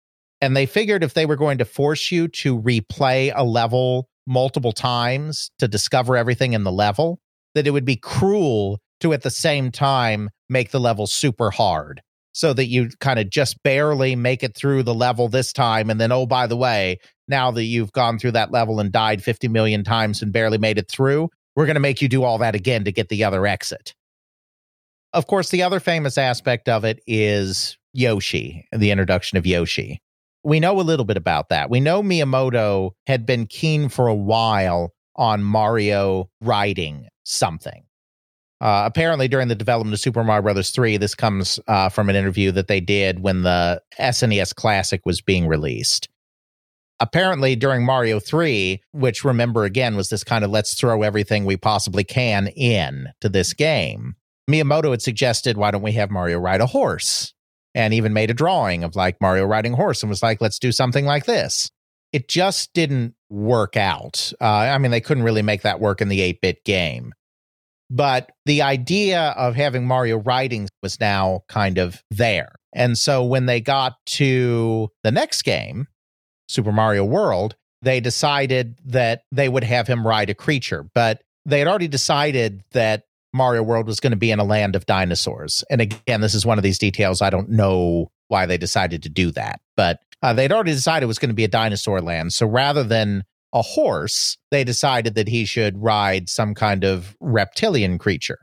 [0.41, 4.71] And they figured if they were going to force you to replay a level multiple
[4.71, 7.19] times to discover everything in the level,
[7.53, 12.01] that it would be cruel to at the same time make the level super hard
[12.33, 15.89] so that you kind of just barely make it through the level this time.
[15.89, 19.23] And then, oh, by the way, now that you've gone through that level and died
[19.23, 22.37] 50 million times and barely made it through, we're going to make you do all
[22.37, 23.93] that again to get the other exit.
[25.13, 30.01] Of course, the other famous aspect of it is Yoshi, the introduction of Yoshi.
[30.43, 31.69] We know a little bit about that.
[31.69, 37.83] We know Miyamoto had been keen for a while on Mario riding something.
[38.61, 42.15] Uh, apparently, during the development of Super Mario Brothers 3, this comes uh, from an
[42.15, 46.07] interview that they did when the SNES Classic was being released
[47.01, 51.57] apparently during Mario 3, which remember again was this kind of let's throw everything we
[51.57, 54.15] possibly can in to this game,
[54.49, 57.33] Miyamoto had suggested, why don't we have Mario ride a horse?
[57.73, 60.59] And even made a drawing of like Mario riding a horse and was like, let's
[60.59, 61.71] do something like this.
[62.11, 64.33] It just didn't work out.
[64.41, 67.13] Uh, I mean, they couldn't really make that work in the 8 bit game.
[67.93, 72.55] But the idea of having Mario riding was now kind of there.
[72.73, 75.87] And so when they got to the next game,
[76.47, 81.59] Super Mario World, they decided that they would have him ride a creature, but they
[81.59, 83.03] had already decided that
[83.33, 85.63] Mario World was going to be in a land of dinosaurs.
[85.69, 89.09] And again, this is one of these details I don't know why they decided to
[89.09, 92.31] do that, but uh, they'd already decided it was going to be a dinosaur land.
[92.31, 97.97] So rather than a horse, they decided that he should ride some kind of reptilian
[97.97, 98.39] creature.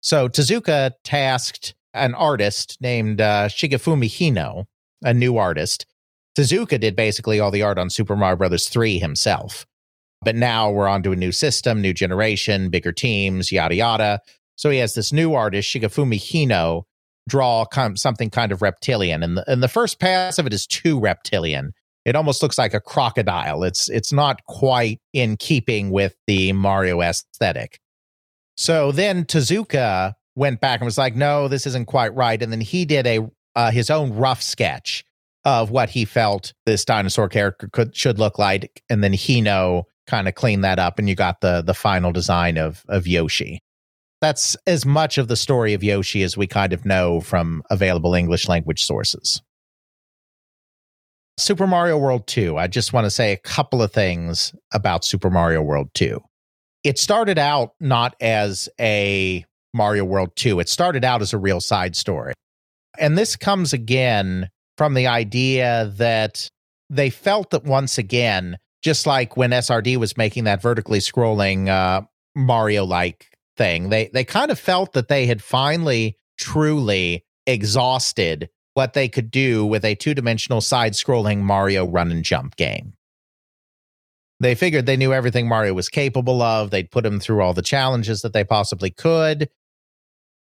[0.00, 4.64] So Tezuka tasked an artist named uh, Hino,
[5.02, 5.86] a new artist,
[6.36, 9.66] Tezuka did basically all the art on Super Mario Brothers 3 himself.
[10.22, 14.20] But now we're on to a new system, new generation, bigger teams, yada yada.
[14.56, 16.82] So he has this new artist, Shigefumi Hino,
[17.28, 19.22] draw something kind of reptilian.
[19.22, 21.72] And the, and the first pass of it is too reptilian.
[22.04, 23.62] It almost looks like a crocodile.
[23.64, 27.80] It's it's not quite in keeping with the Mario aesthetic.
[28.56, 32.60] So then Tezuka went back and was like, "No, this isn't quite right." And then
[32.60, 33.20] he did a
[33.56, 35.04] uh, his own rough sketch
[35.44, 40.28] of what he felt this dinosaur character could should look like, and then Hino kind
[40.28, 43.60] of cleaned that up, and you got the the final design of of Yoshi.
[44.20, 48.14] That's as much of the story of Yoshi as we kind of know from available
[48.14, 49.42] English language sources.
[51.36, 52.56] Super Mario World 2.
[52.56, 56.20] I just want to say a couple of things about Super Mario World 2.
[56.84, 61.60] It started out not as a Mario World 2, it started out as a real
[61.60, 62.34] side story.
[62.98, 64.48] And this comes again
[64.78, 66.48] from the idea that
[66.88, 72.02] they felt that once again, just like when SRD was making that vertically scrolling uh,
[72.36, 78.92] Mario like thing, they they kind of felt that they had finally truly exhausted what
[78.92, 82.92] they could do with a two dimensional side scrolling Mario run and jump game.
[84.40, 86.70] They figured they knew everything Mario was capable of.
[86.70, 89.48] They'd put him through all the challenges that they possibly could.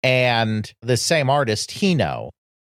[0.04, 2.30] And the same artist, Hino,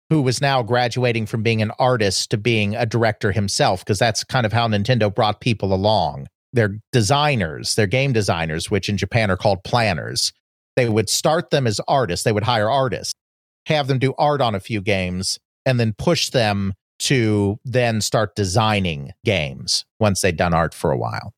[0.09, 4.25] who was now graduating from being an artist to being a director himself, because that's
[4.25, 6.27] kind of how Nintendo brought people along.
[6.53, 10.33] They're designers, they're game designers, which in Japan are called planners.
[10.75, 13.15] They would start them as artists, they would hire artists,
[13.67, 18.37] have them do art on a few games, and then push them to then start
[18.37, 21.33] designing games once they'd done art for a while.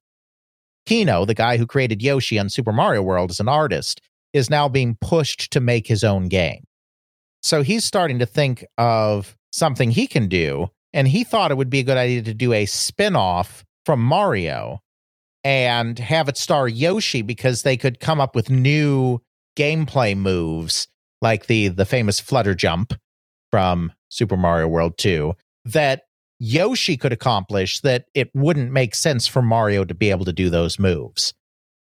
[0.88, 4.00] Hino, the guy who created Yoshi on Super Mario World as an artist,
[4.32, 6.64] is now being pushed to make his own game.
[7.42, 10.70] So he's starting to think of something he can do.
[10.92, 14.00] And he thought it would be a good idea to do a spin off from
[14.00, 14.80] Mario
[15.44, 19.20] and have it star Yoshi because they could come up with new
[19.56, 20.88] gameplay moves
[21.22, 22.92] like the the famous flutter jump
[23.50, 25.32] from Super Mario World 2
[25.66, 26.02] that
[26.38, 30.50] Yoshi could accomplish that it wouldn't make sense for Mario to be able to do
[30.50, 31.32] those moves.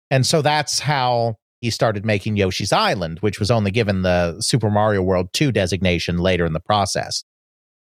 [0.09, 4.71] And so that's how he started making Yoshi's Island, which was only given the Super
[4.71, 7.23] Mario World 2 designation later in the process.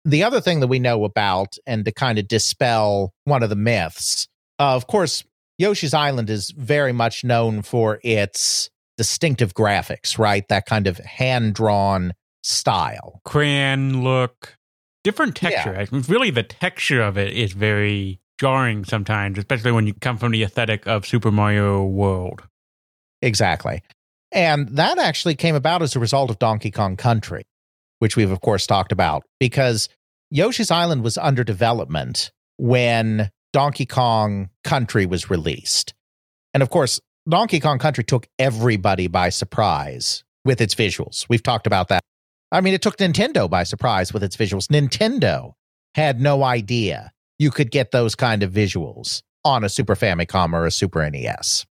[0.04, 3.56] The other thing that we know about, and to kind of dispel one of the
[3.56, 4.28] myths,
[4.58, 5.24] uh, of course,
[5.58, 10.46] Yoshi's Island is very much known for its distinctive graphics, right?
[10.48, 12.12] That kind of hand drawn
[12.42, 13.20] style.
[13.24, 14.56] Crayon look,
[15.04, 15.86] different texture.
[15.90, 20.32] Mean, Really, the texture of it is very jarring sometimes, especially when you come from
[20.32, 22.42] the aesthetic of Super Mario World.
[23.20, 23.82] Exactly.
[24.32, 27.44] And that actually came about as a result of Donkey Kong Country,
[27.98, 29.88] which we've, of course, talked about, because
[30.30, 35.94] Yoshi's Island was under development when Donkey Kong Country was released.
[36.54, 41.26] And of course, Donkey Kong Country took everybody by surprise with its visuals.
[41.28, 42.02] We've talked about that.
[42.50, 44.66] I mean, it took Nintendo by surprise with its visuals.
[44.66, 45.52] Nintendo
[45.94, 50.66] had no idea you could get those kind of visuals on a Super Famicom or
[50.66, 51.64] a Super NES.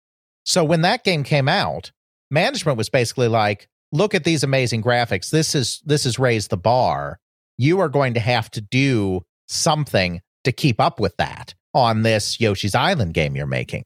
[0.44, 1.92] So when that game came out,
[2.30, 5.30] management was basically like, look at these amazing graphics.
[5.30, 7.18] This is this has raised the bar.
[7.56, 12.38] You are going to have to do something to keep up with that on this
[12.38, 13.84] Yoshi's Island game you're making.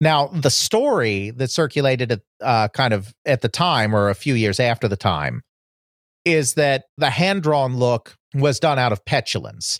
[0.00, 4.34] Now, the story that circulated at uh, kind of at the time or a few
[4.34, 5.42] years after the time
[6.24, 9.78] is that the hand drawn look was done out of petulance.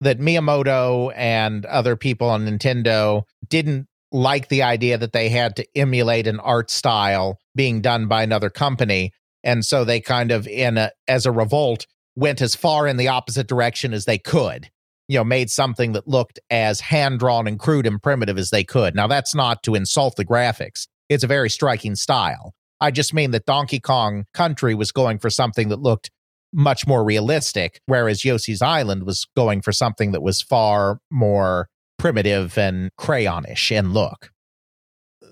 [0.00, 5.66] That Miyamoto and other people on Nintendo didn't like the idea that they had to
[5.76, 9.12] emulate an art style being done by another company.
[9.44, 11.86] And so they kind of, in a, as a revolt,
[12.16, 14.70] went as far in the opposite direction as they could.
[15.10, 18.62] You know, made something that looked as hand drawn and crude and primitive as they
[18.62, 18.94] could.
[18.94, 22.54] Now, that's not to insult the graphics, it's a very striking style.
[22.80, 26.12] I just mean that Donkey Kong Country was going for something that looked
[26.52, 31.68] much more realistic, whereas Yoshi's Island was going for something that was far more
[31.98, 34.30] primitive and crayonish in look.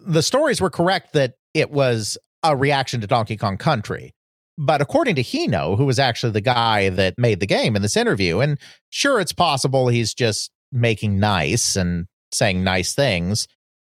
[0.07, 4.13] The stories were correct that it was a reaction to Donkey Kong Country.
[4.61, 7.97] But according to Hino, who was actually the guy that made the game in this
[7.97, 8.59] interview, and
[8.91, 13.47] sure, it's possible he's just making nice and saying nice things,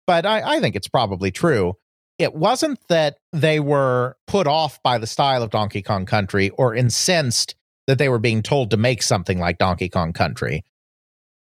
[0.07, 1.75] but I, I think it's probably true.
[2.17, 6.73] It wasn't that they were put off by the style of Donkey Kong Country or
[6.73, 7.55] incensed
[7.87, 10.63] that they were being told to make something like Donkey Kong Country.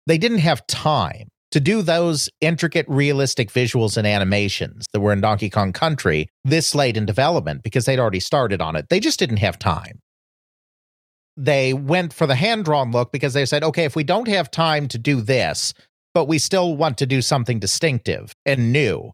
[0.07, 5.21] They didn't have time to do those intricate, realistic visuals and animations that were in
[5.21, 8.89] Donkey Kong Country this late in development because they'd already started on it.
[8.89, 10.01] They just didn't have time.
[11.37, 14.51] They went for the hand drawn look because they said, okay, if we don't have
[14.51, 15.73] time to do this,
[16.15, 19.13] but we still want to do something distinctive and new,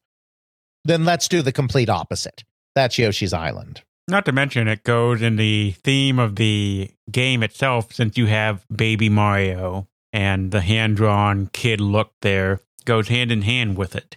[0.85, 2.43] then let's do the complete opposite.
[2.75, 3.83] That's Yoshi's Island.
[4.09, 8.65] Not to mention, it goes in the theme of the game itself, since you have
[8.75, 14.17] Baby Mario and the hand drawn kid look there goes hand in hand with it.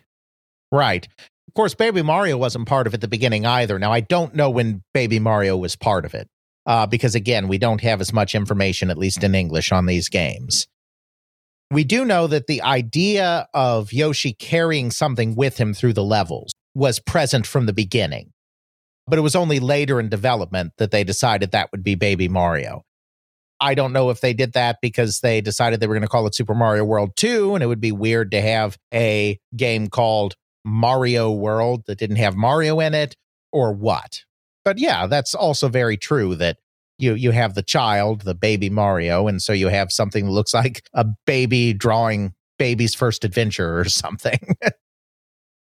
[0.71, 1.05] Right.
[1.49, 3.77] Of course, Baby Mario wasn't part of it at the beginning either.
[3.77, 6.29] Now, I don't know when Baby Mario was part of it,
[6.65, 10.07] uh, because again, we don't have as much information, at least in English, on these
[10.07, 10.67] games.
[11.69, 16.53] We do know that the idea of Yoshi carrying something with him through the levels
[16.73, 18.31] was present from the beginning,
[19.05, 22.83] but it was only later in development that they decided that would be Baby Mario.
[23.61, 26.27] I don't know if they did that because they decided they were going to call
[26.27, 30.35] it Super Mario World 2, and it would be weird to have a game called
[30.65, 33.15] Mario World that didn't have Mario in it,
[33.51, 34.21] or what.
[34.63, 36.57] But yeah, that's also very true that
[36.97, 40.53] you you have the child, the baby Mario, and so you have something that looks
[40.53, 44.39] like a baby drawing baby's first adventure or something.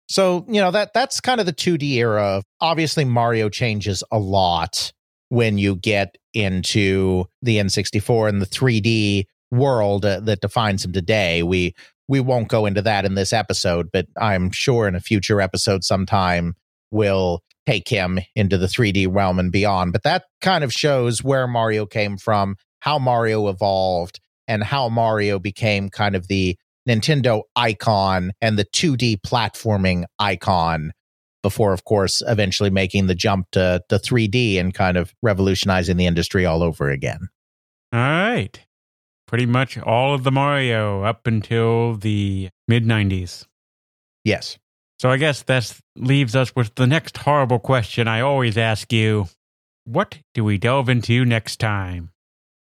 [0.08, 2.42] so, you know, that that's kind of the 2D era.
[2.60, 4.92] Obviously Mario changes a lot
[5.30, 11.42] when you get into the N64 and the 3D world uh, that defines him today.
[11.42, 11.74] We
[12.08, 15.84] we won't go into that in this episode, but I'm sure in a future episode
[15.84, 16.54] sometime
[16.90, 19.92] we'll take him into the 3D realm and beyond.
[19.92, 25.38] But that kind of shows where Mario came from, how Mario evolved, and how Mario
[25.38, 26.56] became kind of the
[26.88, 30.92] Nintendo icon and the 2D platforming icon
[31.42, 36.06] before, of course, eventually making the jump to, to 3D and kind of revolutionizing the
[36.06, 37.28] industry all over again.
[37.92, 38.58] All right.
[39.26, 43.46] Pretty much all of the Mario up until the mid 90s.
[44.24, 44.58] Yes.
[44.98, 49.28] So I guess that leaves us with the next horrible question I always ask you
[49.84, 52.10] What do we delve into next time?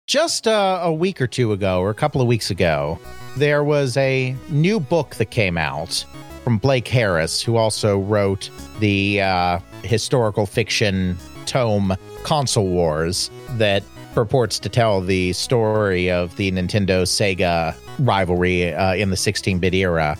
[0.06, 2.98] Just uh, a week or two ago, or a couple of weeks ago,
[3.36, 6.04] there was a new book that came out
[6.44, 8.50] from Blake Harris, who also wrote
[8.80, 11.16] the uh, historical fiction
[11.46, 13.82] tome Console Wars that
[14.14, 19.74] purports to tell the story of the Nintendo Sega rivalry uh, in the 16 bit
[19.74, 20.16] era.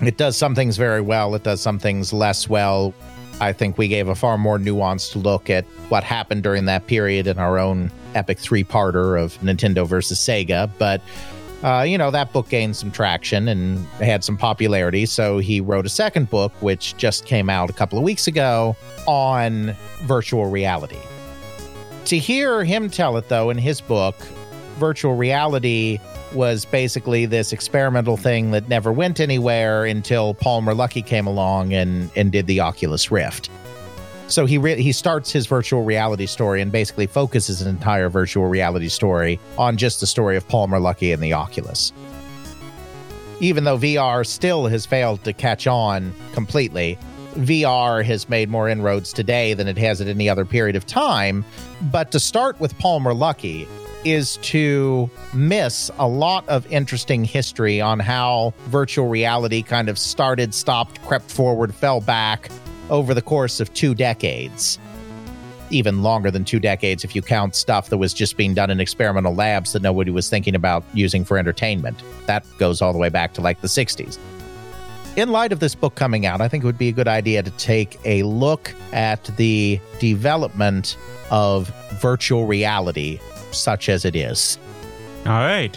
[0.00, 2.92] It does some things very well, it does some things less well.
[3.40, 7.26] I think we gave a far more nuanced look at what happened during that period
[7.26, 10.70] in our own epic three parter of Nintendo versus Sega.
[10.78, 11.00] But,
[11.62, 15.06] uh, you know, that book gained some traction and had some popularity.
[15.06, 18.76] So he wrote a second book, which just came out a couple of weeks ago
[19.06, 20.98] on virtual reality.
[22.06, 24.16] To hear him tell it, though, in his book,
[24.78, 26.00] virtual reality
[26.34, 32.10] was basically this experimental thing that never went anywhere until Palmer Luckey came along and,
[32.16, 33.50] and did the Oculus Rift.
[34.32, 38.46] So he re- he starts his virtual reality story and basically focuses an entire virtual
[38.46, 41.92] reality story on just the story of Palmer Luckey and the Oculus.
[43.40, 46.98] Even though VR still has failed to catch on completely,
[47.34, 51.44] VR has made more inroads today than it has at any other period of time.
[51.90, 53.68] But to start with Palmer Luckey
[54.02, 60.54] is to miss a lot of interesting history on how virtual reality kind of started,
[60.54, 62.50] stopped, crept forward, fell back
[62.90, 64.78] over the course of two decades.
[65.70, 68.78] Even longer than two decades if you count stuff that was just being done in
[68.78, 72.02] experimental labs that nobody was thinking about using for entertainment.
[72.26, 74.18] That goes all the way back to like the 60s
[75.16, 77.42] in light of this book coming out, I think it would be a good idea
[77.42, 80.96] to take a look at the development
[81.30, 81.68] of
[82.00, 84.58] virtual reality, such as it is.
[85.26, 85.76] All right.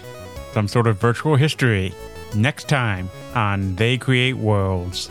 [0.53, 1.93] Some sort of virtual history.
[2.33, 5.09] Next time on They Create Worlds.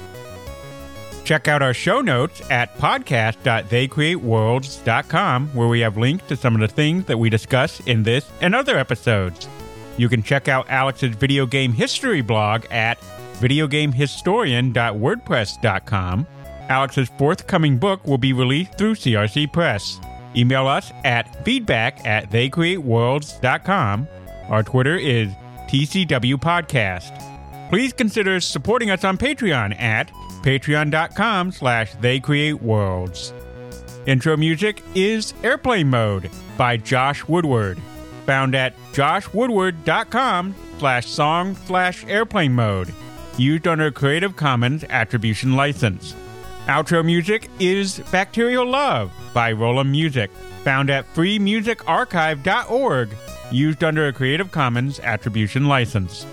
[1.24, 6.68] Check out our show notes at podcast.theycreateworlds.com, where we have links to some of the
[6.68, 9.48] things that we discuss in this and other episodes.
[9.96, 12.98] You can check out Alex's video game history blog at
[13.40, 16.26] videogamehistorian.wordpress.com.
[16.68, 20.00] Alex's forthcoming book will be released through CRC Press.
[20.36, 24.08] Email us at feedback at theycreateworlds.com.
[24.48, 25.28] Our Twitter is
[25.68, 27.33] TCW Podcast.
[27.74, 30.12] Please consider supporting us on Patreon at
[30.44, 33.32] patreon.com slash theycreateworlds.
[34.06, 37.80] Intro music is Airplane Mode by Josh Woodward,
[38.26, 42.94] found at joshwoodward.com slash song slash airplane mode
[43.38, 46.14] used under a Creative Commons Attribution License.
[46.66, 50.28] Outro music is Bacterial Love by RoleMusic,
[50.62, 53.08] found at freemusicarchive.org,
[53.50, 56.24] used under a Creative Commons Attribution License.